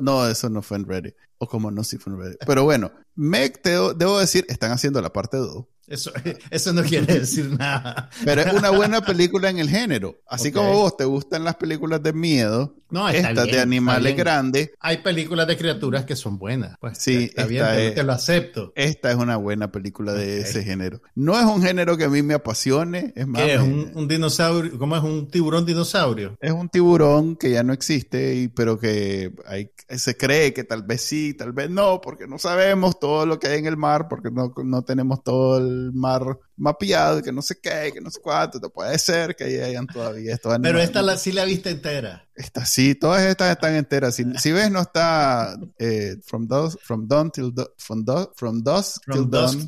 no, 0.01 0.27
eso 0.27 0.49
no 0.49 0.61
fue 0.61 0.77
en 0.77 0.85
Reddit. 0.85 1.15
O 1.37 1.47
como 1.47 1.71
no, 1.71 1.83
sí 1.83 1.97
fue 1.97 2.13
en 2.13 2.19
Reddit. 2.19 2.37
Pero 2.45 2.63
bueno, 2.63 2.91
Meg, 3.15 3.61
te, 3.61 3.71
debo 3.71 4.19
decir, 4.19 4.45
están 4.47 4.71
haciendo 4.71 5.01
la 5.01 5.11
parte 5.11 5.37
2. 5.37 5.65
Eso, 5.87 6.11
eso 6.49 6.73
no 6.73 6.83
quiere 6.83 7.19
decir 7.19 7.49
nada. 7.57 8.09
Pero 8.23 8.41
es 8.41 8.53
una 8.53 8.69
buena 8.69 9.01
película 9.01 9.49
en 9.49 9.59
el 9.59 9.69
género. 9.69 10.21
Así 10.27 10.51
como 10.51 10.73
vos 10.73 10.97
te 10.97 11.05
gustan 11.05 11.43
las 11.43 11.55
películas 11.55 12.01
de 12.01 12.13
miedo, 12.13 12.75
no, 12.93 13.09
estas 13.09 13.47
de 13.47 13.59
animales 13.59 14.15
grandes. 14.15 14.69
Hay 14.79 14.97
películas 14.97 15.47
de 15.47 15.57
criaturas 15.57 16.05
que 16.05 16.15
son 16.15 16.37
buenas. 16.37 16.77
Pues, 16.79 16.99
sí, 16.99 17.23
está 17.23 17.47
bien, 17.47 17.65
te, 17.95 18.03
lo 18.03 18.13
acepto. 18.13 18.71
Esta 18.75 19.09
es 19.09 19.17
una 19.17 19.35
buena 19.37 19.71
película 19.71 20.13
de 20.13 20.41
ese 20.41 20.63
género. 20.63 21.01
No 21.15 21.39
es 21.39 21.45
un 21.45 21.63
género 21.63 21.97
que 21.97 22.03
a 22.03 22.09
mí 22.09 22.21
me 22.21 22.35
apasione. 22.35 23.11
Es 23.15 23.25
más, 23.25 23.41
¿Qué 23.41 23.55
es 23.55 23.61
un, 23.61 24.07
dinosaurio? 24.07 24.77
¿Cómo 24.77 24.95
es 24.95 25.01
un 25.01 25.27
tiburón 25.27 25.65
dinosaurio? 25.65 26.37
Es 26.39 26.51
un 26.51 26.69
tiburón 26.69 27.35
que 27.35 27.49
ya 27.49 27.63
no 27.63 27.73
existe, 27.73 28.35
y, 28.35 28.47
pero 28.47 28.77
que 28.77 29.33
hay, 29.47 29.71
se 29.89 30.15
cree 30.15 30.53
que 30.53 30.63
tal 30.63 30.83
vez 30.83 31.01
sí, 31.01 31.33
tal 31.33 31.51
vez 31.51 31.71
no, 31.71 31.99
porque 31.99 32.27
no 32.27 32.37
sabemos 32.37 32.99
todo 32.99 33.25
lo 33.25 33.39
que 33.39 33.47
hay 33.47 33.57
en 33.57 33.65
el 33.65 33.77
mar, 33.77 34.07
porque 34.07 34.29
no, 34.29 34.53
no 34.63 34.83
tenemos 34.83 35.23
todo 35.23 35.57
el 35.57 35.72
mar 35.93 36.39
mapeado, 36.55 37.21
que 37.21 37.31
no 37.31 37.41
sé 37.41 37.59
qué, 37.61 37.91
que 37.93 38.01
no 38.01 38.09
sé 38.09 38.19
cuánto, 38.21 38.59
te 38.59 38.69
puede 38.69 38.97
ser 38.99 39.35
que 39.35 39.63
hayan 39.63 39.87
todavía 39.87 40.33
estos 40.33 40.57
Pero 40.61 40.79
esta 40.79 41.01
la, 41.01 41.17
sí 41.17 41.31
la 41.31 41.45
viste 41.45 41.69
entera. 41.69 42.27
Esta 42.35 42.65
sí, 42.65 42.95
todas 42.95 43.21
estas 43.23 43.51
están 43.51 43.75
enteras. 43.75 44.15
Si, 44.15 44.25
si 44.37 44.51
ves, 44.51 44.71
no 44.71 44.81
está 44.81 45.55
eh, 45.77 46.15
From 46.25 46.47
Dusk, 46.47 46.79
from 46.81 47.07
dawn 47.07 47.31
till 47.31 47.53
from, 47.77 48.05
from 48.35 48.63
dusk, 48.63 49.03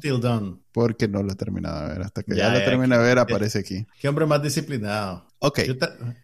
till, 0.02 0.20
dawn, 0.20 0.62
Porque 0.72 1.08
no 1.08 1.22
lo 1.22 1.34
he 1.34 1.36
terminado 1.36 1.88
de 1.88 1.94
ver. 1.94 2.02
Hasta 2.02 2.24
que 2.24 2.36
ya, 2.36 2.50
lo 2.50 2.60
termine 2.60 2.98
de 2.98 3.04
ver, 3.04 3.20
aparece 3.20 3.60
aquí. 3.60 3.86
Qué 4.00 4.08
hombre 4.08 4.26
más 4.26 4.42
disciplinado. 4.42 5.28
Ok. 5.40 5.60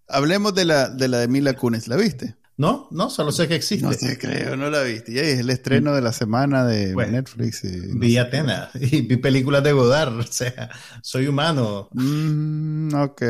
Hablemos 0.07 0.53
de 0.55 0.65
la, 0.65 0.89
de 0.89 1.07
la 1.07 1.19
de 1.19 1.27
Mila 1.27 1.53
Kunis. 1.53 1.87
¿La 1.87 1.95
viste? 1.95 2.35
No, 2.57 2.87
no, 2.91 3.09
solo 3.09 3.31
sé 3.31 3.47
que 3.47 3.55
existe. 3.55 3.85
No 3.85 3.93
sé, 3.93 4.17
creo, 4.19 4.55
no 4.55 4.69
la 4.69 4.81
viste. 4.83 5.13
Ya 5.13 5.21
es 5.21 5.39
el 5.39 5.49
estreno 5.49 5.93
de 5.93 6.01
la 6.01 6.13
semana 6.13 6.65
de 6.65 6.93
Netflix. 6.95 7.61
vi 7.63 8.17
Atenas 8.17 8.69
y 8.75 9.01
vi 9.01 9.17
películas 9.17 9.63
de 9.63 9.71
Godard. 9.71 10.19
O 10.19 10.23
sea, 10.23 10.69
soy 11.01 11.27
humano. 11.27 11.89
Mm, 11.93 12.93
ok, 12.93 13.21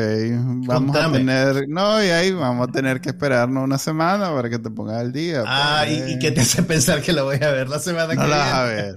vamos 0.66 0.96
a 0.96 1.10
tener. 1.10 1.68
No, 1.68 2.02
y 2.04 2.08
ahí 2.08 2.32
vamos 2.32 2.68
a 2.68 2.72
tener 2.72 3.00
que 3.00 3.10
esperarnos 3.10 3.64
una 3.64 3.78
semana 3.78 4.34
para 4.34 4.50
que 4.50 4.58
te 4.58 4.70
pongas 4.70 4.96
al 4.96 5.12
día. 5.12 5.44
Ah, 5.46 5.86
¿y, 5.88 5.98
pues. 5.98 6.18
qué 6.20 6.32
te 6.32 6.40
hace 6.42 6.62
pensar 6.62 7.00
que 7.00 7.12
la 7.12 7.22
voy 7.22 7.36
a 7.42 7.50
ver 7.52 7.68
la 7.68 7.78
semana 7.78 8.08
que 8.08 8.16
viene? 8.16 8.28
No 8.28 8.36
la 8.36 8.44
vas 8.44 8.54
a 8.54 8.64
ver. 8.64 8.94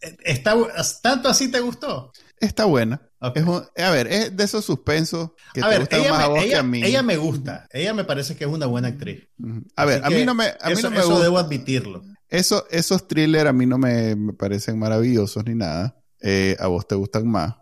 Está, 0.24 0.56
¿Tanto 1.02 1.28
así 1.28 1.50
te 1.50 1.60
gustó? 1.60 2.12
Está 2.42 2.64
buena. 2.64 3.00
a 3.20 3.90
ver, 3.90 4.08
es 4.08 4.36
de 4.36 4.44
esos 4.44 4.64
suspensos 4.64 5.30
que 5.54 5.62
te 5.62 5.78
gustan 5.78 6.10
más 6.10 6.24
a 6.24 6.26
vos 6.26 6.44
que 6.44 6.56
a 6.56 6.62
mí. 6.64 6.82
Ella 6.82 7.02
me 7.02 7.16
gusta. 7.16 7.68
Ella 7.70 7.94
me 7.94 8.04
parece 8.04 8.36
que 8.36 8.44
es 8.44 8.50
una 8.50 8.66
buena 8.66 8.88
actriz. 8.88 9.28
A 9.76 9.84
ver, 9.84 10.04
a 10.04 10.10
mí 10.10 10.24
no 10.24 10.34
me, 10.34 10.46
a 10.60 10.66
mí 10.66 10.72
eso, 10.72 10.90
no 10.90 10.96
me 10.96 11.00
eso 11.00 11.22
debo 11.22 11.38
admitirlo. 11.38 12.02
Eso, 12.28 12.66
esos 12.70 13.06
thrillers 13.06 13.48
a 13.48 13.52
mí 13.52 13.64
no 13.64 13.78
me, 13.78 14.16
parecen 14.36 14.76
maravillosos 14.76 15.44
ni 15.46 15.54
nada. 15.54 15.96
Eh, 16.20 16.56
a 16.58 16.66
vos 16.66 16.86
te 16.86 16.96
gustan 16.96 17.28
más. 17.28 17.54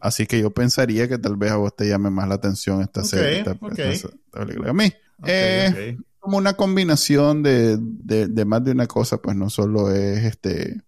Así 0.00 0.26
que 0.26 0.40
yo 0.40 0.50
pensaría 0.50 1.06
que 1.06 1.18
tal 1.18 1.36
vez 1.36 1.52
a 1.52 1.56
vos 1.56 1.76
te 1.76 1.86
llame 1.86 2.08
más 2.08 2.26
la 2.26 2.36
atención 2.36 2.80
esta 2.80 3.04
serie, 3.04 3.40
esta, 3.40 3.54
película. 3.56 4.70
A 4.70 4.72
mí. 4.72 4.90
Eh, 5.26 5.98
como 6.18 6.38
una 6.38 6.54
combinación 6.54 7.42
de, 7.42 7.76
de, 7.78 8.44
más 8.46 8.64
de 8.64 8.72
una 8.72 8.86
cosa, 8.86 9.20
pues 9.20 9.36
no 9.36 9.50
solo 9.50 9.92
es 9.92 10.24
este 10.24 10.80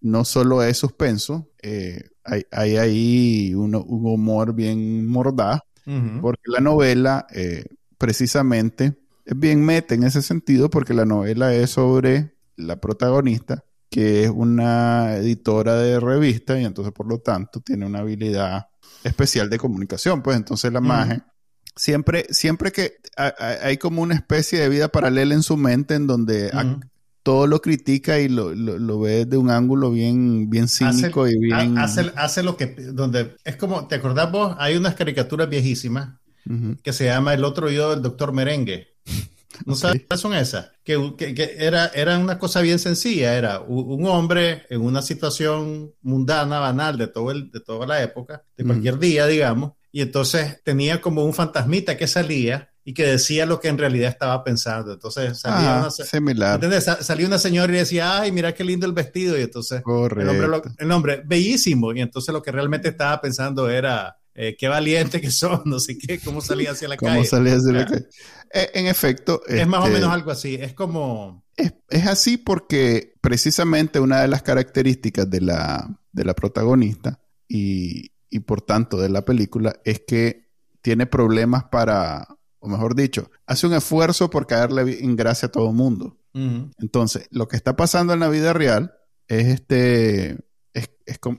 no 0.00 0.24
solo 0.24 0.62
es 0.62 0.76
suspenso, 0.76 1.50
eh, 1.60 2.10
hay, 2.50 2.76
ahí 2.76 3.54
un, 3.54 3.74
humor 3.74 4.54
bien 4.54 5.06
mordaz, 5.06 5.60
porque 6.20 6.42
la 6.44 6.60
novela 6.60 7.26
eh, 7.32 7.64
precisamente 7.96 8.98
es 9.24 9.38
bien 9.38 9.64
mete 9.64 9.94
en 9.94 10.02
ese 10.02 10.20
sentido, 10.20 10.68
porque 10.68 10.92
la 10.92 11.06
novela 11.06 11.54
es 11.54 11.70
sobre 11.70 12.34
la 12.56 12.76
protagonista, 12.76 13.64
que 13.88 14.24
es 14.24 14.30
una 14.30 15.16
editora 15.16 15.76
de 15.76 15.98
revista 15.98 16.60
y 16.60 16.64
entonces 16.64 16.92
por 16.92 17.06
lo 17.08 17.20
tanto 17.20 17.60
tiene 17.60 17.86
una 17.86 18.00
habilidad 18.00 18.66
especial 19.02 19.48
de 19.48 19.58
comunicación, 19.58 20.22
pues 20.22 20.36
entonces 20.36 20.70
la 20.72 20.80
imagen 20.80 21.22
siempre, 21.78 22.26
siempre 22.30 22.72
que 22.72 22.96
hay 23.16 23.78
como 23.78 24.02
una 24.02 24.14
especie 24.14 24.58
de 24.58 24.68
vida 24.68 24.88
paralela 24.88 25.34
en 25.34 25.42
su 25.42 25.56
mente 25.56 25.94
en 25.94 26.06
donde 26.06 26.50
todo 27.22 27.46
lo 27.46 27.60
critica 27.60 28.18
y 28.18 28.28
lo, 28.28 28.54
lo, 28.54 29.00
ve 29.00 29.26
de 29.26 29.36
un 29.36 29.50
ángulo 29.50 29.90
bien, 29.90 30.48
bien 30.48 30.68
cínico 30.68 31.28
y 31.28 31.38
bien... 31.38 31.78
Hace, 31.78 32.12
hace, 32.16 32.42
lo 32.42 32.56
que... 32.56 32.66
donde 32.66 33.36
Es 33.44 33.56
como, 33.56 33.86
¿te 33.86 33.96
acordás 33.96 34.32
vos? 34.32 34.56
Hay 34.58 34.76
unas 34.76 34.94
caricaturas 34.94 35.48
viejísimas 35.48 36.18
que 36.82 36.92
se 36.94 37.04
llama 37.04 37.34
El 37.34 37.44
otro 37.44 37.70
yo 37.70 37.90
del 37.90 38.00
doctor 38.00 38.32
Merengue. 38.32 38.94
¿No 39.66 39.74
sabes 39.74 40.02
cuáles 40.06 40.20
son 40.20 40.34
esas? 40.34 40.70
Que, 40.84 41.14
que, 41.16 41.56
era, 41.58 41.88
era 41.88 42.18
una 42.18 42.38
cosa 42.38 42.60
bien 42.60 42.78
sencilla. 42.78 43.36
Era 43.36 43.60
un, 43.60 44.06
hombre 44.06 44.62
en 44.70 44.80
una 44.80 45.02
situación 45.02 45.92
mundana, 46.00 46.58
banal 46.60 46.96
de, 46.96 47.08
todo 47.08 47.30
el, 47.30 47.50
de 47.50 47.60
toda 47.60 47.86
la 47.86 48.02
época, 48.02 48.44
de 48.56 48.64
cualquier 48.64 48.98
día, 48.98 49.26
digamos, 49.26 49.72
y 49.90 50.02
entonces 50.02 50.62
tenía 50.64 51.00
como 51.00 51.24
un 51.24 51.34
fantasmita 51.34 51.96
que 51.96 52.06
salía 52.06 52.70
y 52.88 52.94
que 52.94 53.04
decía 53.04 53.44
lo 53.44 53.60
que 53.60 53.68
en 53.68 53.76
realidad 53.76 54.08
estaba 54.08 54.42
pensando. 54.42 54.94
Entonces 54.94 55.38
salía, 55.38 55.80
una, 55.80 55.90
similar. 55.90 56.82
salía 57.02 57.26
una 57.26 57.36
señora 57.36 57.70
y 57.70 57.76
decía, 57.76 58.18
ay, 58.18 58.32
mira 58.32 58.54
qué 58.54 58.64
lindo 58.64 58.86
el 58.86 58.94
vestido. 58.94 59.38
Y 59.38 59.42
entonces 59.42 59.82
el 59.84 60.26
hombre, 60.26 60.72
el 60.78 60.90
hombre, 60.90 61.22
bellísimo. 61.22 61.92
Y 61.92 62.00
entonces 62.00 62.32
lo 62.32 62.42
que 62.42 62.50
realmente 62.50 62.88
estaba 62.88 63.20
pensando 63.20 63.68
era, 63.68 64.16
eh, 64.34 64.56
qué 64.58 64.68
valiente 64.68 65.20
que 65.20 65.30
son, 65.30 65.60
no 65.66 65.80
sé 65.80 65.98
qué, 65.98 66.18
cómo 66.18 66.40
salía 66.40 66.70
hacia 66.70 66.88
la 66.88 66.96
calle. 66.96 67.12
¿Cómo 67.12 67.24
salía 67.26 67.56
hacia 67.56 67.72
la 67.72 67.84
calle? 67.84 68.06
Eh, 68.54 68.70
en 68.72 68.86
efecto. 68.86 69.42
Es 69.46 69.66
más 69.66 69.80
o 69.80 69.88
este, 69.88 69.98
menos 69.98 70.10
algo 70.10 70.30
así, 70.30 70.54
es 70.54 70.72
como... 70.72 71.44
Es, 71.58 72.06
así 72.06 72.38
porque 72.38 73.16
precisamente 73.20 74.00
una 74.00 74.22
de 74.22 74.28
las 74.28 74.42
características 74.42 75.28
de 75.28 75.42
la, 75.42 75.94
de 76.10 76.24
la 76.24 76.32
protagonista 76.32 77.20
y, 77.46 78.12
y 78.30 78.40
por 78.40 78.62
tanto 78.62 78.96
de 78.96 79.10
la 79.10 79.26
película 79.26 79.78
es 79.84 80.00
que 80.06 80.48
tiene 80.80 81.04
problemas 81.04 81.64
para, 81.64 82.37
o 82.60 82.68
mejor 82.68 82.94
dicho, 82.94 83.30
hace 83.46 83.66
un 83.66 83.74
esfuerzo 83.74 84.30
por 84.30 84.46
caerle 84.46 84.98
en 85.00 85.16
gracia 85.16 85.48
a 85.48 85.52
todo 85.52 85.68
el 85.68 85.74
mundo. 85.74 86.16
Entonces, 86.78 87.26
lo 87.32 87.48
que 87.48 87.56
está 87.56 87.74
pasando 87.74 88.12
en 88.12 88.20
la 88.20 88.28
vida 88.28 88.52
real 88.52 88.94
es 89.26 89.48
este 89.48 90.38
es, 90.72 90.90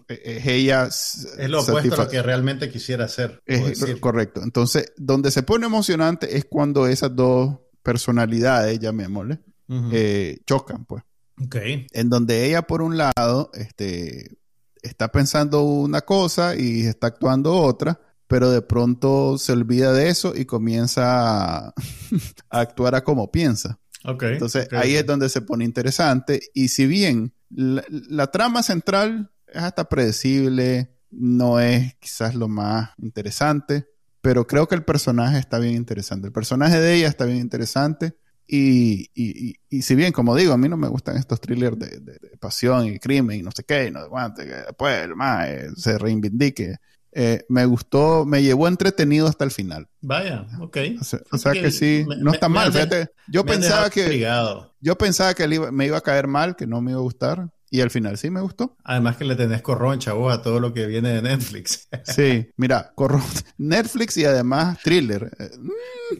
es, 0.08 0.46
ella. 0.46 0.88
Es 0.88 1.50
lo 1.50 1.62
opuesto 1.62 1.94
a 1.96 2.06
lo 2.06 2.10
que 2.10 2.22
realmente 2.22 2.70
quisiera 2.70 3.06
hacer. 3.06 3.42
Es, 3.46 3.82
correcto. 4.00 4.42
Entonces, 4.44 4.92
donde 4.98 5.32
se 5.32 5.44
pone 5.44 5.66
emocionante 5.66 6.38
es 6.38 6.46
cuando 6.46 6.88
esas 6.88 7.16
dos 7.16 7.60
personalidades, 7.84 8.80
llamémosle, 8.80 9.40
eh, 9.92 10.40
chocan, 10.46 10.86
pues. 10.86 11.04
Ok. 11.42 11.56
En 11.94 12.10
donde 12.10 12.46
ella, 12.46 12.64
por 12.64 12.82
un 12.82 12.98
lado, 12.98 13.52
este, 13.54 14.38
está 14.82 15.10
pensando 15.12 15.64
una 15.64 16.02
cosa 16.02 16.56
y 16.56 16.82
está 16.82 17.08
actuando 17.08 17.56
otra, 17.56 18.02
pero 18.30 18.52
de 18.52 18.62
pronto 18.62 19.40
se 19.40 19.54
olvida 19.54 19.92
de 19.92 20.08
eso 20.08 20.34
y 20.36 20.46
comienza 20.46 21.66
a, 21.66 21.74
actuar 22.52 22.94
a 22.94 23.04
como 23.04 23.32
piensa. 23.32 23.80
Okay, 24.06 24.34
Entonces 24.34 24.70
ahí 24.72 24.96
es 24.96 25.06
donde 25.06 25.30
se 25.30 25.42
pone 25.42 25.66
interesante. 25.66 26.40
Y 26.54 26.68
si 26.68 26.86
bien 26.86 27.34
la, 27.50 28.28
trama 28.28 28.62
central 28.62 29.32
es 29.48 29.64
hasta 29.64 29.90
predecible, 29.90 30.96
no 31.10 31.60
es 31.60 31.96
quizás 31.96 32.36
lo 32.36 32.48
más 32.48 32.92
interesante, 33.00 33.88
pero 34.22 34.46
creo 34.46 34.68
que 34.68 34.76
el 34.76 34.86
personaje 34.86 35.40
está 35.40 35.58
bien 35.58 35.74
interesante. 35.74 36.28
El 36.28 36.34
personaje 36.34 36.80
de 36.80 36.94
ella 36.94 37.08
está 37.08 37.26
bien 37.26 37.40
interesante. 37.40 38.16
Y, 38.46 39.10
y, 39.16 39.56
y, 39.70 39.82
si 39.82 39.96
bien, 39.96 40.12
como 40.12 40.36
digo, 40.36 40.54
a 40.54 40.58
mí 40.58 40.70
no 40.70 40.78
me 40.78 40.88
gustan 40.88 41.18
estos 41.18 41.42
thrillers 41.42 41.78
de, 41.78 42.20
pasión 42.40 42.86
y 42.88 43.00
crimen 43.00 43.40
y 43.40 43.44
no 43.44 43.52
sé 43.52 43.64
qué, 43.64 43.88
y 43.88 43.92
no 43.92 44.02
sé 44.36 44.46
que 44.46 44.54
después 44.54 45.04
el 45.04 45.16
más 45.16 45.48
se 45.78 45.98
reivindique. 45.98 46.78
Eh, 47.12 47.44
me 47.50 47.66
gustó, 47.66 48.26
me 48.26 48.44
llevó 48.44 48.68
entretenido 48.68 49.28
hasta 49.28 49.44
el 49.44 49.52
final. 49.52 49.88
Vaya, 50.02 50.46
ok. 50.60 50.78
O 51.32 51.38
sea, 51.38 51.54
que 51.54 51.72
sí, 51.72 52.06
no 52.20 52.32
está 52.32 52.50
mal. 52.50 52.72
yo 53.28 53.46
pensaba 53.46 53.90
que 53.90 54.28
yo 54.80 54.98
pensaba 54.98 55.34
que 55.34 55.48
me 55.72 55.86
iba 55.88 55.98
a 55.98 56.02
caer 56.02 56.28
mal, 56.28 56.56
que 56.56 56.68
no 56.68 56.82
me 56.82 56.92
iba 56.92 57.00
a 57.00 57.04
gustar, 57.04 57.50
y 57.72 57.82
al 57.82 57.90
final 57.90 58.18
sí 58.18 58.30
me 58.30 58.42
gustó. 58.42 58.78
Además 58.84 59.18
que 59.18 59.26
le 59.26 59.36
tenés 59.36 59.62
corroncha 59.62 60.14
vos 60.14 60.34
a 60.34 60.42
todo 60.42 60.60
lo 60.60 60.74
que 60.74 60.86
viene 60.86 61.10
de 61.10 61.22
Netflix. 61.22 61.88
sí, 62.04 62.50
mira, 62.58 62.94
Netflix 63.58 64.18
y 64.18 64.26
además 64.26 64.80
thriller. 64.84 65.32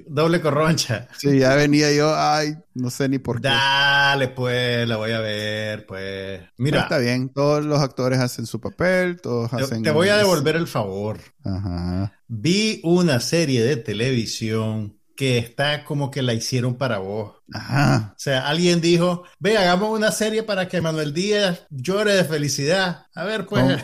Doble 0.08 0.42
corroncha. 0.42 1.08
Sí, 1.18 1.40
ya 1.40 1.56
venía 1.56 1.92
yo, 1.92 2.14
ay, 2.16 2.56
no 2.76 2.90
sé 2.90 3.10
ni 3.10 3.18
por 3.18 3.42
qué. 3.42 3.48
Dale, 3.48 4.28
pues, 4.30 4.88
la 4.88 4.98
voy 4.98 5.12
a 5.12 5.20
ver, 5.20 5.86
pues. 5.86 6.42
Mira. 6.58 6.82
está 6.82 7.00
bien, 7.00 7.30
todos 7.30 7.66
los 7.66 7.80
actores 7.80 8.20
hacen 8.20 8.46
su 8.46 8.60
papel, 8.60 9.20
todos 9.22 9.52
hacen... 9.54 9.84
Te 9.84 9.92
voy 9.92 10.10
a 10.10 10.18
devolver 10.18 10.56
el 10.56 10.68
favor. 10.68 11.20
Ajá. 11.44 12.14
Vi 12.28 12.82
una 12.84 13.20
serie 13.20 13.64
de 13.64 13.78
televisión 13.78 14.99
que 15.20 15.38
está 15.38 15.84
como 15.84 16.10
que 16.12 16.22
la 16.22 16.34
hicieron 16.34 16.78
para 16.78 17.00
vos. 17.00 17.34
Ajá. 17.54 18.14
O 18.16 18.18
sea, 18.18 18.48
alguien 18.48 18.80
dijo, 18.80 19.24
ve, 19.38 19.58
hagamos 19.58 19.90
una 19.90 20.14
serie 20.14 20.44
para 20.44 20.70
que 20.70 20.80
Manuel 20.80 21.14
Díaz 21.14 21.68
llore 21.70 22.14
de 22.14 22.24
felicidad. 22.24 23.08
A 23.14 23.26
ver, 23.26 23.46
pues. 23.46 23.84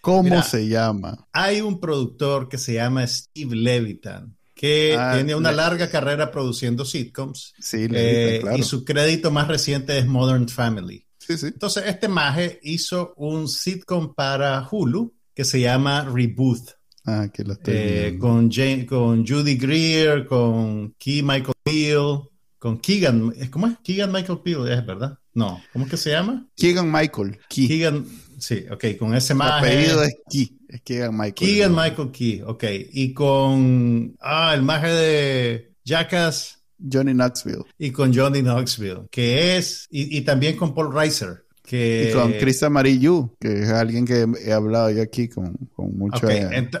¿Cómo, 0.00 0.42
se 0.42 0.66
llama? 0.66 1.28
Hay 1.32 1.60
un 1.60 1.78
productor 1.78 2.48
que 2.48 2.58
se 2.58 2.74
llama 2.74 3.06
Steve 3.06 3.54
Levitan 3.54 4.36
que 4.56 4.96
ah, 4.98 5.12
tiene 5.14 5.36
una 5.36 5.52
larga 5.52 5.88
carrera 5.88 6.32
produciendo 6.32 6.84
sitcoms. 6.84 7.54
Sí, 7.60 7.86
Levitan, 7.86 8.34
eh, 8.34 8.38
claro. 8.40 8.58
Y 8.58 8.64
su 8.64 8.84
crédito 8.84 9.30
más 9.30 9.46
reciente 9.46 9.96
es 9.96 10.06
Modern 10.08 10.48
Family. 10.48 11.06
Sí, 11.16 11.38
sí. 11.38 11.46
Entonces, 11.46 11.84
este 11.86 12.08
maje 12.08 12.58
hizo 12.64 13.14
un 13.16 13.46
sitcom 13.48 14.14
para 14.14 14.66
Hulu 14.68 15.14
que 15.32 15.44
se 15.44 15.60
llama 15.60 16.08
Reboot. 16.12 16.70
Ah, 17.04 17.28
que 17.32 17.42
lo 17.42 17.54
estoy 17.54 17.74
eh, 17.76 18.16
con, 18.18 18.48
con 18.86 19.26
Judy 19.26 19.56
Greer, 19.56 20.24
con 20.24 20.94
Key 20.98 21.22
Michael 21.22 21.54
Peel, 21.64 22.20
con 22.58 22.78
Keegan, 22.78 23.34
¿cómo 23.50 23.66
es? 23.66 23.78
Keegan 23.82 24.12
Michael 24.12 24.38
Peel, 24.38 24.68
es 24.68 24.86
verdad. 24.86 25.18
No, 25.34 25.60
¿cómo 25.72 25.84
es 25.86 25.90
que 25.90 25.96
se 25.96 26.10
llama? 26.10 26.46
Keegan 26.56 26.92
Michael 26.92 27.38
Key. 27.48 27.66
Keegan, 27.66 28.06
sí, 28.38 28.64
ok, 28.70 28.84
con 28.98 29.14
ese 29.16 29.34
más. 29.34 29.62
apellido 29.62 30.02
es 30.04 30.14
Key, 30.30 30.56
es 30.68 30.80
Keegan 30.82 31.16
Michael. 31.16 31.34
Keegan 31.34 31.74
Michael 31.74 32.10
Key, 32.12 32.42
ok. 32.46 32.64
Y 32.92 33.12
con, 33.14 34.14
ah, 34.20 34.52
el 34.54 34.62
maje 34.62 34.88
de 34.88 35.74
Jackass. 35.84 36.62
Johnny 36.78 37.14
Knoxville. 37.14 37.64
Y 37.78 37.90
con 37.90 38.14
Johnny 38.14 38.42
Knoxville, 38.42 39.08
que 39.10 39.56
es, 39.56 39.88
y, 39.90 40.18
y 40.18 40.20
también 40.20 40.56
con 40.56 40.72
Paul 40.72 40.94
Reiser. 40.94 41.44
Y 41.72 42.12
con 42.12 42.32
Chris 42.32 42.62
Amarillo, 42.62 43.34
que 43.40 43.62
es 43.62 43.70
alguien 43.70 44.04
que 44.04 44.26
he 44.44 44.52
hablado 44.52 44.90
yo 44.90 45.02
aquí 45.02 45.28
con, 45.28 45.54
con 45.74 45.96
mucho... 45.96 46.28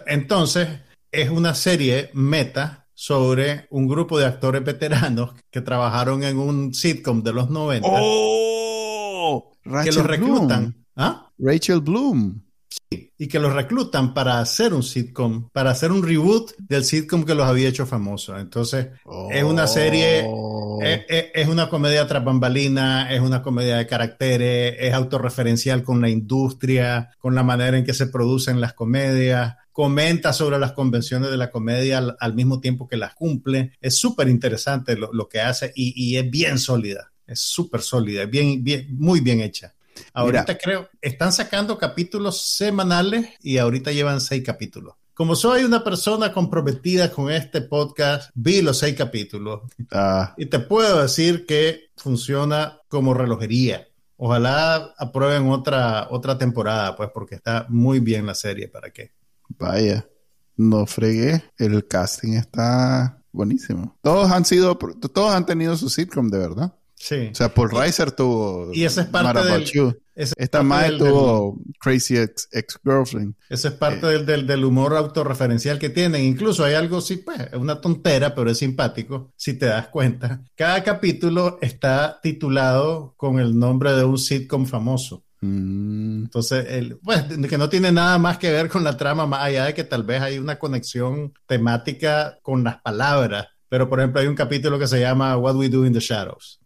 entonces, 0.06 0.68
es 1.10 1.30
una 1.30 1.54
serie 1.54 2.10
meta 2.12 2.86
sobre 2.94 3.66
un 3.70 3.88
grupo 3.88 4.18
de 4.18 4.26
actores 4.26 4.62
veteranos 4.64 5.34
que 5.50 5.60
trabajaron 5.60 6.22
en 6.22 6.38
un 6.38 6.74
sitcom 6.74 7.22
de 7.22 7.32
los 7.32 7.50
90. 7.50 7.88
¡Oh! 7.90 9.52
que 9.84 9.92
los 9.92 10.06
reclutan. 10.06 10.84
¿Ah? 10.96 11.30
Rachel 11.38 11.80
Bloom 11.80 12.42
y 12.90 13.28
que 13.28 13.38
los 13.38 13.52
reclutan 13.52 14.14
para 14.14 14.40
hacer 14.40 14.74
un 14.74 14.82
sitcom, 14.82 15.48
para 15.50 15.70
hacer 15.70 15.92
un 15.92 16.02
reboot 16.02 16.56
del 16.58 16.84
sitcom 16.84 17.24
que 17.24 17.34
los 17.34 17.46
había 17.46 17.68
hecho 17.68 17.86
famosos. 17.86 18.40
Entonces, 18.40 18.88
es 19.30 19.44
una 19.44 19.66
serie, 19.66 20.24
oh. 20.26 20.80
es, 20.82 21.48
una 21.48 21.68
comedia 21.68 22.06
tras 22.06 22.24
bambalina, 22.24 23.12
es 23.12 23.20
una 23.20 23.42
comedia 23.42 23.76
de 23.76 23.86
caracteres, 23.86 24.76
es 24.78 24.92
autorreferencial 24.92 25.82
con 25.82 26.00
la 26.00 26.08
industria, 26.08 27.10
con 27.18 27.34
la 27.34 27.42
manera 27.42 27.78
en 27.78 27.84
que 27.84 27.94
se 27.94 28.08
producen 28.08 28.60
las 28.60 28.72
comedias 28.72 29.56
comenta 29.72 30.34
sobre 30.34 30.58
las 30.58 30.72
convenciones 30.72 31.30
de 31.30 31.38
la 31.38 31.50
comedia 31.50 32.14
al, 32.18 32.34
mismo 32.34 32.60
tiempo 32.60 32.86
que 32.86 32.98
las 32.98 33.14
cumple. 33.14 33.72
Es 33.80 33.96
súper 33.96 34.28
interesante 34.28 34.96
lo, 34.96 35.28
que 35.30 35.40
hace 35.40 35.72
y, 35.74 35.94
y, 35.96 36.18
es 36.18 36.30
bien 36.30 36.58
sólida, 36.58 37.10
es 37.26 37.40
súper 37.40 37.80
sólida, 37.80 38.26
bien, 38.26 38.62
bien, 38.62 38.88
muy 38.90 39.20
bien 39.20 39.40
hecha. 39.40 39.74
Ahorita 40.12 40.58
creo, 40.58 40.88
están 41.00 41.32
sacando 41.32 41.78
capítulos 41.78 42.54
semanales 42.56 43.30
y 43.42 43.58
ahorita 43.58 43.92
llevan 43.92 44.20
seis 44.20 44.42
capítulos. 44.44 44.94
Como 45.14 45.36
soy 45.36 45.64
una 45.64 45.84
persona 45.84 46.32
comprometida 46.32 47.12
con 47.12 47.30
este 47.30 47.60
podcast, 47.60 48.30
vi 48.34 48.62
los 48.62 48.78
seis 48.78 48.96
capítulos 48.96 49.60
ah. 49.90 50.34
y 50.38 50.46
te 50.46 50.58
puedo 50.58 51.02
decir 51.02 51.44
que 51.46 51.90
funciona 51.96 52.80
como 52.88 53.12
relojería. 53.12 53.86
Ojalá 54.16 54.94
aprueben 54.96 55.50
otra, 55.50 56.08
otra 56.10 56.38
temporada, 56.38 56.96
pues, 56.96 57.10
porque 57.12 57.34
está 57.34 57.66
muy 57.68 58.00
bien 58.00 58.24
la 58.24 58.34
serie. 58.34 58.68
¿Para 58.68 58.90
qué? 58.90 59.10
Vaya, 59.58 60.08
no 60.56 60.86
fregué. 60.86 61.42
El 61.58 61.86
casting 61.86 62.34
está 62.34 63.20
buenísimo. 63.32 63.98
Todos 64.00 64.30
han 64.30 64.44
sido, 64.44 64.76
todos 64.76 65.34
han 65.34 65.44
tenido 65.44 65.76
su 65.76 65.88
sitcom, 65.88 66.28
de 66.28 66.38
verdad. 66.38 66.74
Sí. 67.02 67.30
O 67.32 67.34
sea, 67.34 67.52
Paul 67.52 67.68
Reiser 67.68 68.12
tuvo. 68.12 68.70
Y 68.72 68.84
esa 68.84 69.00
es 69.00 69.08
parte 69.08 69.42
del. 69.42 69.96
Esta 70.14 70.62
madre 70.62 70.98
tuvo 70.98 71.58
Crazy 71.80 72.16
Ex-Girlfriend. 72.16 73.34
Esa 73.48 73.68
es 73.68 73.74
parte 73.74 74.06
eh. 74.06 74.18
del, 74.20 74.46
del, 74.46 74.64
humor 74.64 74.96
autorreferencial 74.96 75.80
que 75.80 75.90
tienen. 75.90 76.22
Incluso 76.22 76.64
hay 76.64 76.74
algo, 76.74 77.00
sí, 77.00 77.16
pues, 77.16 77.40
es 77.40 77.54
una 77.54 77.80
tontera, 77.80 78.36
pero 78.36 78.50
es 78.50 78.58
simpático, 78.58 79.32
si 79.36 79.54
te 79.54 79.66
das 79.66 79.88
cuenta. 79.88 80.44
Cada 80.54 80.84
capítulo 80.84 81.58
está 81.60 82.20
titulado 82.22 83.14
con 83.16 83.40
el 83.40 83.58
nombre 83.58 83.94
de 83.94 84.04
un 84.04 84.16
sitcom 84.16 84.66
famoso. 84.66 85.24
Mm. 85.40 86.26
Entonces, 86.26 86.66
el, 86.68 86.98
pues, 86.98 87.24
que 87.24 87.58
no 87.58 87.68
tiene 87.68 87.90
nada 87.90 88.16
más 88.18 88.38
que 88.38 88.52
ver 88.52 88.68
con 88.68 88.84
la 88.84 88.96
trama, 88.96 89.26
más 89.26 89.42
allá 89.42 89.64
de 89.64 89.74
que 89.74 89.82
tal 89.82 90.04
vez 90.04 90.22
hay 90.22 90.38
una 90.38 90.56
conexión 90.56 91.34
temática 91.46 92.38
con 92.42 92.62
las 92.62 92.80
palabras 92.80 93.48
pero 93.72 93.88
por 93.88 94.00
ejemplo 94.00 94.20
hay 94.20 94.26
un 94.26 94.34
capítulo 94.34 94.78
que 94.78 94.86
se 94.86 95.00
llama 95.00 95.34
What 95.38 95.56
We 95.56 95.70
Do 95.70 95.86
in 95.86 95.94
the 95.94 95.98
Shadows. 95.98 96.61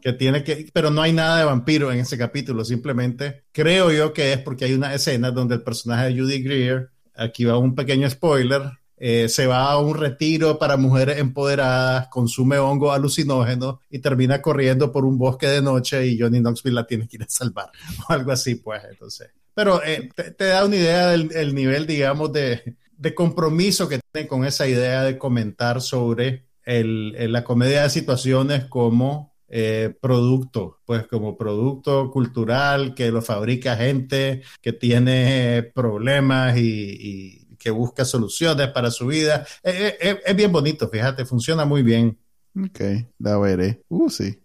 Que 0.00 0.12
tiene 0.12 0.44
que, 0.44 0.70
pero 0.72 0.90
no 0.90 1.02
hay 1.02 1.12
nada 1.12 1.38
de 1.38 1.44
vampiro 1.44 1.92
en 1.92 1.98
ese 1.98 2.16
capítulo, 2.16 2.64
simplemente 2.64 3.44
creo 3.52 3.90
yo 3.90 4.12
que 4.12 4.32
es 4.32 4.38
porque 4.38 4.64
hay 4.64 4.72
una 4.72 4.94
escena 4.94 5.30
donde 5.30 5.56
el 5.56 5.62
personaje 5.62 6.06
de 6.06 6.20
Judy 6.20 6.42
Greer, 6.42 6.90
aquí 7.14 7.44
va 7.44 7.58
un 7.58 7.74
pequeño 7.74 8.08
spoiler, 8.08 8.62
eh, 9.00 9.28
se 9.28 9.46
va 9.46 9.70
a 9.70 9.78
un 9.78 9.96
retiro 9.96 10.58
para 10.58 10.76
mujeres 10.76 11.18
empoderadas, 11.18 12.08
consume 12.08 12.58
hongo 12.58 12.92
alucinógeno 12.92 13.80
y 13.90 14.00
termina 14.00 14.42
corriendo 14.42 14.90
por 14.90 15.04
un 15.04 15.18
bosque 15.18 15.46
de 15.46 15.62
noche 15.62 16.06
y 16.06 16.18
Johnny 16.18 16.40
Knoxville 16.40 16.74
la 16.74 16.86
tiene 16.86 17.06
que 17.06 17.16
ir 17.16 17.22
a 17.22 17.28
salvar 17.28 17.70
o 18.08 18.12
algo 18.12 18.32
así, 18.32 18.56
pues 18.56 18.82
entonces. 18.90 19.30
Pero 19.54 19.82
eh, 19.84 20.08
te, 20.14 20.44
da 20.44 20.64
una 20.64 20.76
idea 20.76 21.08
del 21.08 21.54
nivel, 21.54 21.86
digamos, 21.86 22.32
de, 22.32 22.76
de, 22.96 23.14
compromiso 23.14 23.88
que 23.88 23.98
tiene 24.12 24.28
con 24.28 24.44
esa 24.44 24.68
idea 24.68 25.02
de 25.02 25.18
comentar 25.18 25.80
sobre 25.80 26.46
el, 26.64 27.32
la 27.32 27.42
comedia 27.42 27.82
de 27.82 27.90
situaciones 27.90 28.66
como 28.66 29.27
eh, 29.48 29.94
producto, 30.00 30.80
pues 30.84 31.06
como 31.06 31.36
producto 31.36 32.10
cultural 32.10 32.94
que 32.94 33.10
lo 33.10 33.22
fabrica 33.22 33.76
gente 33.76 34.42
que 34.60 34.72
tiene 34.72 35.70
problemas 35.74 36.56
y 36.56 37.48
que 37.58 37.70
busca 37.70 38.04
soluciones 38.04 38.68
para 38.68 38.90
su 38.90 39.06
vida. 39.06 39.44
Eh, 39.62 39.98
eh, 40.00 40.20
es, 40.24 40.36
bien 40.36 40.52
bonito, 40.52 40.88
fíjate, 40.88 41.24
funciona 41.26 41.64
muy 41.64 41.82
bien. 41.82 42.18
Ok, 42.56 42.80
la 43.18 43.38
veré. 43.38 43.82
Uh, 43.88 44.08
sí. 44.08 44.40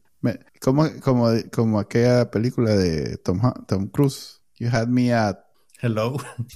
como, 0.59 0.89
como, 1.01 1.29
como 1.51 1.79
aquella 1.79 2.29
película 2.29 2.75
de 2.75 3.17
Tom, 3.17 3.39
Tom 3.67 3.87
Cruise. 3.87 4.41
You 4.59 4.69
had 4.71 4.87
me 4.87 5.13
at 5.13 5.37
Hello. 5.81 6.15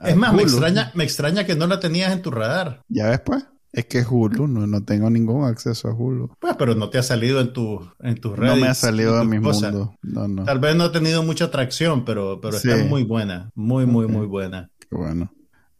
es 0.00 0.16
más, 0.16 0.32
me 0.32 0.42
extraña, 0.42 0.90
me 0.94 1.04
extraña 1.04 1.44
que 1.44 1.56
no 1.56 1.66
la 1.66 1.78
tenías 1.78 2.10
en 2.12 2.22
tu 2.22 2.30
radar. 2.30 2.82
Ya 2.88 3.10
ves, 3.10 3.20
pues. 3.20 3.44
Es 3.72 3.86
que 3.86 4.02
Hulu, 4.02 4.48
no, 4.48 4.66
no 4.66 4.84
tengo 4.84 5.08
ningún 5.10 5.44
acceso 5.44 5.88
a 5.88 5.94
Hulu. 5.94 6.34
Pues, 6.40 6.56
pero 6.58 6.74
no 6.74 6.90
te 6.90 6.98
ha 6.98 7.02
salido 7.02 7.40
en 7.40 7.52
tu 7.52 7.80
en 8.00 8.16
tus 8.16 8.36
redes. 8.36 8.56
No 8.56 8.60
me 8.60 8.68
ha 8.68 8.74
salido 8.74 9.16
a 9.16 9.24
mi 9.24 9.38
mundo. 9.38 9.96
No, 10.02 10.26
no. 10.26 10.44
Tal 10.44 10.58
vez 10.58 10.74
no 10.74 10.84
ha 10.84 10.92
tenido 10.92 11.22
mucha 11.22 11.44
atracción, 11.46 12.04
pero, 12.04 12.40
pero 12.40 12.56
está 12.56 12.76
muy 12.84 13.04
buena. 13.04 13.50
Muy, 13.54 13.86
muy, 13.86 14.08
muy 14.08 14.26
buena. 14.26 14.70
Qué 14.78 14.96
bueno. 14.96 15.32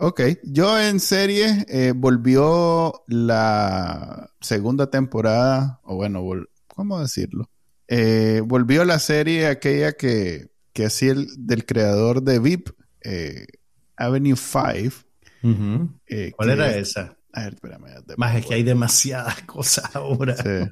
Ok, 0.02 0.22
yo 0.44 0.80
en 0.80 0.98
serie 0.98 1.66
eh, 1.68 1.92
volvió 1.94 3.02
la 3.06 4.30
segunda 4.40 4.88
temporada, 4.88 5.80
o 5.82 5.96
bueno, 5.96 6.24
¿cómo 6.68 7.00
decirlo? 7.00 7.50
Eh, 7.86 8.40
volvió 8.42 8.86
la 8.86 8.98
serie 8.98 9.46
aquella 9.46 9.92
que, 9.92 10.52
que 10.72 10.86
hacía 10.86 11.12
el 11.12 11.26
del 11.36 11.66
creador 11.66 12.22
de 12.22 12.38
VIP, 12.38 12.70
eh, 13.02 13.46
Avenue 13.96 14.36
5. 14.36 15.04
¿Cuál 16.34 16.50
era 16.50 16.74
esa? 16.74 17.18
A 17.32 17.44
ver, 17.44 17.54
espérame. 17.54 17.86
Más 18.16 18.36
es 18.36 18.46
que 18.46 18.54
hay 18.54 18.62
demasiadas 18.62 19.42
cosas 19.46 19.94
ahora. 19.94 20.36
Sí. 20.36 20.70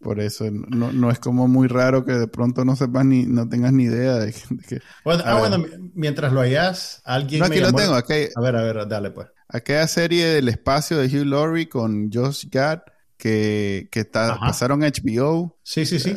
Por 0.00 0.20
eso 0.20 0.44
no, 0.50 0.92
no, 0.92 1.10
es 1.10 1.18
como 1.18 1.46
muy 1.46 1.68
raro 1.68 2.04
que 2.04 2.12
de 2.12 2.26
pronto 2.26 2.64
no 2.64 2.74
sepas 2.76 3.04
ni, 3.04 3.26
no 3.26 3.48
tengas 3.48 3.72
ni 3.72 3.84
idea 3.84 4.16
de, 4.16 4.32
que. 4.68 4.80
Bueno, 5.04 5.22
ah, 5.24 5.38
bueno, 5.38 5.64
mientras 5.94 6.32
lo 6.32 6.40
hayas, 6.40 7.00
alguien. 7.04 7.40
No, 7.40 7.46
aquí 7.46 7.60
lo 7.60 7.72
tengo. 7.72 7.94
Aquí, 7.94 8.28
a 8.34 8.40
ver, 8.40 8.56
a 8.56 8.62
ver, 8.62 8.88
dale 8.88 9.10
pues. 9.10 9.28
Aquella 9.48 9.86
serie 9.86 10.26
del 10.26 10.48
espacio 10.48 10.98
de 10.98 11.06
Hugh 11.06 11.26
Laurie 11.26 11.68
con 11.68 12.10
Josh 12.12 12.46
Gad 12.50 12.80
que, 13.16 13.88
que 13.90 14.04
pasaron 14.04 14.80
HBO. 14.80 15.58
Sí, 15.62 15.86
sí, 15.86 15.98
sí. 15.98 16.16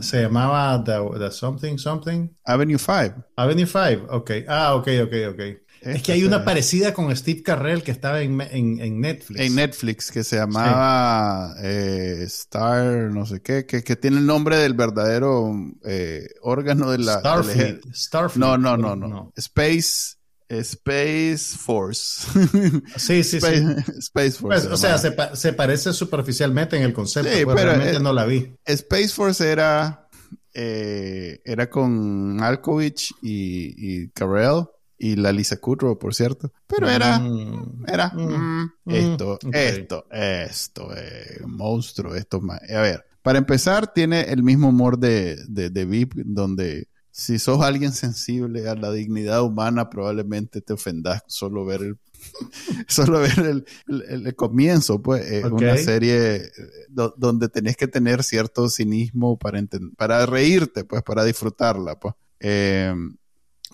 se 0.00 0.22
llamaba 0.22 0.84
the, 0.84 1.30
Something 1.30 1.78
Something. 1.78 2.28
Avenue 2.44 2.78
5. 2.78 3.24
Avenue 3.36 3.66
5, 3.66 4.06
ok. 4.10 4.30
Ah, 4.48 4.74
ok, 4.74 4.88
ok, 5.04 5.14
ok 5.32 5.65
es 5.94 6.02
que 6.02 6.12
hay 6.12 6.24
una 6.24 6.44
parecida 6.44 6.92
con 6.92 7.14
Steve 7.16 7.42
Carrell 7.42 7.82
que 7.82 7.92
estaba 7.92 8.20
en, 8.20 8.36
Netflix. 8.36 9.40
En 9.40 9.54
Netflix, 9.54 10.10
que 10.10 10.24
se 10.24 10.36
llamaba 10.36 11.54
eh, 11.62 12.22
Star, 12.24 13.10
no 13.12 13.24
sé 13.26 13.40
qué, 13.40 13.66
que, 13.66 13.96
tiene 13.96 14.18
el 14.18 14.26
nombre 14.26 14.56
del 14.56 14.74
verdadero 14.74 15.54
eh, 15.84 16.26
órgano 16.42 16.90
de 16.90 16.98
la... 16.98 17.20
Starfleet. 17.20 17.80
Starfleet. 17.94 18.40
No, 18.44 18.58
no, 18.58 18.76
no, 18.76 18.96
no, 18.96 19.32
Space... 19.36 20.16
Space 20.48 21.58
Force. 21.58 22.28
Sí, 22.96 23.24
sí, 23.24 23.40
sí. 23.40 23.64
Space 23.98 24.38
Force. 24.38 24.40
Pues, 24.40 24.66
o 24.66 24.76
sea, 24.76 24.96
se, 24.96 25.52
parece 25.52 25.92
superficialmente 25.92 26.76
en 26.76 26.84
el 26.84 26.92
concepto, 26.92 27.28
pero, 27.32 27.54
realmente 27.54 27.98
no 27.98 28.12
la 28.12 28.26
vi. 28.26 28.54
Space 28.64 29.08
Force 29.08 29.44
era, 29.44 30.08
eh, 30.54 31.40
era 31.44 31.68
con 31.68 32.36
Malkovich 32.36 33.12
y, 33.22 34.04
y 34.04 34.08
Carell 34.10 34.66
y 34.98 35.16
la 35.16 35.32
Lisa 35.32 35.58
Kudrow, 35.58 35.98
por 35.98 36.14
cierto. 36.14 36.52
Pero 36.66 36.88
era, 36.88 37.18
mm. 37.18 37.84
era 37.86 38.08
mm. 38.08 38.72
Mm, 38.84 38.90
esto, 38.90 39.38
esto, 39.52 40.06
esto, 40.10 40.96
eh, 40.96 41.40
monstruo, 41.46 42.14
esto 42.14 42.40
más. 42.40 42.60
A 42.70 42.80
ver, 42.80 43.04
para 43.22 43.38
empezar, 43.38 43.92
tiene 43.92 44.22
el 44.22 44.42
mismo 44.42 44.68
humor 44.68 44.98
de, 44.98 45.36
de, 45.48 45.70
de 45.70 45.84
VIP, 45.84 46.14
donde 46.14 46.88
si 47.10 47.38
sos 47.38 47.62
alguien 47.62 47.92
sensible 47.92 48.68
a 48.68 48.74
la 48.74 48.92
dignidad 48.92 49.42
humana, 49.42 49.88
probablemente 49.88 50.60
te 50.60 50.74
ofendas 50.74 51.22
solo 51.26 51.64
ver 51.64 51.80
el 51.82 51.98
solo 52.88 53.20
ver 53.20 53.38
el, 53.38 53.64
el, 54.08 54.36
comienzo, 54.36 55.02
pues, 55.02 55.24
es 55.30 55.44
una 55.44 55.76
serie 55.76 56.36
eh, 56.36 56.50
donde 56.88 57.48
tenés 57.48 57.76
que 57.76 57.88
tener 57.88 58.22
cierto 58.22 58.68
cinismo 58.68 59.38
para, 59.38 59.62
para 59.96 60.26
reírte, 60.26 60.84
pues, 60.84 61.02
para 61.02 61.24
disfrutarla, 61.24 61.98
pues. 61.98 62.14
Eh, 62.40 62.94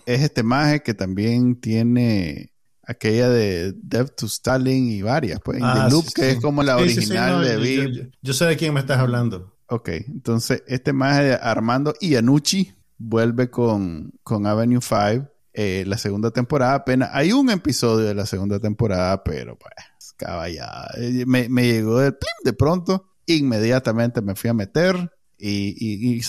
es 0.05 0.21
este 0.21 0.43
maje 0.43 0.81
que 0.81 0.93
también 0.93 1.59
tiene 1.59 2.53
aquella 2.85 3.29
de 3.29 3.73
Death 3.81 4.15
to 4.15 4.25
Stalin 4.25 4.89
y 4.89 5.01
varias, 5.01 5.39
pues, 5.43 5.59
ah, 5.61 5.87
Loop, 5.89 6.05
que 6.13 6.31
es 6.31 6.41
como 6.41 6.63
la 6.63 6.77
original 6.77 7.43
de 7.43 7.57
Viv. 7.57 8.11
Yo, 8.21 8.33
sé 8.33 8.45
de 8.45 8.57
quién 8.57 8.73
me 8.73 8.79
estás 8.79 8.99
hablando. 8.99 9.55
Ok, 9.67 9.89
entonces 9.89 10.63
este 10.67 10.93
maje 10.93 11.23
de 11.23 11.33
Armando 11.35 11.93
Iannucci 11.99 12.73
vuelve 12.97 13.49
con, 13.49 14.11
con 14.21 14.45
Avenue 14.45 14.81
5, 14.81 15.29
eh, 15.53 15.83
la 15.87 15.97
segunda 15.97 16.31
temporada 16.31 16.75
apenas. 16.75 17.09
Hay 17.13 17.31
un 17.31 17.49
episodio 17.49 18.05
de 18.05 18.13
la 18.13 18.25
segunda 18.25 18.59
temporada, 18.59 19.23
pero 19.23 19.57
pues, 19.57 19.73
caballada. 20.17 20.91
Eh, 20.97 21.23
me, 21.25 21.49
me 21.49 21.63
llegó 21.63 21.99
de, 21.99 22.15
de 22.43 22.53
pronto, 22.53 23.05
inmediatamente 23.25 24.21
me 24.21 24.35
fui 24.35 24.49
a 24.49 24.53
meter 24.53 25.11
y, 25.45 26.21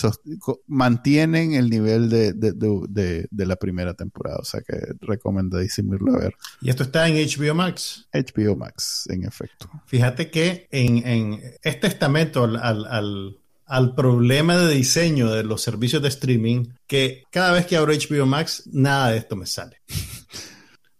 mantienen 0.67 1.53
el 1.53 1.69
nivel 1.69 2.09
de, 2.09 3.27
la 3.45 3.55
primera 3.55 3.93
temporada. 3.93 4.37
O 4.37 4.43
sea 4.45 4.61
que 4.61 4.75
recomendadísimo 5.01 5.95
irlo 5.95 6.15
a 6.15 6.19
ver. 6.19 6.35
¿Y 6.61 6.69
esto 6.69 6.83
está 6.83 7.07
en 7.07 7.15
HBO 7.15 7.55
Max? 7.55 8.07
HBO 8.13 8.55
Max, 8.55 9.07
en 9.09 9.23
efecto. 9.25 9.69
Fíjate 9.85 10.29
que 10.29 10.67
en, 10.71 11.41
este 11.63 11.87
estamento 11.87 12.43
al, 12.43 13.37
al, 13.65 13.95
problema 13.95 14.57
de 14.57 14.73
diseño 14.73 15.31
de 15.31 15.43
los 15.43 15.61
servicios 15.61 16.01
de 16.01 16.09
streaming, 16.09 16.65
que 16.87 17.23
cada 17.31 17.53
vez 17.53 17.65
que 17.65 17.77
abro 17.77 17.93
HBO 17.93 18.25
Max, 18.25 18.63
nada 18.71 19.11
de 19.11 19.17
esto 19.17 19.35
me 19.35 19.45
sale. 19.45 19.77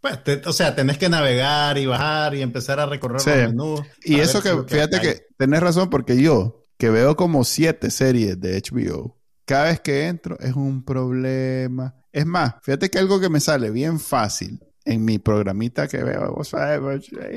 Pues, 0.06 0.46
o 0.46 0.54
sea, 0.54 0.76
tenés 0.76 1.00
que 1.00 1.10
navegar 1.10 1.80
y 1.80 1.88
bajar 1.88 2.36
y 2.36 2.44
empezar 2.44 2.80
a 2.80 2.86
recorrer 2.86 3.16
los 3.16 3.26
menús. 3.26 3.82
Y 4.04 4.20
eso 4.20 4.40
que, 4.40 4.52
fíjate 4.68 5.02
que 5.02 5.26
tenés 5.36 5.62
razón, 5.62 5.90
porque 5.90 6.22
yo 6.22 6.65
que 6.78 6.90
veo 6.90 7.16
como 7.16 7.44
siete 7.44 7.92
series 7.92 8.40
de 8.40 8.62
HBO. 8.62 9.18
Cada 9.46 9.66
vez 9.66 9.80
que 9.80 10.08
entro 10.08 10.38
es 10.40 10.56
un 10.56 10.84
problema. 10.84 11.96
Es 12.12 12.26
más, 12.26 12.56
fíjate 12.64 12.90
que 12.90 13.00
algo 13.00 13.20
que 13.20 13.30
me 13.30 13.40
sale 13.40 13.70
bien 13.70 14.00
fácil 14.00 14.60
en 14.86 15.04
mi 15.04 15.18
programita 15.18 15.88
que 15.88 16.04
veo. 16.04 16.42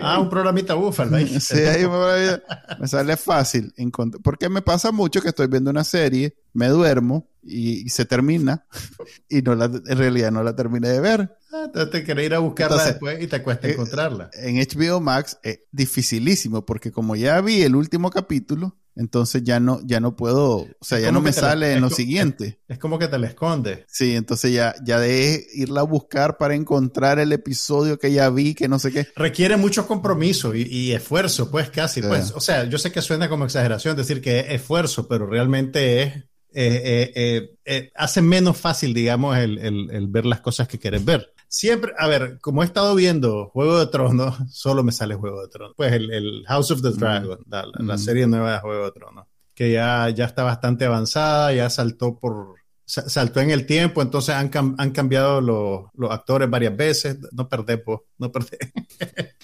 Ah, 0.03 0.21
un 0.21 0.29
programita 0.29 0.75
búfalo. 0.75 1.19
sí, 1.41 1.59
ahí 1.59 1.87
me, 2.79 2.87
sale 2.87 3.17
fácil. 3.17 3.73
Porque 4.23 4.49
me 4.49 4.63
pasa 4.63 4.93
mucho 4.93 5.23
que 5.23 5.29
estoy 5.29 5.47
viendo 5.49 5.71
una 5.71 5.85
serie, 5.85 6.37
me 6.53 6.69
duermo 6.69 7.29
y, 7.43 7.89
se 7.89 8.05
termina 8.05 8.67
y 9.29 9.41
no 9.41 9.55
la, 9.55 9.65
en 9.65 9.99
realidad 9.99 10.31
no 10.31 10.43
la 10.43 10.55
terminé 10.55 10.89
de 10.91 11.01
ver. 11.01 11.37
Ah, 11.51 11.63
entonces 11.65 11.91
te 11.91 12.05
querés 12.05 12.27
ir 12.27 12.35
a 12.35 12.41
buscarla 12.41 12.85
después 12.85 13.23
y 13.23 13.27
te 13.27 13.43
cuesta 13.43 13.67
eh, 13.67 13.73
encontrarla. 13.73 14.31
En 14.35 14.57
HBO 14.57 15.01
Max 15.01 15.39
es 15.43 15.61
dificilísimo 15.73 16.67
porque 16.67 16.93
como 16.93 17.17
ya 17.17 17.41
vi 17.41 17.63
el 17.63 17.75
último 17.75 18.11
capítulo, 18.11 18.77
entonces 18.99 19.45
ya 19.45 19.61
no, 19.61 19.81
ya 19.85 20.01
no 20.01 20.17
puedo, 20.17 20.57
o 20.57 20.85
sea, 20.85 20.99
ya 20.99 21.13
no 21.13 21.21
me 21.21 21.33
sale 21.33 21.73
en 21.73 21.81
lo 21.81 21.89
siguiente. 21.89 22.59
Es, 22.67 22.79
como 22.79 22.99
que 22.99 23.07
te 23.07 23.17
la 23.17 23.29
esconde. 23.29 23.85
Sí, 23.87 24.17
entonces 24.17 24.53
ya, 24.53 24.75
ya 24.85 24.99
de 24.99 25.47
irla 25.55 25.81
a 25.81 25.85
buscar 25.85 26.37
para 26.37 26.57
encontrar 26.57 27.21
el 27.21 27.33
episodio 27.33 27.99
que 27.99 28.13
ya 28.13 28.29
vi, 28.29 28.55
que 28.55 28.67
no 28.67 28.81
sé 28.81 28.91
qué. 28.91 29.07
Requiere 29.15 29.57
mucho 29.57 29.87
compromiso 29.87 30.53
y, 30.53 30.93
esfuerzo, 30.93 31.49
pues 31.49 31.71
casi. 31.71 32.03
Pues, 32.03 32.33
o 32.33 32.41
sea, 32.41 32.65
yo 32.65 32.77
sé 32.77 32.91
que 32.91 33.01
suena 33.01 33.29
como 33.29 33.45
exageración 33.45 33.97
decir 33.97 34.21
que 34.21 34.41
es 34.41 34.47
esfuerzo, 34.51 35.07
pero 35.07 35.27
realmente 35.27 36.03
es, 36.03 36.17
eh, 36.53 37.13
eh, 37.15 37.55
eh, 37.65 37.91
hace 37.95 38.21
menos 38.21 38.57
fácil, 38.57 38.95
digamos, 38.95 39.39
el, 39.39 39.59
el 39.59 40.07
ver 40.09 40.27
las 40.27 40.41
cosas 40.41 40.67
que 40.67 40.79
quieres 40.79 41.05
ver. 41.05 41.33
Siempre, 41.49 41.95
a 41.99 42.07
ver, 42.07 42.39
como 42.41 42.63
he 42.63 42.67
estado 42.67 42.95
viendo 42.95 43.47
Juego 43.49 43.79
de 43.79 43.87
Tronos, 43.87 44.37
solo 44.53 44.85
me 44.85 44.93
sale 44.93 45.15
Juego 45.15 45.41
de 45.43 45.49
Tronos. 45.49 45.75
Pues 45.77 45.93
el, 45.93 46.45
House 46.47 46.71
of 46.71 46.83
the 46.83 46.91
Dragon, 46.91 47.39
la, 47.49 47.99
serie 47.99 48.27
nueva 48.27 48.53
de 48.53 48.59
Juego 48.61 48.85
de 48.85 48.93
Tronos, 48.93 49.27
que 49.55 49.73
ya, 49.73 50.09
ya 50.11 50.27
está 50.27 50.43
bastante 50.45 50.85
avanzada, 50.85 51.53
ya 51.53 51.71
saltó 51.71 52.19
por, 52.19 52.57
saltó 52.89 53.41
en 53.41 53.51
el 53.51 53.67
tiempo, 53.67 54.01
entonces 54.01 54.35
han, 54.35 54.49
cambiado 54.49 55.41
los, 55.43 56.11
actores 56.11 56.49
varias 56.49 56.75
veces. 56.77 57.19
No 57.33 57.49
perdemos, 57.49 58.01
no 58.19 58.33
perdemos. 58.33 58.73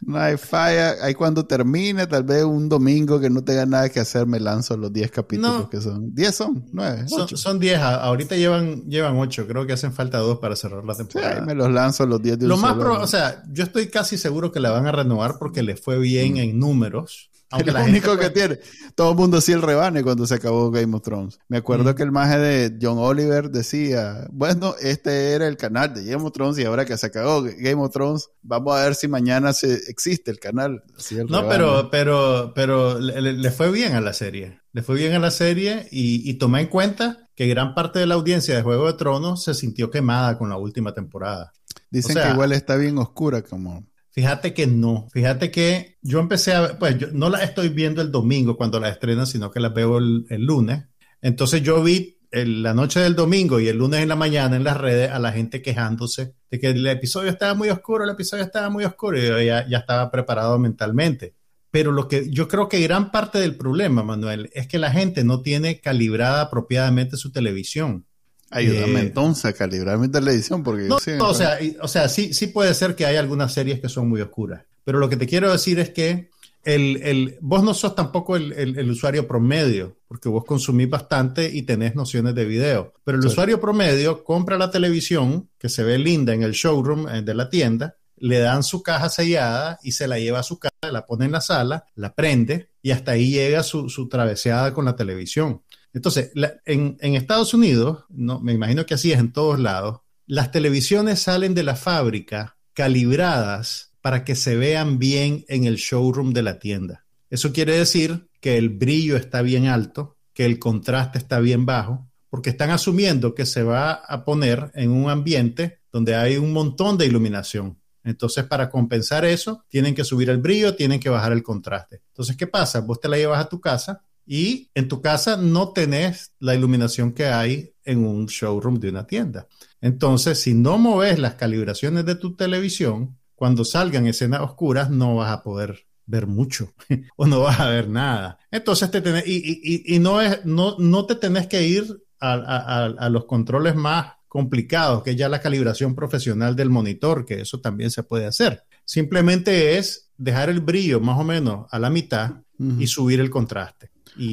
No 0.00 0.18
hay 0.18 0.38
falla. 0.38 0.94
Ahí 1.02 1.12
cuando 1.12 1.44
termine, 1.44 2.06
tal 2.06 2.24
vez 2.24 2.42
un 2.42 2.66
domingo 2.66 3.20
que 3.20 3.28
no 3.28 3.44
tenga 3.44 3.66
nada 3.66 3.90
que 3.90 4.00
hacer, 4.00 4.26
me 4.26 4.40
lanzo 4.40 4.74
los 4.74 4.90
10 4.90 5.10
capítulos 5.10 5.68
que 5.68 5.82
son. 5.82 6.14
10 6.14 6.34
son, 6.34 6.64
9. 6.72 7.04
Son 7.34 7.58
10. 7.58 7.78
Ahorita 7.78 8.34
llevan, 8.34 8.84
llevan 8.84 9.18
8. 9.18 9.46
Creo 9.46 9.66
que 9.66 9.74
hacen 9.74 9.92
falta 9.92 10.16
2 10.16 10.38
para 10.38 10.56
cerrar 10.56 10.82
la 10.82 10.94
temporada. 10.94 11.40
Sí, 11.40 11.42
me 11.42 11.54
los 11.54 11.70
lanzo 11.70 12.06
los 12.06 12.22
10 12.22 12.38
de 12.38 12.46
Lo 12.46 12.56
más 12.56 12.74
pro, 12.76 13.02
O 13.02 13.06
sea, 13.06 13.42
yo 13.50 13.64
estoy 13.64 13.88
casi 13.88 14.16
seguro 14.16 14.50
que 14.50 14.60
la 14.60 14.70
van 14.70 14.86
a 14.86 14.92
renovar 14.92 15.36
porque 15.38 15.62
le 15.62 15.76
fue 15.76 15.98
bien 15.98 16.34
mm. 16.34 16.38
en 16.38 16.58
números. 16.58 17.28
Aunque 17.50 17.72
lo 17.72 17.82
único 17.82 18.16
que 18.18 18.28
tiene. 18.30 18.58
Todo 18.94 19.12
el 19.12 19.16
mundo 19.16 19.38
hacía 19.38 19.54
el 19.54 19.62
rebane 19.62 20.02
cuando 20.02 20.26
se 20.26 20.34
acabó 20.34 20.70
Game 20.70 20.94
of 20.94 21.02
Thrones. 21.02 21.38
Me 21.48 21.58
acuerdo 21.58 21.94
que 21.94 22.02
el 22.02 22.12
maje 22.12 22.38
de 22.38 22.78
John 22.80 22.98
Oliver 22.98 23.50
decía, 23.50 24.26
bueno, 24.30 24.74
este 24.80 25.32
era 25.32 25.46
el 25.48 25.56
canal 25.56 25.94
de 25.94 26.04
Game 26.04 26.22
of 26.22 26.32
Thrones 26.32 26.58
y 26.58 26.64
ahora 26.64 26.84
que 26.84 26.98
se 26.98 27.06
acabó 27.06 27.42
Game 27.42 27.82
of 27.82 27.92
Thrones, 27.92 28.28
vamos 28.42 28.76
a 28.76 28.84
ver 28.84 28.94
si 28.94 29.08
mañana 29.08 29.52
se, 29.52 29.74
existe 29.88 30.30
el 30.30 30.38
canal. 30.38 30.82
no, 31.28 31.48
pero, 31.48 31.88
pero, 31.90 32.52
pero 32.54 32.98
le, 32.98 33.50
fue 33.50 33.70
bien 33.70 33.94
a 33.94 34.00
la 34.00 34.12
serie. 34.12 34.60
Le 34.72 34.82
fue 34.82 34.96
bien 34.96 35.14
a 35.14 35.18
la 35.18 35.30
serie 35.30 35.88
y, 35.90 36.28
y 36.28 36.34
tomé 36.34 36.60
en 36.60 36.66
cuenta 36.66 37.28
que 37.34 37.46
gran 37.46 37.74
parte 37.74 37.98
de 37.98 38.06
la 38.06 38.16
audiencia 38.16 38.54
de 38.54 38.62
Juego 38.62 38.88
de 38.88 38.94
Tronos 38.94 39.44
se 39.44 39.54
sintió 39.54 39.90
quemada 39.90 40.36
con 40.36 40.50
la 40.50 40.56
última 40.56 40.92
temporada. 40.92 41.52
Dicen 41.90 42.16
que 42.16 42.30
igual 42.30 42.52
está 42.52 42.76
bien 42.76 42.98
oscura 42.98 43.42
como... 43.42 43.86
Fíjate 44.18 44.52
que 44.52 44.66
no. 44.66 45.06
Fíjate 45.12 45.52
que 45.52 45.96
yo 46.02 46.18
empecé 46.18 46.52
a 46.52 46.76
pues 46.76 46.98
yo 46.98 47.06
no 47.12 47.30
la 47.30 47.44
estoy 47.44 47.68
viendo 47.68 48.02
el 48.02 48.10
domingo 48.10 48.56
cuando 48.56 48.80
la 48.80 48.88
estrenan, 48.88 49.28
sino 49.28 49.48
que 49.48 49.60
la 49.60 49.68
veo 49.68 49.98
el, 49.98 50.26
lunes. 50.40 50.86
Entonces 51.22 51.62
yo 51.62 51.80
vi 51.84 52.18
la 52.32 52.74
noche 52.74 52.98
del 52.98 53.14
domingo 53.14 53.60
y 53.60 53.68
el 53.68 53.78
lunes 53.78 54.00
en 54.00 54.08
la 54.08 54.16
mañana 54.16 54.56
en 54.56 54.64
las 54.64 54.76
redes 54.76 55.12
a 55.12 55.20
la 55.20 55.30
gente 55.30 55.62
quejándose 55.62 56.34
de 56.50 56.58
que 56.58 56.70
el 56.70 56.84
episodio 56.88 57.30
estaba 57.30 57.54
muy 57.54 57.68
oscuro, 57.68 58.02
el 58.02 58.10
episodio 58.10 58.42
estaba 58.42 58.68
muy 58.70 58.84
oscuro 58.84 59.16
y 59.16 59.22
yo 59.22 59.40
ya, 59.40 59.64
ya 59.68 59.78
estaba 59.78 60.10
preparado 60.10 60.58
mentalmente. 60.58 61.36
Pero 61.70 61.92
lo 61.92 62.08
que 62.08 62.28
yo 62.28 62.48
creo 62.48 62.68
que 62.68 62.80
gran 62.80 63.12
parte 63.12 63.38
del 63.38 63.54
problema, 63.54 64.02
Manuel, 64.02 64.50
es 64.52 64.66
que 64.66 64.80
la 64.80 64.90
gente 64.90 65.22
no 65.22 65.42
tiene 65.42 65.80
calibrada 65.80 66.40
apropiadamente 66.40 67.16
su 67.16 67.30
televisión. 67.30 68.07
Ayúdame 68.50 69.00
eh, 69.00 69.02
entonces 69.02 69.44
a 69.44 69.52
calibrar 69.52 69.98
mi 69.98 70.08
televisión 70.08 70.62
porque... 70.62 70.84
No, 70.84 70.96
o, 70.96 71.34
sea, 71.34 71.58
o 71.80 71.88
sea, 71.88 72.08
sí, 72.08 72.32
sí 72.32 72.46
puede 72.46 72.72
ser 72.74 72.94
que 72.94 73.06
hay 73.06 73.16
algunas 73.16 73.52
series 73.52 73.80
que 73.80 73.88
son 73.88 74.08
muy 74.08 74.20
oscuras, 74.20 74.64
pero 74.84 74.98
lo 74.98 75.08
que 75.08 75.16
te 75.16 75.26
quiero 75.26 75.52
decir 75.52 75.78
es 75.78 75.90
que 75.90 76.30
el, 76.64 77.00
el, 77.02 77.38
vos 77.40 77.62
no 77.62 77.72
sos 77.72 77.94
tampoco 77.94 78.36
el, 78.36 78.52
el, 78.52 78.90
usuario 78.90 79.26
promedio, 79.26 79.96
porque 80.06 80.28
vos 80.28 80.44
consumís 80.44 80.90
bastante 80.90 81.48
y 81.50 81.62
tenés 81.62 81.94
nociones 81.94 82.34
de 82.34 82.44
video, 82.44 82.92
pero 83.04 83.18
el 83.18 83.24
usuario 83.24 83.60
promedio 83.60 84.24
compra 84.24 84.58
la 84.58 84.70
televisión 84.70 85.48
que 85.58 85.68
se 85.68 85.82
ve 85.82 85.98
linda 85.98 86.34
en 86.34 86.42
el 86.42 86.52
showroom 86.52 87.08
eh, 87.08 87.22
de 87.22 87.34
la 87.34 87.48
tienda, 87.48 87.96
le 88.16 88.40
dan 88.40 88.62
su 88.64 88.82
caja 88.82 89.08
sellada 89.08 89.78
y 89.82 89.92
se 89.92 90.08
la 90.08 90.18
lleva 90.18 90.40
a 90.40 90.42
su 90.42 90.58
casa, 90.58 90.74
la 90.90 91.06
pone 91.06 91.26
en 91.26 91.32
la 91.32 91.40
sala, 91.40 91.86
la 91.94 92.14
prende 92.14 92.70
y 92.82 92.90
hasta 92.90 93.12
ahí 93.12 93.30
llega 93.30 93.62
su, 93.62 93.88
su 93.88 94.08
traveseada 94.08 94.74
con 94.74 94.84
la 94.84 94.96
televisión. 94.96 95.62
Entonces, 95.92 96.32
en, 96.64 96.96
Estados 97.00 97.54
Unidos, 97.54 98.04
no, 98.08 98.40
me 98.40 98.52
imagino 98.52 98.86
que 98.86 98.94
así 98.94 99.12
es 99.12 99.18
en 99.18 99.32
todos 99.32 99.58
lados, 99.58 100.00
las 100.26 100.52
televisiones 100.52 101.20
salen 101.20 101.54
de 101.54 101.62
la 101.62 101.76
fábrica 101.76 102.56
calibradas 102.74 103.92
para 104.00 104.24
que 104.24 104.34
se 104.34 104.56
vean 104.56 104.98
bien 104.98 105.44
en 105.48 105.64
el 105.64 105.76
showroom 105.76 106.32
de 106.32 106.42
la 106.42 106.58
tienda. 106.58 107.06
Eso 107.30 107.52
quiere 107.52 107.76
decir 107.76 108.28
que 108.40 108.56
el 108.56 108.68
brillo 108.68 109.16
está 109.16 109.42
bien 109.42 109.66
alto, 109.66 110.16
que 110.32 110.44
el 110.44 110.58
contraste 110.58 111.18
está 111.18 111.40
bien 111.40 111.66
bajo, 111.66 112.08
porque 112.30 112.50
están 112.50 112.70
asumiendo 112.70 113.34
que 113.34 113.46
se 113.46 113.62
va 113.62 113.92
a 113.92 114.24
poner 114.24 114.70
en 114.74 114.90
un 114.90 115.10
ambiente 115.10 115.80
donde 115.90 116.14
hay 116.14 116.36
un 116.36 116.52
montón 116.52 116.98
de 116.98 117.06
iluminación. 117.06 117.80
Entonces, 118.04 118.44
para 118.44 118.70
compensar 118.70 119.24
eso, 119.24 119.64
tienen 119.68 119.94
que 119.94 120.04
subir 120.04 120.30
el 120.30 120.38
brillo, 120.38 120.76
tienen 120.76 121.00
que 121.00 121.10
bajar 121.10 121.32
el 121.32 121.42
contraste. 121.42 122.02
Entonces, 122.08 122.36
¿qué 122.36 122.46
pasa? 122.46 122.80
Vos 122.80 123.00
te 123.00 123.08
la 123.08 123.16
llevas 123.16 123.40
a 123.44 123.48
tu 123.48 123.60
casa 123.60 124.02
y 124.28 124.70
en 124.74 124.88
tu 124.88 125.00
casa 125.00 125.38
no 125.38 125.72
tenés 125.72 126.34
la 126.38 126.54
iluminación 126.54 127.12
que 127.12 127.26
hay 127.26 127.72
en 127.82 128.04
un 128.04 128.26
showroom 128.26 128.78
de 128.78 128.90
una 128.90 129.06
tienda. 129.06 129.48
Entonces, 129.80 130.38
si 130.38 130.52
no 130.52 130.76
moves 130.76 131.18
las 131.18 131.36
calibraciones 131.36 132.04
de 132.04 132.14
tu 132.14 132.36
televisión, 132.36 133.16
cuando 133.34 133.64
salgan 133.64 134.06
escenas 134.06 134.42
oscuras 134.42 134.90
no 134.90 135.16
vas 135.16 135.32
a 135.32 135.42
poder 135.42 135.86
ver 136.04 136.26
mucho 136.26 136.74
o 137.16 137.26
no 137.26 137.40
vas 137.40 137.58
a 137.58 137.70
ver 137.70 137.88
nada. 137.88 138.38
Entonces, 138.50 138.90
te 138.90 139.00
tenés, 139.00 139.24
y, 139.26 139.98
no, 139.98 140.20
es, 140.20 140.44
no, 140.44 140.76
no 140.78 141.06
te 141.06 141.14
tenés 141.14 141.46
que 141.46 141.66
ir 141.66 141.86
a, 142.20 143.08
los 143.10 143.24
controles 143.24 143.76
más 143.76 144.12
complicados, 144.28 145.02
que 145.02 145.12
es 145.12 145.16
ya 145.16 145.30
la 145.30 145.40
calibración 145.40 145.94
profesional 145.94 146.54
del 146.54 146.68
monitor, 146.68 147.24
que 147.24 147.40
eso 147.40 147.62
también 147.62 147.90
se 147.90 148.02
puede 148.02 148.26
hacer. 148.26 148.62
Simplemente 148.84 149.78
es 149.78 150.10
dejar 150.18 150.50
el 150.50 150.60
brillo 150.60 151.00
más 151.00 151.18
o 151.18 151.24
menos 151.24 151.66
a 151.70 151.78
la 151.78 151.88
mitad 151.88 152.42
y 152.78 152.88
subir 152.88 153.20
el 153.20 153.30
contraste 153.30 153.90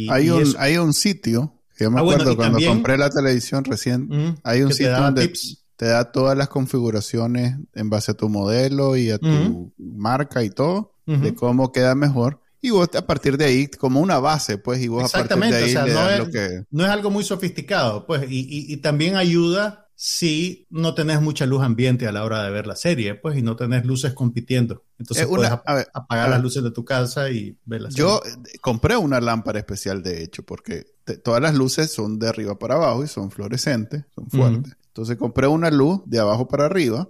hay, 0.10 0.30
un, 0.30 0.56
hay 0.58 0.78
un 0.78 0.94
sitio, 0.94 1.54
yo 1.80 1.92
me 1.92 2.00
ah, 2.00 2.04
acuerdo 2.04 2.36
cuando 2.36 2.60
compré 2.66 2.98
la 2.98 3.10
televisión 3.10 3.64
recién, 3.64 4.38
hay 4.44 4.62
un 4.62 4.72
sitio 4.72 4.98
donde 4.98 5.32
te 5.76 5.86
da 5.88 6.12
todas 6.12 6.38
las 6.38 6.48
configuraciones 6.48 7.58
en 7.74 7.90
base 7.90 8.12
a 8.12 8.14
tu 8.14 8.30
modelo 8.30 8.96
y 8.96 9.12
a 9.12 9.18
tu 9.18 9.74
marca 9.78 10.44
y 10.44 10.50
todo, 10.50 10.94
de 11.06 11.34
cómo 11.36 11.72
queda 11.72 11.96
mejor. 11.96 12.42
Y 12.62 12.72
vos 12.72 12.90
a 12.96 13.06
partir 13.06 13.38
de 13.38 13.46
ahí, 13.46 13.68
como 13.68 14.00
una 14.00 14.18
base, 14.18 14.58
pues, 14.58 14.82
y 14.82 14.88
vos 14.88 15.14
a 15.14 15.20
partir 15.20 15.38
de 15.38 15.56
ahí 15.56 15.74
no 15.76 16.10
es, 16.10 16.18
lo 16.18 16.30
que... 16.32 16.64
No 16.72 16.84
es 16.84 16.90
algo 16.90 17.12
muy 17.12 17.24
sofisticado, 17.24 18.08
pues, 18.08 18.24
y, 18.28 18.74
y 18.74 18.78
también 18.78 19.16
ayuda 19.16 19.85
si 19.96 20.68
no 20.70 20.94
tenés 20.94 21.22
mucha 21.22 21.46
luz 21.46 21.64
ambiente 21.64 22.06
a 22.06 22.12
la 22.12 22.26
hora 22.26 22.44
de 22.44 22.52
ver 22.52 22.68
la 22.68 22.76
serie, 22.76 23.16
pues, 23.16 23.38
y 23.38 23.42
no 23.42 23.56
tenés 23.56 23.86
luces 23.86 24.14
compitiendo. 24.14 24.84
Entonces 25.00 25.26
puedes 25.26 25.50
apagar 25.50 26.30
las 26.30 26.42
luces 26.42 26.64
de 26.64 26.72
tu 26.72 26.84
casa 26.84 27.30
y 27.30 27.58
ver 27.66 27.82
la 27.82 27.92
serie. 27.92 28.04
Yo 28.04 28.22
eh, 28.26 28.58
compré 28.60 28.98
una 28.98 29.22
lámpara 29.22 29.60
especial, 29.60 30.04
de 30.04 30.24
hecho, 30.24 30.44
porque 30.44 30.86
todas 31.24 31.42
las 31.42 31.56
luces 31.56 31.92
son 31.92 32.20
de 32.20 32.28
arriba 32.28 32.60
para 32.60 32.76
abajo 32.76 33.04
y 33.04 33.08
son 33.08 33.32
fluorescentes, 33.32 34.04
son 34.14 34.30
fuertes. 34.30 34.76
Entonces 34.88 35.18
compré 35.18 35.48
una 35.48 35.72
luz 35.72 36.02
de 36.06 36.20
abajo 36.20 36.48
para 36.48 36.66
arriba 36.66 37.10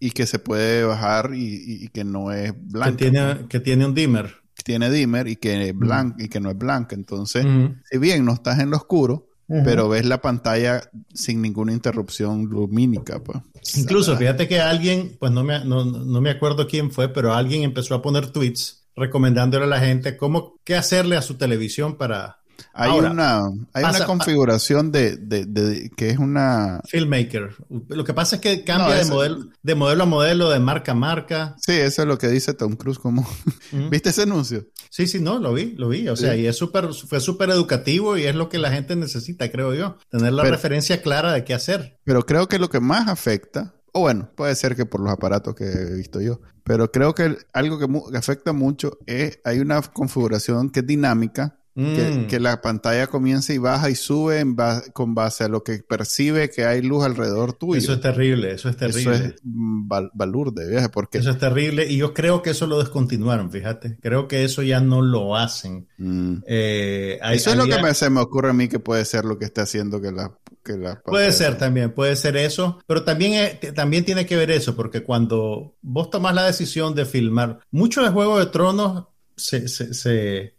y 0.00 0.10
que 0.10 0.26
se 0.26 0.38
puede 0.38 0.84
bajar 0.84 1.30
y, 1.34 1.88
que 1.88 2.04
no 2.04 2.32
es 2.32 2.52
blanca. 2.56 2.96
Que 2.96 3.10
tiene, 3.10 3.46
que 3.48 3.60
tiene 3.60 3.86
un 3.86 3.94
dimmer. 3.94 4.42
Tiene 4.64 4.90
dimmer 4.90 5.28
y 5.28 5.36
que, 5.36 5.68
es 5.68 5.74
y 6.18 6.28
que 6.28 6.40
no 6.40 6.50
es 6.50 6.58
blanca. 6.58 6.94
Entonces, 6.94 7.46
si 7.90 7.98
bien 7.98 8.24
no 8.24 8.32
estás 8.32 8.58
en 8.58 8.70
lo 8.70 8.76
oscuro, 8.76 9.28
pero 9.46 9.88
ves 9.88 10.04
la 10.06 10.20
pantalla 10.20 10.82
sin 11.12 11.42
ninguna 11.42 11.72
interrupción 11.72 12.46
lumínica. 12.46 13.22
Pues. 13.22 13.38
Incluso, 13.76 14.16
fíjate 14.16 14.48
que 14.48 14.60
alguien, 14.60 15.16
pues 15.18 15.32
no 15.32 15.44
me, 15.44 15.64
no, 15.64 15.84
no 15.84 16.20
me 16.20 16.30
acuerdo 16.30 16.66
quién 16.66 16.90
fue, 16.90 17.08
pero 17.08 17.34
alguien 17.34 17.62
empezó 17.62 17.94
a 17.94 18.02
poner 18.02 18.28
tweets 18.28 18.84
recomendándole 18.96 19.64
a 19.64 19.68
la 19.68 19.80
gente 19.80 20.16
cómo, 20.16 20.56
qué 20.64 20.76
hacerle 20.76 21.16
a 21.16 21.22
su 21.22 21.34
televisión 21.34 21.96
para, 21.96 22.38
hay 22.72 22.90
una, 22.90 23.42
hay 23.72 23.84
una 23.84 24.04
configuración 24.04 24.90
de, 24.90 25.16
de, 25.16 25.46
de, 25.46 25.90
que 25.96 26.10
es 26.10 26.18
una... 26.18 26.80
Filmmaker. 26.88 27.54
Lo 27.88 28.04
que 28.04 28.14
pasa 28.14 28.36
es 28.36 28.42
que 28.42 28.64
cambia 28.64 28.96
de, 28.96 29.04
modelo, 29.04 29.46
de 29.62 29.74
modelo 29.74 30.02
a 30.02 30.06
modelo, 30.06 30.50
de 30.50 30.58
marca 30.58 30.92
a 30.92 30.94
marca. 30.94 31.56
Sí, 31.58 31.72
eso 31.72 32.02
es 32.02 32.08
lo 32.08 32.18
que 32.18 32.28
dice 32.28 32.54
Tom 32.54 32.76
Cruise. 32.76 32.98
Como... 32.98 33.28
¿Viste 33.90 34.10
ese 34.10 34.22
anuncio? 34.22 34.66
Sí, 34.90 35.06
sí, 35.06 35.20
no, 35.20 35.38
lo 35.38 35.54
vi, 35.54 35.74
lo 35.76 35.88
vi. 35.88 36.08
O 36.08 36.16
sea, 36.16 36.36
y 36.36 36.46
es 36.46 36.56
súper, 36.56 36.92
fue 36.92 37.20
súper 37.20 37.50
educativo 37.50 38.16
y 38.16 38.24
es 38.24 38.34
lo 38.34 38.48
que 38.48 38.58
la 38.58 38.70
gente 38.70 38.96
necesita, 38.96 39.50
creo 39.50 39.74
yo. 39.74 39.98
Tener 40.10 40.32
la 40.32 40.44
referencia 40.44 41.02
clara 41.02 41.32
de 41.32 41.44
qué 41.44 41.54
hacer. 41.54 41.98
Pero 42.04 42.26
creo 42.26 42.48
que 42.48 42.58
lo 42.58 42.68
que 42.68 42.80
más 42.80 43.08
afecta, 43.08 43.74
o 43.92 44.00
bueno, 44.00 44.30
puede 44.34 44.54
ser 44.54 44.74
que 44.74 44.86
por 44.86 45.00
los 45.00 45.12
aparatos 45.12 45.54
que 45.54 45.64
he 45.64 45.94
visto 45.94 46.20
yo, 46.20 46.40
pero 46.64 46.90
creo 46.90 47.14
que 47.14 47.36
algo 47.52 47.78
que 47.78 48.16
afecta 48.18 48.52
mucho 48.52 48.98
es, 49.06 49.38
hay 49.44 49.60
una 49.60 49.80
configuración 49.82 50.70
que 50.70 50.80
es 50.80 50.86
dinámica 50.86 51.58
Mm. 51.76 52.26
Que, 52.26 52.38
la 52.38 52.60
pantalla 52.60 53.08
comienza 53.08 53.52
y 53.52 53.58
baja 53.58 53.90
y 53.90 53.96
sube 53.96 54.38
en 54.38 54.56
con 54.92 55.14
base 55.14 55.44
a 55.44 55.48
lo 55.48 55.64
que 55.64 55.78
percibe 55.78 56.48
que 56.48 56.64
hay 56.64 56.82
luz 56.82 57.04
alrededor 57.04 57.52
tuyo. 57.54 57.78
Eso 57.78 57.94
es 57.94 58.00
terrible, 58.00 58.52
eso 58.52 58.68
es 58.68 58.76
terrible. 58.76 59.14
Eso 59.14 59.24
es 59.24 59.34
valor 59.42 60.52
de 60.52 60.70
viaje. 60.70 60.88
Porque... 60.88 61.18
Eso 61.18 61.30
es 61.30 61.38
terrible 61.38 61.86
y 61.90 61.96
yo 61.96 62.14
creo 62.14 62.42
que 62.42 62.50
eso 62.50 62.68
lo 62.68 62.78
descontinuaron, 62.78 63.50
fíjate. 63.50 63.98
Creo 64.00 64.28
que 64.28 64.44
eso 64.44 64.62
ya 64.62 64.80
no 64.80 65.02
lo 65.02 65.36
hacen. 65.36 65.88
Mm. 65.98 66.36
Eh, 66.46 67.18
eso 67.32 67.50
es 67.50 67.56
lo 67.56 67.66
que 67.66 67.82
me, 67.82 67.92
se 67.94 68.08
me 68.08 68.20
ocurre 68.20 68.50
a 68.50 68.54
mí 68.54 68.68
que 68.68 68.78
puede 68.78 69.04
ser 69.04 69.24
lo 69.24 69.38
que 69.38 69.46
esté 69.46 69.62
haciendo 69.62 70.00
que 70.00 70.12
la... 70.12 70.32
Que 70.62 70.78
la 70.78 71.02
puede 71.02 71.30
ser 71.32 71.58
también, 71.58 71.92
puede 71.92 72.16
ser 72.16 72.38
eso, 72.38 72.78
pero 72.86 73.04
también, 73.04 73.58
también 73.74 74.02
tiene 74.06 74.24
que 74.24 74.34
ver 74.34 74.50
eso, 74.50 74.74
porque 74.74 75.02
cuando 75.02 75.74
vos 75.82 76.08
tomás 76.08 76.34
la 76.34 76.46
decisión 76.46 76.94
de 76.94 77.04
filmar, 77.04 77.58
mucho 77.70 78.02
de 78.02 78.08
Juego 78.08 78.38
de 78.38 78.46
Tronos 78.46 79.08
se, 79.36 79.68
se 79.68 79.92
se, 79.92 80.54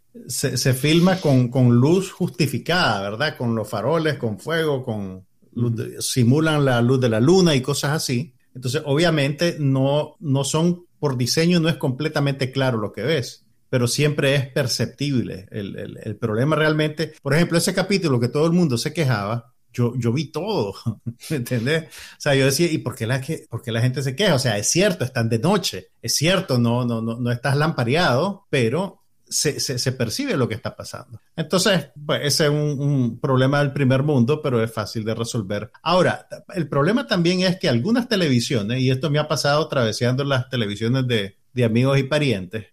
filma 0.74 1.20
con, 1.20 1.76
luz 1.76 2.12
justificada, 2.12 3.10
¿verdad? 3.10 3.36
Con 3.36 3.54
los 3.54 3.68
faroles, 3.68 4.16
con 4.16 4.38
fuego, 4.38 4.84
con 4.84 5.26
simulan 6.00 6.64
la 6.64 6.82
luz 6.82 7.00
de 7.00 7.08
la 7.08 7.20
luna 7.20 7.54
y 7.54 7.62
cosas 7.62 7.92
así. 7.92 8.34
Entonces, 8.54 8.82
obviamente, 8.84 9.56
no, 9.58 10.16
no 10.20 10.44
son, 10.44 10.86
por 10.98 11.16
diseño, 11.16 11.60
no 11.60 11.68
es 11.68 11.76
completamente 11.76 12.52
claro 12.52 12.78
lo 12.78 12.92
que 12.92 13.02
ves, 13.02 13.46
pero 13.68 13.86
siempre 13.86 14.34
es 14.34 14.48
perceptible. 14.48 15.46
El, 15.50 15.98
el, 16.02 16.16
problema 16.16 16.56
realmente, 16.56 17.12
por 17.22 17.34
ejemplo, 17.34 17.58
ese 17.58 17.74
capítulo 17.74 18.20
que 18.20 18.28
todo 18.28 18.46
el 18.46 18.52
mundo 18.52 18.78
se 18.78 18.92
quejaba, 18.92 19.52
yo, 19.72 19.92
yo 19.96 20.12
vi 20.12 20.32
todo, 20.32 20.74
¿me 21.30 21.36
entendés? 21.36 21.84
O 21.84 22.20
sea, 22.20 22.34
yo 22.34 22.46
decía, 22.46 22.70
¿y 22.70 22.78
por 22.78 22.94
qué, 22.94 23.06
la, 23.06 23.22
por 23.50 23.62
qué 23.62 23.72
la 23.72 23.82
gente 23.82 24.02
se 24.02 24.16
queja? 24.16 24.34
O 24.34 24.38
sea, 24.38 24.56
es 24.56 24.70
cierto, 24.70 25.04
están 25.04 25.28
de 25.28 25.38
noche, 25.38 25.88
es 26.00 26.14
cierto, 26.14 26.58
no, 26.58 26.86
no, 26.86 27.02
no, 27.02 27.20
no 27.20 27.30
estás 27.30 27.56
lampareado, 27.56 28.46
pero 28.48 29.02
se, 29.28 29.60
se, 29.60 29.92
percibe 29.92 30.36
lo 30.36 30.48
que 30.48 30.54
está 30.54 30.76
pasando. 30.76 31.20
Entonces, 31.34 31.88
pues 32.04 32.20
ese 32.24 32.44
es 32.44 32.50
un, 32.50 33.18
problema 33.20 33.58
del 33.60 33.72
primer 33.72 34.02
mundo, 34.02 34.40
pero 34.42 34.62
es 34.62 34.72
fácil 34.72 35.04
de 35.04 35.14
resolver. 35.14 35.70
Ahora, 35.82 36.28
el 36.54 36.68
problema 36.68 37.06
también 37.06 37.40
es 37.40 37.58
que 37.58 37.68
algunas 37.68 38.08
televisiones, 38.08 38.80
y 38.80 38.90
esto 38.90 39.10
me 39.10 39.18
ha 39.18 39.28
pasado 39.28 39.64
atravesando 39.64 40.24
las 40.24 40.48
televisiones 40.48 41.06
de, 41.06 41.36
de 41.56 41.64
amigos 41.64 41.98
y 41.98 42.02
parientes, 42.02 42.66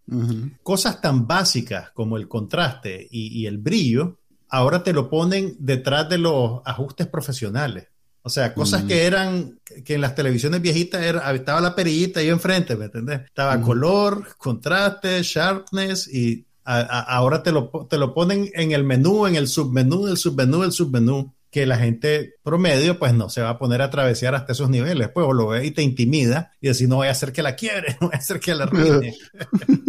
cosas 0.61 0.99
tan 0.99 1.25
básicas 1.25 1.91
como 1.91 2.17
el 2.17 2.27
contraste 2.27 3.07
y, 3.09 3.45
el 3.45 3.57
brillo, 3.57 4.19
ahora 4.49 4.83
te 4.83 4.91
lo 4.91 5.09
ponen 5.09 5.55
detrás 5.57 6.09
de 6.09 6.17
los 6.17 6.61
ajustes 6.65 7.07
profesionales. 7.07 7.87
O 8.25 8.29
sea, 8.29 8.53
cosas 8.53 8.83
que 8.83 9.03
eran, 9.03 9.59
que 9.83 9.95
en 9.95 10.01
las 10.01 10.15
televisiones 10.15 10.61
viejitas 10.61 11.03
era, 11.03 11.29
estaba 11.33 11.59
la 11.59 11.75
perillita 11.75 12.21
ahí 12.21 12.29
enfrente, 12.29 12.77
¿me 12.77 12.85
entendés? 12.85 13.19
Estaba 13.25 13.59
color, 13.59 14.25
contraste, 14.37 15.21
sharpness 15.21 16.07
y 16.07 16.45
ahora 16.63 17.43
te 17.43 17.51
lo, 17.51 17.69
te 17.89 17.97
lo 17.97 18.13
ponen 18.13 18.49
en 18.53 18.71
el 18.71 18.85
menú, 18.85 19.27
en 19.27 19.35
el 19.35 19.49
submenú, 19.49 20.07
el 20.07 20.15
submenú, 20.15 20.63
el 20.63 20.71
submenú, 20.71 21.33
que 21.51 21.65
la 21.65 21.77
gente 21.77 22.35
promedio 22.41 22.97
pues 22.97 23.13
no 23.13 23.29
se 23.29 23.41
va 23.41 23.49
a 23.49 23.59
poner 23.59 23.81
a 23.81 23.89
travesear 23.89 24.35
hasta 24.35 24.53
esos 24.53 24.69
niveles, 24.69 25.09
pues 25.09 25.27
o 25.27 25.33
lo 25.33 25.47
ve 25.47 25.65
y 25.65 25.71
te 25.71 25.83
intimida 25.83 26.51
y 26.61 26.67
decir 26.67 26.87
no 26.87 26.95
voy 26.95 27.09
a 27.09 27.11
hacer 27.11 27.33
que 27.33 27.43
la 27.43 27.57
quiebre, 27.57 27.97
no 28.01 28.07
voy 28.07 28.15
a 28.15 28.19
hacer 28.19 28.39
que 28.39 28.55
la 28.55 28.63
arruine. 28.63 29.15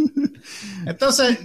Entonces, 0.87 1.39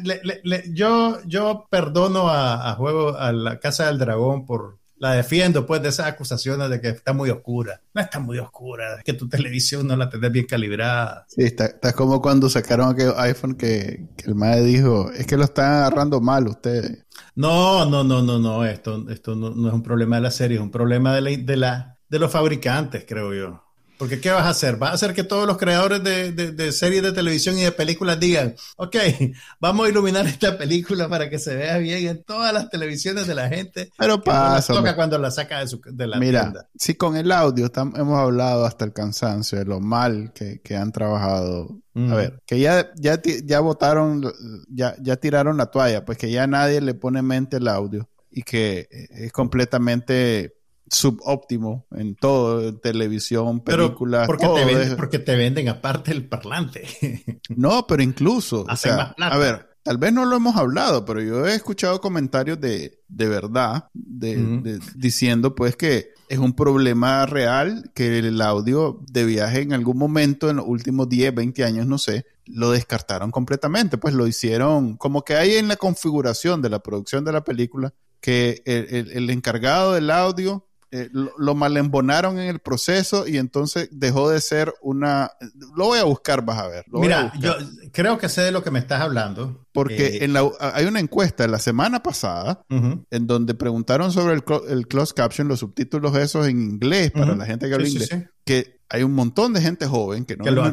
yo, 0.74 1.20
yo 1.26 1.68
perdono 1.70 2.30
a, 2.30 2.72
a, 2.72 2.76
Juego, 2.76 3.16
a 3.16 3.32
la 3.32 3.60
Casa 3.60 3.86
del 3.86 4.00
Dragón 4.00 4.46
por, 4.46 4.79
la 5.00 5.14
defiendo 5.14 5.66
pues 5.66 5.82
de 5.82 5.90
esas 5.90 6.08
acusaciones 6.08 6.70
de 6.70 6.80
que 6.80 6.90
está 6.90 7.14
muy 7.14 7.30
oscura. 7.30 7.82
No 7.94 8.02
está 8.02 8.20
muy 8.20 8.38
oscura, 8.38 8.98
es 8.98 9.04
que 9.04 9.14
tu 9.14 9.28
televisión 9.28 9.88
no 9.88 9.96
la 9.96 10.10
tenés 10.10 10.32
bien 10.32 10.46
calibrada. 10.46 11.26
Sí, 11.30 11.44
está, 11.44 11.66
está 11.66 11.94
como 11.94 12.22
cuando 12.22 12.50
sacaron 12.50 12.90
aquel 12.90 13.14
iPhone 13.18 13.56
que, 13.56 14.08
el 14.26 14.36
madre 14.36 14.64
dijo, 14.64 15.12
es 15.12 15.26
que 15.26 15.38
lo 15.38 15.46
están 15.46 15.74
agarrando 15.74 16.22
mal 16.22 16.48
ustedes. 16.48 17.06
No, 17.36 17.86
no, 17.86 18.04
no, 18.04 18.22
no, 18.22 18.40
no, 18.40 18.66
esto, 18.66 19.10
esto 19.10 19.36
no, 19.36 19.68
es 19.68 19.74
un 19.74 19.84
problema 19.84 20.18
de 20.18 20.22
la 20.22 20.32
serie, 20.32 20.58
es 20.58 20.64
un 20.64 20.72
problema 20.72 21.16
de, 21.16 21.38
de, 21.38 21.58
la, 21.58 21.98
de 22.10 22.20
los 22.20 22.32
fabricantes, 22.32 23.06
creo 23.08 23.34
yo. 23.34 23.69
Porque 24.00 24.22
¿qué 24.22 24.32
vas 24.32 24.46
a 24.46 24.50
hacer? 24.52 24.78
¿Vas 24.78 24.92
a 24.92 24.94
hacer 24.94 25.14
que 25.14 25.26
todos 25.26 25.46
los 25.46 25.58
creadores 25.58 26.02
de, 26.02 26.72
series 26.72 27.04
de 27.04 27.12
televisión 27.12 27.58
y 27.60 27.64
de 27.64 27.74
películas 27.74 28.18
digan, 28.18 28.56
ok, 28.78 28.96
vamos 29.60 29.86
a 29.86 29.90
iluminar 29.90 30.26
esta 30.26 30.58
película 30.58 31.10
para 31.10 31.30
que 31.30 31.38
se 31.38 31.54
vea 31.54 31.78
bien 31.80 32.08
en 32.08 32.24
todas 32.24 32.54
las 32.54 32.70
televisiones 32.70 33.28
de 33.28 33.36
la 33.36 33.50
gente? 33.50 33.92
Pero 33.98 34.24
pasa. 34.24 34.74
toca 34.74 34.96
cuando 34.96 35.18
la 35.18 35.32
saca 35.32 35.60
de, 35.60 35.68
su, 35.68 35.82
de 35.86 36.08
la 36.08 36.18
Mira, 36.18 36.70
si 36.78 36.96
con 36.96 37.18
el 37.18 37.30
audio 37.30 37.70
hemos 37.76 38.18
hablado 38.18 38.66
hasta 38.66 38.86
el 38.86 38.94
cansancio 38.94 39.60
de 39.60 39.66
lo 39.66 39.82
mal 39.82 40.32
que, 40.34 40.78
han 40.78 40.94
trabajado. 40.94 41.82
A 41.94 42.16
ver, 42.16 42.42
que 42.46 42.58
ya, 42.58 42.92
ya, 42.96 43.22
ya 43.22 43.60
votaron, 43.60 44.24
ya, 44.70 44.96
ya 45.02 45.18
tiraron 45.18 45.58
la 45.58 45.66
toalla, 45.66 46.06
pues 46.06 46.18
que 46.18 46.32
ya 46.32 46.48
nadie 46.48 46.80
le 46.80 46.94
pone 46.94 47.22
mente 47.22 47.58
el 47.58 47.68
audio 47.68 48.10
y 48.32 48.44
que 48.44 48.88
es 48.90 49.34
completamente 49.34 50.59
subóptimo 50.90 51.86
en 51.92 52.16
todo, 52.16 52.78
televisión, 52.78 53.62
películas. 53.62 54.28
Porque, 54.28 54.48
te 54.48 54.66
venden, 54.66 54.98
porque 54.98 55.20
te 55.20 55.36
venden 55.36 55.70
aparte 55.70 56.12
el 56.12 56.28
parlante. 56.28 57.42
no, 57.56 57.86
pero 57.88 58.04
incluso, 58.04 58.66
o 58.70 58.76
sea, 58.76 59.16
a 59.18 59.38
ver, 59.38 59.70
tal 59.84 59.98
vez 59.98 60.14
no 60.14 60.26
lo 60.26 60.36
hemos 60.36 60.56
hablado, 60.56 61.06
pero 61.06 61.22
yo 61.22 61.48
he 61.48 61.56
escuchado 61.56 62.02
comentarios 62.02 62.60
de, 62.60 63.02
de 63.08 63.28
verdad, 63.28 63.90
de, 63.94 64.80
diciendo 64.96 65.56
pues 65.56 65.76
que 65.76 66.10
es 66.28 66.38
un 66.38 66.54
problema 66.54 67.26
real 67.26 67.92
que 67.96 68.20
el 68.20 68.40
audio 68.42 69.00
de 69.12 69.26
viaje 69.26 69.62
en 69.62 69.74
algún 69.74 69.98
momento 69.98 70.50
en 70.50 70.58
los 70.58 70.66
últimos 70.68 71.10
10, 71.10 71.34
20 71.34 71.64
años, 71.64 71.88
no 71.88 71.98
sé, 71.98 72.26
lo 72.46 72.72
descartaron 72.72 73.32
completamente, 73.32 73.98
pues 73.98 74.14
lo 74.14 74.28
hicieron 74.28 74.96
como 74.98 75.24
que 75.24 75.36
hay 75.36 75.56
en 75.56 75.68
la 75.68 75.76
configuración 75.76 76.62
de 76.62 76.70
la 76.70 76.80
producción 76.80 77.26
de 77.26 77.32
la 77.32 77.44
película 77.44 77.94
que 78.22 78.62
el 78.66 79.30
encargado 79.30 79.94
del 79.94 80.12
audio 80.12 80.69
eh, 80.92 81.10
lo, 81.12 81.56
malembonaron 81.56 82.40
en 82.40 82.48
el 82.48 82.60
proceso 82.60 83.28
y 83.28 83.38
entonces 83.38 83.90
dejó 83.92 84.30
de 84.30 84.42
ser 84.42 84.74
una... 84.82 85.32
Lo 85.76 85.86
voy 85.86 86.00
a 86.00 86.04
buscar, 86.04 86.44
vas 86.44 86.58
a 86.58 86.68
ver. 86.68 86.86
Mira, 86.88 87.32
yo 87.40 87.56
creo 87.92 88.18
que 88.18 88.28
sé 88.28 88.42
de 88.42 88.52
lo 88.52 88.64
que 88.64 88.72
me 88.72 88.80
estás 88.80 89.02
hablando. 89.02 89.68
Porque 89.72 90.08
eh, 90.08 90.24
en 90.24 90.34
la, 90.34 90.50
hay 90.60 90.86
una 90.86 91.00
encuesta 91.00 91.48
la 91.48 91.60
semana 91.60 92.02
pasada 92.02 92.66
en 92.70 93.28
donde 93.28 93.54
preguntaron 93.54 94.12
sobre 94.12 94.34
el, 94.34 94.44
el, 94.68 94.88
closed 94.88 95.16
caption, 95.16 95.48
los 95.48 95.60
subtítulos 95.60 96.16
esos 96.16 96.48
en 96.48 96.60
inglés 96.60 97.12
para 97.12 97.36
la 97.36 97.46
gente 97.46 97.68
que 97.68 97.76
habla 97.76 97.88
inglés, 97.88 98.10
que 98.50 98.80
hay 98.90 99.04
un 99.04 99.14
montón 99.14 99.54
de 99.54 99.62
gente 99.62 99.86
joven 99.86 100.26
que, 100.26 100.36
no, 100.36 100.44
que, 100.44 100.50
los, 100.50 100.66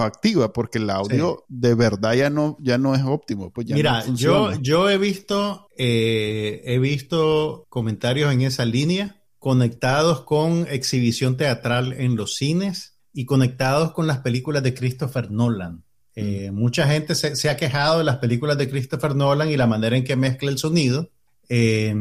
activa. 0.00 0.52
porque 0.52 0.78
el 0.78 0.88
audio 0.88 1.44
de 1.48 1.74
verdad 1.74 2.14
ya 2.14 2.30
no, 2.30 2.56
ya 2.60 2.78
no 2.78 2.94
es 2.94 3.02
óptimo. 3.02 3.52
Pues 3.52 3.66
ya 3.66 3.74
Mira, 3.74 4.04
yo, 4.14 4.52
yo 4.60 4.88
he 4.88 4.98
visto, 4.98 5.68
eh, 5.76 6.62
he 6.64 6.78
visto 6.78 7.66
comentarios 7.68 8.32
en 8.32 8.42
esa 8.42 8.64
línea 8.64 9.20
conectados 9.40 10.20
con 10.20 10.68
exhibición 10.70 11.36
teatral 11.36 11.94
en 11.94 12.14
los 12.14 12.36
cines 12.36 13.00
y 13.12 13.24
conectados 13.24 13.90
con 13.90 14.06
las 14.06 14.18
películas 14.18 14.62
de 14.62 14.74
Christopher 14.74 15.32
Nolan. 15.32 15.82
Eh, 16.14 16.52
mm. 16.52 16.54
Mucha 16.54 16.86
gente 16.86 17.16
se, 17.16 17.50
ha 17.50 17.56
quejado 17.56 17.98
de 17.98 18.04
las 18.04 18.18
películas 18.18 18.56
de 18.56 18.70
Christopher 18.70 19.16
Nolan 19.16 19.50
y 19.50 19.56
la 19.56 19.66
manera 19.66 19.96
en 19.96 20.04
que 20.04 20.14
mezcla 20.14 20.48
el 20.48 20.58
sonido. 20.58 21.10
Eh, 21.48 21.92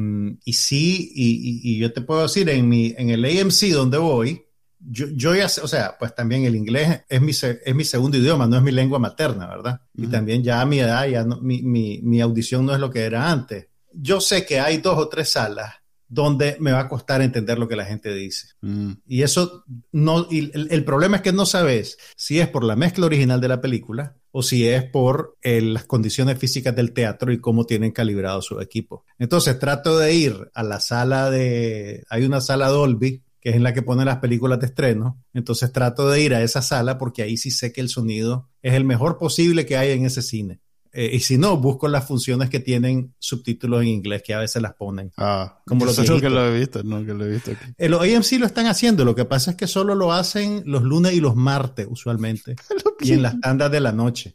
y 0.46 0.54
sí, 0.54 1.12
y, 1.16 1.80
yo 1.80 1.92
te 1.92 2.02
puedo 2.02 2.22
decir, 2.22 2.48
en, 2.48 2.70
mi, 2.70 2.94
en 2.96 3.10
el 3.10 3.26
AMC 3.26 3.72
donde 3.72 3.98
voy, 3.98 4.46
yo, 4.84 5.08
yo 5.14 5.36
ya 5.36 5.48
sé, 5.48 5.62
o 5.62 5.68
sea, 5.68 5.96
pues 6.00 6.16
también 6.16 6.46
el 6.46 6.56
inglés 6.56 7.02
es 7.08 7.22
mi, 7.22 7.32
es 7.32 7.76
mi 7.76 7.84
segundo 7.84 8.18
idioma, 8.18 8.48
no 8.48 8.58
es 8.58 8.64
mi 8.64 8.72
lengua 8.72 9.00
materna, 9.00 9.48
¿verdad? 9.48 9.82
Y 9.96 10.08
también 10.08 10.44
ya 10.44 10.62
a 10.62 10.66
mi 10.66 10.80
edad, 10.80 11.08
ya 11.08 11.24
mi, 11.24 11.62
mi, 11.62 12.02
mi 12.02 12.22
audición 12.22 12.66
no 12.66 12.74
es 12.74 12.80
lo 12.80 12.90
que 12.90 13.02
era 13.02 13.32
antes. 13.32 13.68
Yo 13.94 14.22
sé 14.22 14.46
que 14.46 14.60
hay 14.60 14.78
dos 14.78 14.98
o 14.98 15.08
tres 15.10 15.30
salas 15.30 15.82
donde 16.12 16.58
me 16.60 16.74
va 16.74 16.82
a 16.82 16.90
costar 16.90 17.22
entender 17.22 17.58
lo 17.58 17.70
que 17.70 17.78
la 17.78 17.86
gente 17.86 18.14
dice. 18.14 18.48
Mm. 18.60 18.92
Y 19.08 19.22
eso 19.22 19.64
no, 19.94 20.28
y 20.30 20.52
el, 20.54 20.84
problema 20.84 21.18
es 21.18 21.24
que 21.24 21.32
no 21.32 21.46
sabes 21.46 21.98
si 22.18 22.42
es 22.42 22.50
por 22.50 22.66
la 22.66 22.76
mezcla 22.76 23.06
original 23.06 23.40
de 23.40 23.48
la 23.48 23.62
película 23.62 24.18
o 24.32 24.44
si 24.44 24.68
es 24.68 24.84
por 24.84 25.38
las 25.42 25.86
condiciones 25.86 26.38
físicas 26.38 26.76
del 26.76 26.92
teatro 26.92 27.32
y 27.32 27.40
cómo 27.40 27.66
tienen 27.66 27.92
calibrado 27.92 28.42
su 28.42 28.60
equipo. 28.60 29.06
Entonces 29.20 29.58
trato 29.58 29.98
de 29.98 30.14
ir 30.14 30.52
a 30.54 30.64
la 30.64 30.82
sala 30.82 31.32
de, 31.32 32.04
hay 32.10 32.26
una 32.26 32.42
sala 32.42 32.68
Dolby 32.68 33.24
que 33.42 33.50
es 33.50 33.56
en 33.56 33.64
la 33.64 33.74
que 33.74 33.82
ponen 33.82 34.06
las 34.06 34.20
películas 34.20 34.60
de 34.60 34.68
estreno. 34.68 35.22
Entonces 35.34 35.74
trato 35.74 36.10
de 36.10 36.22
ir 36.22 36.34
a 36.34 36.44
esa 36.44 36.62
sala 36.62 36.98
porque 36.98 37.24
ahí 37.24 37.38
sí 37.38 37.52
sé 37.52 37.74
que 37.74 37.82
el 37.82 37.90
sonido 37.90 38.50
es 38.62 38.76
el 38.76 38.86
mejor 38.86 39.18
posible 39.18 39.66
que 39.66 39.76
hay 39.76 39.92
en 39.92 40.06
ese 40.06 40.22
cine. 40.22 40.62
Eh, 40.94 41.10
y 41.14 41.22
si 41.22 41.38
no, 41.38 41.58
busco 41.58 41.88
las 41.88 42.06
funciones 42.06 42.50
que 42.50 42.60
tienen 42.60 43.14
subtítulos 43.18 43.82
en 43.82 43.88
inglés, 43.88 44.24
que 44.26 44.34
a 44.34 44.40
veces 44.40 44.62
las 44.62 44.74
ponen. 44.74 45.12
Ah, 45.18 45.62
como 45.66 45.86
los 45.86 45.98
que 45.98 46.30
lo 46.30 46.46
he 46.46 46.60
visto, 46.60 46.84
no, 46.84 47.06
que 47.06 47.14
lo 47.14 47.26
he 47.26 47.30
visto 47.30 47.52
aquí. 47.52 47.88
Los 47.88 48.02
AMC 48.02 48.40
lo 48.40 48.46
están 48.46 48.68
haciendo, 48.68 49.06
lo 49.06 49.16
que 49.16 49.24
pasa 49.24 49.52
es 49.52 49.58
que 49.58 49.68
solo 49.68 49.96
lo 49.96 50.12
hacen 50.12 50.64
los 50.66 50.84
lunes 50.84 51.14
y 51.14 51.22
los 51.22 51.36
martes, 51.36 51.88
usualmente. 51.90 52.56
y 53.00 53.14
en 53.14 53.22
las 53.22 53.40
tandas 53.40 53.72
de 53.72 53.80
la 53.80 53.94
noche. 53.94 54.34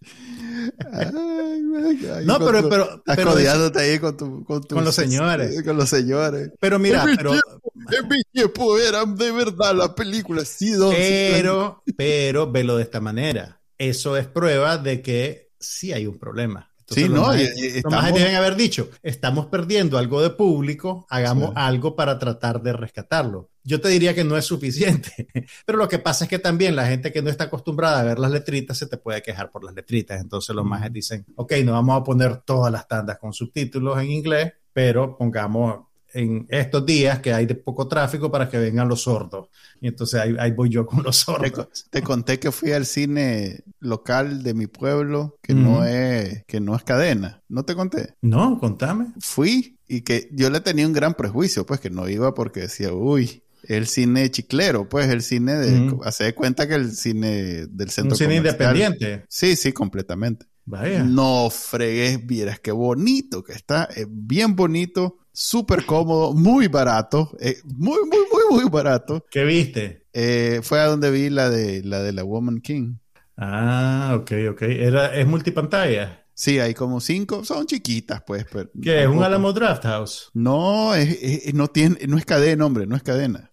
No, 2.25 2.39
pero, 2.39 2.69
pero, 2.69 3.03
pero 3.05 3.35
ahí 3.77 3.99
con, 3.99 4.17
tu, 4.17 4.45
con, 4.45 4.63
con, 4.63 4.85
los 4.85 4.95
señores. 4.95 5.63
Con 5.63 5.77
los 5.77 5.89
señores. 5.89 6.51
Pero 6.61 6.79
mira, 6.79 7.05
en 7.05 7.17
pero. 7.17 7.35
en 7.35 8.09
mi 8.09 8.23
tiempo 8.33 8.79
era 8.79 9.05
de 9.05 9.33
verdad 9.33 9.75
la 9.75 9.95
película, 9.95 10.45
sí, 10.45 10.73
Pero, 10.91 11.83
pero, 11.97 12.51
velo 12.51 12.77
de 12.77 12.83
esta 12.83 13.01
manera. 13.01 13.61
Eso 13.79 14.17
es 14.17 14.27
prueba 14.27 14.79
de 14.79 15.03
que 15.03 15.51
sí 15.59 15.93
hay 15.93 16.07
un 16.07 16.19
problema. 16.19 16.71
Sí, 16.89 17.09
no, 17.09 17.33
estamos... 17.33 18.13
deben 18.13 18.35
haber 18.37 18.57
dicho, 18.57 18.91
estamos 19.03 19.47
perdiendo 19.47 19.99
algo 19.99 20.23
de 20.23 20.31
público, 20.31 21.07
hagamos 21.11 21.53
algo 21.55 21.97
para 21.97 22.19
tratar 22.19 22.63
de 22.63 22.73
rescatarlo. 22.73 23.51
Yo 23.65 23.81
te 23.81 23.89
diría 23.89 24.15
que 24.15 24.23
no 24.23 24.37
es 24.37 24.45
suficiente, 24.45 25.27
pero 25.67 25.79
lo 25.79 25.89
que 25.89 25.99
pasa 25.99 26.25
es 26.25 26.31
que 26.31 26.39
también 26.39 26.77
la 26.77 26.87
gente 26.87 27.13
que 27.13 27.23
no 27.23 27.31
está 27.31 27.45
acostumbrada 27.45 28.01
a 28.01 28.05
ver 28.05 28.19
las 28.19 28.31
letritas 28.31 28.79
se 28.79 28.87
te 28.87 28.97
puede 28.97 29.23
quejar 29.23 29.51
por 29.51 29.65
las 29.65 29.75
letritas. 29.75 30.21
Entonces 30.21 30.55
los 30.55 30.65
más 30.65 30.93
dicen, 30.93 31.27
ok, 31.35 31.53
no 31.65 31.73
vamos 31.73 32.01
a 32.01 32.05
poner 32.05 32.37
todas 32.43 32.73
las 32.73 32.87
tandas 32.87 33.19
con 33.19 33.33
subtítulos 33.33 33.99
en 33.99 34.11
inglés, 34.11 34.53
pero 34.73 35.17
pongamos 35.17 35.87
en 36.17 36.47
estos 36.49 36.87
días 36.87 37.21
que 37.21 37.33
hay 37.33 37.45
de 37.45 37.55
poco 37.55 37.87
tráfico 37.87 38.31
para 38.31 38.49
que 38.49 38.59
vengan 38.59 38.89
los 38.89 39.03
sordos. 39.03 39.49
Y 39.81 39.89
entonces 39.89 40.21
ahí, 40.21 40.51
voy 40.53 40.71
yo 40.71 40.87
con 40.87 41.03
los 41.03 41.17
sordos. 41.17 41.87
Te, 41.91 42.03
conté 42.03 42.39
que 42.39 42.51
fui 42.51 42.73
al 42.73 42.87
cine 42.87 43.61
local 43.81 44.43
de 44.43 44.55
mi 44.55 44.67
pueblo, 44.67 45.37
que, 45.43 45.55
no 45.55 45.85
es, 45.85 46.45
que 46.47 46.59
no 46.59 46.75
es 46.75 46.83
cadena. 46.85 47.43
¿No 47.49 47.65
te 47.65 47.75
conté? 47.75 48.15
No, 48.23 48.59
contame. 48.59 49.09
Fui 49.21 49.77
y 49.87 50.01
que 50.01 50.29
yo 50.33 50.49
le 50.49 50.61
tenía 50.61 50.87
un 50.87 50.95
gran 50.95 51.15
prejuicio, 51.15 51.67
pues 51.67 51.81
que 51.81 51.91
no 51.91 52.09
iba 52.09 52.35
porque 52.35 52.61
decía, 52.61 52.95
uy, 52.95 53.43
el 53.65 53.87
cine 53.87 54.31
chiclero, 54.31 54.89
pues 54.89 55.09
el 55.09 55.23
cine 55.23 55.55
de... 55.57 55.97
Hace 56.05 56.25
de 56.25 56.35
cuenta 56.35 56.67
que 56.67 56.75
el 56.75 56.93
cine 56.93 57.67
del 57.67 57.91
centro 57.91 58.15
Un 58.15 58.19
cine 58.19 58.37
independiente. 58.37 59.27
Sí, 59.29 59.55
sí, 59.55 59.73
completamente. 59.73 60.47
Vaya. 60.65 61.05
No 61.05 61.49
fregues, 61.51 62.27
vieras 62.27 62.59
qué 62.59 62.73
bonito 62.73 63.45
que 63.45 63.53
está, 63.53 63.85
es 63.85 64.07
bien 64.09 64.57
bonito 64.57 65.19
súper 65.37 65.85
cómodo, 65.85 66.33
muy 66.33 66.67
barato, 66.67 67.31
eh, 67.41 67.59
muy, 67.65 67.99
muy, 68.09 68.21
muy, 68.33 68.63
muy 68.63 68.71
barato. 68.71 69.23
¿Qué 69.31 69.45
viste? 69.45 70.07
Eh, 70.15 70.61
fue 70.63 70.81
a 70.81 70.87
donde 70.87 71.11
vi 71.11 71.29
la 71.29 71.51
de 71.51 71.83
la 71.85 72.01
de 72.01 72.13
la 72.15 72.25
Woman 72.25 72.61
King. 72.63 72.95
Ah, 73.37 74.17
ok, 74.19 74.33
ok. 74.53 74.63
Era, 74.63 75.15
¿Es 75.15 75.27
multipantalla? 75.27 76.25
Sí, 76.33 76.59
hay 76.59 76.73
como 76.73 77.01
cinco, 77.01 77.45
son 77.45 77.67
chiquitas, 77.67 78.23
pues. 78.27 78.47
Pero 78.51 78.71
¿Qué? 78.83 79.03
¿Es 79.03 79.09
un 79.09 79.23
Alamo 79.23 79.53
Draft 79.53 79.85
House? 79.85 80.31
No, 80.33 80.95
es, 80.95 81.53
no, 81.53 81.69
tiene, 81.69 81.99
no 82.09 82.17
es 82.17 82.25
cadena, 82.25 82.65
hombre, 82.65 82.87
no 82.87 82.97
es 82.97 83.03
cadena. 83.03 83.51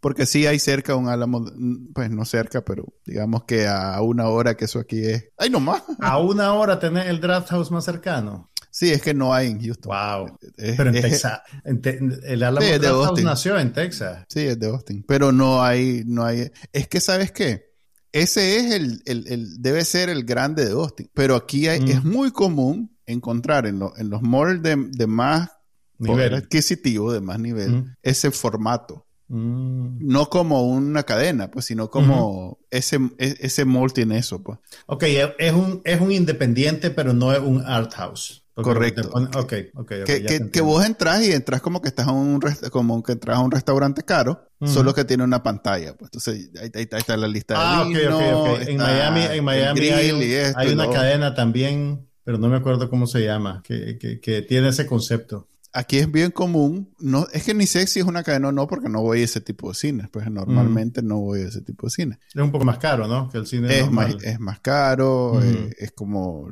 Porque 0.00 0.26
sí 0.26 0.46
hay 0.46 0.58
cerca 0.58 0.96
un 0.96 1.08
Alamo, 1.08 1.44
pues 1.94 2.10
no 2.10 2.24
cerca, 2.24 2.64
pero 2.64 2.86
digamos 3.04 3.44
que 3.44 3.68
a 3.68 4.00
una 4.02 4.28
hora 4.28 4.56
que 4.56 4.64
eso 4.64 4.80
aquí 4.80 5.00
es. 5.04 5.28
¡Ay, 5.36 5.50
nomás! 5.50 5.82
A 6.00 6.18
una 6.18 6.54
hora 6.54 6.78
tenés 6.80 7.06
el 7.06 7.20
Draft 7.20 7.50
House 7.50 7.70
más 7.70 7.84
cercano. 7.84 8.50
Sí, 8.70 8.90
es 8.90 9.02
que 9.02 9.14
no 9.14 9.34
hay 9.34 9.48
en 9.48 9.60
Houston. 9.62 9.90
Wow. 9.90 10.38
pero 10.56 10.90
en 10.90 11.00
Texas, 11.00 11.40
el 11.64 12.42
Alamo 12.42 12.66
Draft 12.66 12.84
House 12.84 13.22
nació 13.22 13.58
en 13.58 13.72
Texas. 13.72 14.24
Sí, 14.28 14.40
es 14.40 14.58
de 14.58 14.68
Austin. 14.68 15.04
Pero 15.06 15.32
no 15.32 15.62
hay, 15.62 16.02
no 16.06 16.24
hay. 16.24 16.50
Es 16.72 16.88
que, 16.88 17.00
¿sabes 17.00 17.32
qué? 17.32 17.68
Ese 18.12 18.56
es 18.56 18.72
el, 18.72 19.02
el, 19.04 19.62
debe 19.62 19.84
ser 19.84 20.08
el 20.08 20.24
grande 20.24 20.64
de 20.64 20.72
Austin. 20.72 21.10
Pero 21.12 21.36
aquí 21.36 21.66
es 21.66 22.04
muy 22.04 22.30
común 22.30 22.96
encontrar 23.06 23.66
en, 23.66 23.80
en 23.96 24.10
los 24.10 24.22
malls 24.22 24.62
de, 24.62 24.76
de 24.76 25.06
más 25.06 25.50
nivel 25.98 26.34
adquisitivo, 26.34 27.12
de 27.12 27.20
más 27.20 27.38
nivel, 27.38 27.96
ese 28.02 28.30
formato. 28.30 29.06
Mm. 29.28 29.98
No 30.00 30.30
como 30.30 30.66
una 30.66 31.02
cadena, 31.02 31.50
pues, 31.50 31.66
sino 31.66 31.90
como 31.90 32.58
ese, 32.70 32.96
e, 33.18 33.36
ese 33.40 33.64
mall 33.64 33.92
tiene 33.92 34.18
eso, 34.18 34.42
pues. 34.42 34.58
Ok, 34.86 35.04
es 35.38 35.52
un, 35.52 35.82
es 35.84 36.00
un 36.00 36.12
independiente, 36.12 36.90
pero 36.90 37.12
no 37.12 37.32
es 37.32 37.40
un 37.40 37.62
art 37.64 37.92
house. 37.94 38.46
Correcto. 38.62 39.10
ok, 39.12 39.52
ok. 39.74 39.92
que, 40.04 40.50
que, 40.52 40.60
vos 40.60 40.84
entras 40.84 41.22
y 41.22 41.32
entras 41.32 41.60
como 41.60 41.80
que 41.80 41.88
estás 41.88 42.08
a 42.08 42.12
un 42.12 42.40
como 42.70 43.02
que 43.02 43.12
entras 43.12 43.36
a 43.36 43.40
un 43.40 43.50
restaurante 43.50 44.02
caro, 44.02 44.48
solo 44.64 44.94
que 44.94 45.04
tiene 45.04 45.24
una 45.24 45.42
pantalla. 45.42 45.96
Pues 45.96 46.10
entonces 46.12 46.50
ahí, 46.60 46.70
ahí, 46.74 46.88
está 46.90 47.16
la 47.16 47.28
lista 47.28 47.54
ah, 47.56 47.84
de 47.84 47.88
vino, 47.88 48.16
ok, 48.16 48.56
ok, 48.56 48.68
En 48.68 48.76
Miami, 48.78 49.20
en 49.30 49.44
Miami 49.44 49.88
hay, 49.90 50.52
hay 50.56 50.72
una 50.72 50.90
cadena 50.90 51.34
también, 51.34 52.08
pero 52.24 52.38
no 52.38 52.48
me 52.48 52.56
acuerdo 52.56 52.90
cómo 52.90 53.06
se 53.06 53.24
llama, 53.24 53.62
que, 53.64 53.98
que, 53.98 54.20
que 54.20 54.42
tiene 54.42 54.68
ese 54.68 54.86
concepto 54.86 55.48
aquí 55.78 55.98
es 55.98 56.10
bien 56.10 56.32
común, 56.32 56.92
no, 56.98 57.28
es 57.32 57.44
que 57.44 57.54
ni 57.54 57.66
sé 57.66 57.86
si 57.86 58.00
es 58.00 58.04
una 58.04 58.24
cadena 58.24 58.48
o 58.48 58.52
no, 58.52 58.66
porque 58.66 58.88
no 58.88 59.00
voy 59.00 59.20
a 59.20 59.24
ese 59.24 59.40
tipo 59.40 59.68
de 59.68 59.74
cine, 59.76 60.08
pues 60.10 60.28
normalmente 60.28 61.02
no 61.02 61.18
voy 61.20 61.42
a 61.42 61.46
ese 61.46 61.60
tipo 61.60 61.86
de 61.86 61.90
cine. 61.90 62.18
Es 62.34 62.42
un 62.42 62.50
poco 62.50 62.64
más 62.64 62.78
caro, 62.78 63.06
¿no? 63.06 63.28
Que 63.28 63.38
el 63.38 63.46
cine 63.46 63.78
es 63.78 63.90
más, 63.90 64.16
es 64.24 64.40
más 64.40 64.58
caro, 64.58 65.40
eh, 65.40 65.70
es 65.78 65.92
como, 65.92 66.48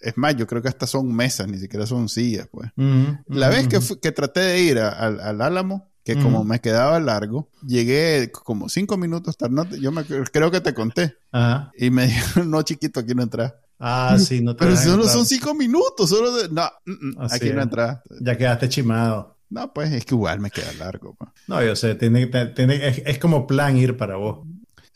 es 0.00 0.16
más, 0.16 0.34
yo 0.34 0.46
creo 0.46 0.62
que 0.62 0.68
hasta 0.68 0.86
son 0.86 1.14
mesas, 1.14 1.46
ni 1.46 1.58
siquiera 1.58 1.86
son 1.86 2.08
sillas, 2.08 2.48
pues. 2.50 2.70
La 3.26 3.50
vez 3.50 3.68
que, 3.68 3.78
que 4.00 4.12
traté 4.12 4.40
de 4.40 4.62
ir 4.62 4.78
al, 4.78 5.20
al 5.20 5.42
Álamo, 5.42 5.90
que 6.02 6.16
como 6.16 6.42
me 6.44 6.60
quedaba 6.60 6.98
largo, 7.00 7.50
llegué 7.62 8.32
como 8.32 8.70
cinco 8.70 8.96
minutos 8.96 9.36
tarde, 9.36 9.78
yo 9.78 9.92
me, 9.92 10.04
creo 10.04 10.50
que 10.50 10.62
te 10.62 10.72
conté, 10.72 11.16
y 11.76 11.90
me 11.90 12.06
dijeron, 12.06 12.50
no 12.50 12.62
chiquito, 12.62 13.00
aquí 13.00 13.14
no 13.14 13.22
entras. 13.22 13.52
Ah, 13.80 14.18
sí, 14.18 14.42
no 14.42 14.54
te 14.54 14.64
Pero 14.64 14.76
solo 14.76 15.08
son 15.08 15.24
cinco 15.24 15.54
minutos, 15.54 16.10
solo 16.10 16.32
de... 16.32 16.48
No, 16.50 16.70
mm, 16.84 16.92
mm, 16.92 17.16
aquí 17.30 17.50
no 17.50 17.62
entra. 17.62 18.02
Ya 18.20 18.36
quedaste 18.36 18.68
chimado. 18.68 19.38
No, 19.48 19.72
pues 19.72 19.90
es 19.92 20.04
que 20.04 20.14
igual 20.14 20.38
me 20.38 20.50
queda 20.50 20.72
largo. 20.78 21.14
Pues. 21.14 21.30
No, 21.48 21.62
yo 21.64 21.74
sé, 21.74 21.96
tiene, 21.96 22.26
tiene, 22.54 23.02
es, 23.04 23.18
como 23.18 23.46
plan 23.46 23.76
ir 23.76 23.96
para 23.96 24.16
vos. 24.16 24.46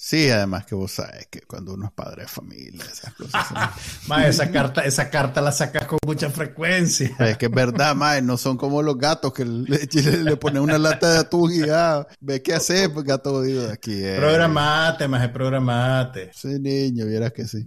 Sí, 0.06 0.28
además 0.28 0.66
que 0.66 0.74
vos 0.74 0.92
sabes 0.92 1.28
que 1.30 1.40
cuando 1.40 1.72
uno 1.72 1.86
es 1.86 1.92
padre 1.92 2.24
de 2.24 2.28
familia, 2.28 2.84
esas 2.92 3.14
cosas. 3.14 3.46
esa 4.26 4.50
carta, 4.50 4.82
esa 4.82 5.08
carta 5.08 5.40
la 5.40 5.50
sacas 5.50 5.86
con 5.86 5.98
mucha 6.04 6.28
frecuencia. 6.28 7.16
Es 7.20 7.38
que 7.38 7.46
es 7.46 7.50
verdad, 7.50 7.94
mae, 7.94 8.20
no 8.20 8.36
son 8.36 8.58
como 8.58 8.82
los 8.82 8.98
gatos 8.98 9.32
que 9.32 9.44
le, 9.46 9.78
le, 10.22 10.36
ponen 10.36 10.60
una 10.60 10.76
lata 10.76 11.10
de 11.10 11.18
atún 11.20 11.54
y 11.54 11.66
ya, 11.66 12.06
ve 12.20 12.42
qué 12.42 12.52
hacer, 12.52 12.92
pues 12.92 13.06
gato 13.06 13.40
de 13.40 13.72
aquí. 13.72 13.94
Eh. 13.94 14.16
Programate, 14.18 15.08
más 15.08 15.26
programate. 15.28 16.32
Sí, 16.34 16.60
niño, 16.60 17.06
vieras 17.06 17.32
que 17.32 17.48
sí. 17.48 17.66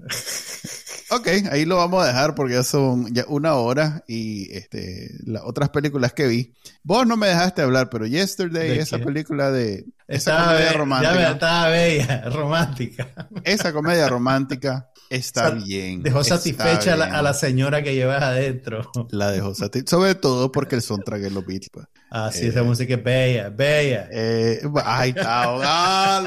Ok, 1.10 1.28
ahí 1.50 1.66
lo 1.66 1.78
vamos 1.78 2.04
a 2.04 2.08
dejar 2.08 2.36
porque 2.36 2.54
ya 2.54 2.64
son 2.64 3.12
ya 3.16 3.26
una 3.30 3.56
hora 3.56 4.04
y 4.08 4.56
este 4.56 5.10
las 5.26 5.42
otras 5.44 5.70
películas 5.70 6.14
que 6.14 6.28
vi. 6.28 6.54
Vos 6.84 7.08
no 7.08 7.18
me 7.18 7.30
dejaste 7.30 7.64
hablar, 7.64 7.90
pero 7.90 8.06
Yesterday, 8.06 8.78
esa 8.78 9.00
película 9.00 9.50
de 9.50 9.86
esa 10.08 10.46
comedia 10.46 10.74
romántica. 10.74 11.16
Ya 11.16 11.32
estaba 11.32 11.70
bella, 11.70 12.22
romántica. 12.30 13.08
Esa 13.44 13.74
comedia 13.74 14.08
romántica 14.08 14.90
está 15.10 15.50
bien. 15.52 16.02
Dejó 16.02 16.24
satisfecha 16.24 16.94
a 16.94 17.22
la, 17.22 17.34
señora 17.34 17.84
que 17.84 17.94
llevas 17.94 18.24
adentro. 18.24 18.90
La 19.12 19.32
dejó 19.32 19.54
satisfecha, 19.54 19.90
sobre 19.90 20.16
todo 20.16 20.52
porque 20.52 20.76
el 20.76 20.82
soundtrack 20.82 21.24
es 21.24 21.32
los 21.32 21.46
Beatles. 21.46 21.70
Pues. 21.72 21.88
Ah, 22.10 22.32
sí, 22.32 22.48
esa 22.48 22.62
eh, 22.62 22.64
música 22.64 22.94
es 22.94 23.04
bella, 23.04 23.50
bella. 23.50 24.08
Eh, 24.12 24.62
ay, 24.86 25.10
está, 25.10 26.24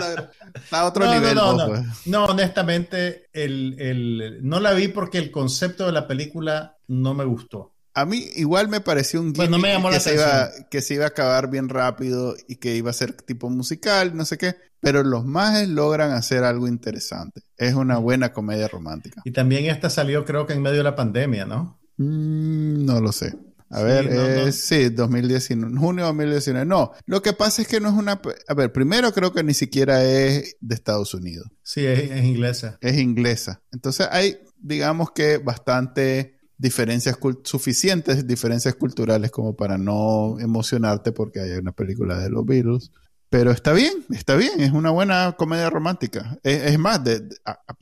está 0.55 0.81
a 0.81 0.85
otro 0.85 1.13
nivel. 1.13 1.35
No, 1.35 1.57
no, 1.57 1.67
pues. 1.69 1.83
no, 2.07 2.25
honestamente, 2.27 3.29
el, 3.33 3.77
el, 3.79 4.39
no 4.43 4.61
la 4.61 4.73
vi 4.73 4.89
porque 4.89 5.19
el 5.19 5.31
concepto 5.31 5.87
de 5.87 5.93
la 5.93 6.07
película 6.07 6.77
no 6.89 7.15
me 7.15 7.25
gustó. 7.25 7.73
A 8.01 8.07
mí 8.07 8.25
igual 8.37 8.69
me 8.69 8.81
pareció 8.81 9.21
un 9.21 9.33
pues 9.33 9.49
que, 9.49 10.01
se 10.01 10.15
iba, 10.15 10.51
que 10.71 10.81
se 10.81 10.95
iba 10.95 11.05
a 11.05 11.09
acabar 11.09 11.51
bien 11.51 11.69
rápido 11.69 12.35
y 12.49 12.57
que 12.57 12.77
iba 12.77 12.91
a 12.91 12.95
ser 12.95 13.13
tipo 13.13 13.51
musical, 13.51 14.17
no 14.17 14.25
sé 14.25 14.39
qué. 14.39 14.57
Pero 14.81 15.03
los 15.03 15.27
majes 15.27 15.69
logran 15.69 16.13
hacer 16.13 16.43
algo 16.45 16.67
interesante. 16.67 17.43
Es 17.57 17.75
una 17.75 17.99
buena 17.99 18.33
comedia 18.33 18.67
romántica. 18.69 19.21
Y 19.25 19.33
también 19.33 19.67
esta 19.67 19.91
salió 19.91 20.25
creo 20.25 20.47
que 20.47 20.55
en 20.55 20.63
medio 20.63 20.79
de 20.79 20.85
la 20.85 20.97
pandemia, 20.97 21.45
¿no? 21.45 21.79
Mm, 21.99 22.87
no 22.87 23.01
lo 23.01 23.13
sé. 23.13 23.35
A 23.73 23.83
ver, 23.83 24.53
sí, 24.53 24.89
2019, 24.89 25.79
junio 25.79 26.05
de 26.05 26.09
2019. 26.09 26.67
No, 26.67 26.91
lo 27.07 27.23
que 27.23 27.33
pasa 27.33 27.63
es 27.63 27.69
que 27.69 27.79
no 27.79 27.89
es 27.89 27.95
una... 27.95 28.21
A 28.49 28.55
ver, 28.55 28.73
primero 28.73 29.13
creo 29.13 29.33
que 29.33 29.45
ni 29.45 29.55
siquiera 29.55 30.03
es 30.03 30.57
de 30.61 30.75
Estados 30.75 31.15
Unidos. 31.15 31.47
Sí, 31.63 31.87
es, 31.87 32.11
es 32.11 32.25
inglesa. 32.25 32.79
Es 32.81 32.99
inglesa. 32.99 33.63
Entonces 33.71 34.09
hay, 34.11 34.39
digamos 34.59 35.13
que, 35.13 35.39
bastante 35.39 36.40
diferencias, 36.61 37.19
suficientes 37.43 38.27
diferencias 38.27 38.75
culturales 38.75 39.31
como 39.31 39.57
para 39.57 39.79
no 39.79 40.39
emocionarte 40.39 41.11
porque 41.11 41.41
hay 41.41 41.53
una 41.53 41.73
película 41.73 42.19
de 42.19 42.31
los 42.31 42.45
Beatles. 42.45 42.91
Pero 43.31 43.53
está 43.53 43.73
bien, 43.73 43.93
está 44.11 44.35
bien, 44.35 44.61
es 44.61 44.73
una 44.73 44.91
buena 44.91 45.37
comedia 45.39 45.71
romántica. 45.71 46.37
Es, 46.43 46.77
más, 46.81 47.03
de, 47.05 47.23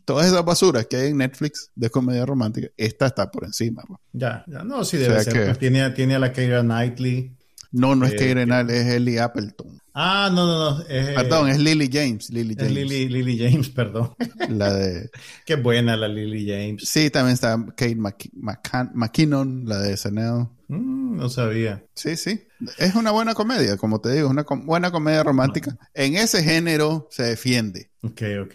todas 0.05 0.27
esas 0.27 0.45
basuras 0.45 0.87
que 0.87 0.97
hay 0.97 1.09
en 1.09 1.17
Netflix 1.17 1.71
de 1.75 1.89
comedia 1.89 2.27
romántica, 2.27 2.69
esta 2.77 3.07
está 3.07 3.31
por 3.31 3.45
encima. 3.45 3.83
Ya, 4.13 4.45
ya, 4.47 4.63
no, 4.63 4.85
sí 4.85 4.99
debe 4.99 5.25
ser. 5.25 5.47
Pues 5.47 5.59
tiene, 5.59 5.89
tiene 5.93 6.17
a 6.17 6.19
la 6.19 6.35
Keira 6.35 6.61
Knightley. 6.61 7.35
No, 7.73 7.95
no 7.95 8.05
es 8.05 8.13
eh, 8.13 8.17
Keira 8.17 8.45
Knightley, 8.45 8.77
es 8.77 8.87
Ellie 8.89 9.21
Appleton. 9.21 9.81
Ah, 9.95 10.31
no, 10.33 10.47
no, 10.47 10.71
no. 10.71 10.81
Es, 10.89 11.09
perdón, 11.11 11.49
es 11.49 11.59
Lily 11.59 11.91
James. 11.93 12.31
Lily 12.31 12.55
James. 12.57 12.73
Lily, 12.73 13.09
Lily, 13.09 13.39
James, 13.39 13.69
perdón. 13.71 14.15
La 14.49 14.73
de. 14.73 15.11
Qué 15.47 15.57
buena 15.57 15.97
la 15.97 16.09
Lily 16.09 16.47
James. 16.49 16.89
Sí, 16.89 17.11
también 17.11 17.35
está 17.35 17.57
Kate 17.77 17.97
McKinnon, 17.97 19.65
la 19.67 19.79
de 19.79 19.97
SNL. 19.97 20.49
Mm, 20.69 21.17
no 21.17 21.29
sabía. 21.31 21.83
Sí, 21.95 22.17
sí. 22.17 22.47
Es 22.77 22.95
una 22.95 23.11
buena 23.11 23.35
comedia, 23.35 23.77
como 23.77 24.01
te 24.01 24.13
digo, 24.13 24.27
es 24.27 24.31
una 24.31 24.45
buena 24.65 24.91
comedia 24.91 25.23
romántica. 25.23 25.77
En 25.95 26.17
ese 26.17 26.43
género 26.43 27.09
se 27.11 27.23
defiende. 27.23 27.91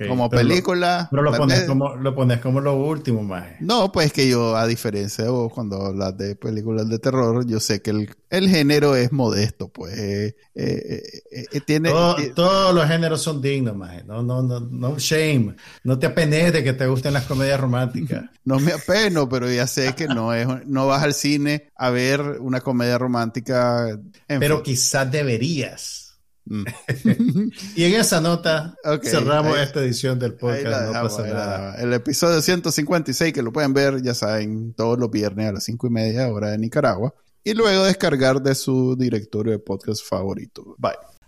Como 0.07 0.29
película. 0.29 1.07
pero 1.11 1.21
lo 1.21 1.33
pones, 1.35 1.63
como, 1.63 1.95
lo 1.95 2.15
pones 2.15 2.39
como 2.39 2.61
lo 2.61 2.75
último, 2.75 3.23
más. 3.23 3.59
No, 3.59 3.91
pues 3.91 4.13
que 4.13 4.29
yo, 4.29 4.55
a 4.55 4.67
diferencia 4.67 5.25
de 5.25 5.29
vos, 5.29 5.51
cuando 5.51 5.81
hablas 5.85 6.17
de 6.17 6.35
películas 6.35 6.87
de 6.87 6.99
terror, 6.99 7.45
yo 7.45 7.59
sé 7.59 7.81
que 7.81 7.91
el, 7.91 8.09
el 8.29 8.49
género 8.49 8.95
es 8.95 9.11
modesto, 9.11 9.69
pues. 9.69 9.97
Eh, 9.97 10.35
eh, 10.55 11.01
eh, 11.35 11.61
tiene. 11.61 11.89
todos 12.35 12.73
los 12.73 12.87
géneros 12.87 13.21
son 13.21 13.41
dignos, 13.41 13.75
más. 13.75 14.05
No, 14.05 14.21
no, 14.23 14.41
no, 14.41 14.59
no 14.59 14.97
shame. 14.97 15.55
No 15.83 15.99
te 15.99 16.07
apenes 16.07 16.53
de 16.53 16.63
que 16.63 16.73
te 16.73 16.87
gusten 16.87 17.13
las 17.13 17.25
comedias 17.25 17.59
románticas. 17.59 18.25
no 18.45 18.59
me 18.59 18.73
apeno, 18.73 19.27
pero 19.27 19.51
ya 19.51 19.67
sé 19.67 19.93
que 19.95 20.07
no 20.07 20.33
es, 20.33 20.47
no 20.65 20.87
vas 20.87 21.03
al 21.03 21.13
cine 21.13 21.71
a 21.75 21.89
ver 21.89 22.21
una 22.39 22.61
comedia 22.61 22.97
romántica. 22.97 23.99
pero 24.27 24.63
quizás 24.63 25.11
deberías. 25.11 26.03
Mm. 26.45 26.65
y 27.75 27.83
en 27.85 27.93
esa 27.93 28.19
nota 28.19 28.75
cerramos 29.01 29.57
esta 29.57 29.79
edición 29.79 30.19
del 30.19 30.33
podcast. 30.33 30.87
No 30.87 30.93
pasa 30.93 31.23
nada. 31.23 31.75
El 31.75 31.93
episodio 31.93 32.41
156, 32.41 33.33
que 33.33 33.41
lo 33.41 33.53
pueden 33.53 33.73
ver, 33.73 34.01
ya 34.01 34.13
saben, 34.13 34.73
todos 34.73 34.99
los 34.99 35.09
viernes 35.09 35.49
a 35.49 35.53
las 35.53 35.63
5 35.63 35.87
y 35.87 35.89
media 35.89 36.27
hora 36.27 36.51
de 36.51 36.57
Nicaragua. 36.57 37.13
Y 37.45 37.53
luego 37.53 37.83
descargar 37.83 38.41
de 38.41 38.55
su 38.55 38.95
directorio 38.95 39.51
de 39.51 39.59
podcast 39.59 40.05
favorito. 40.05 40.75
Bye. 40.77 41.12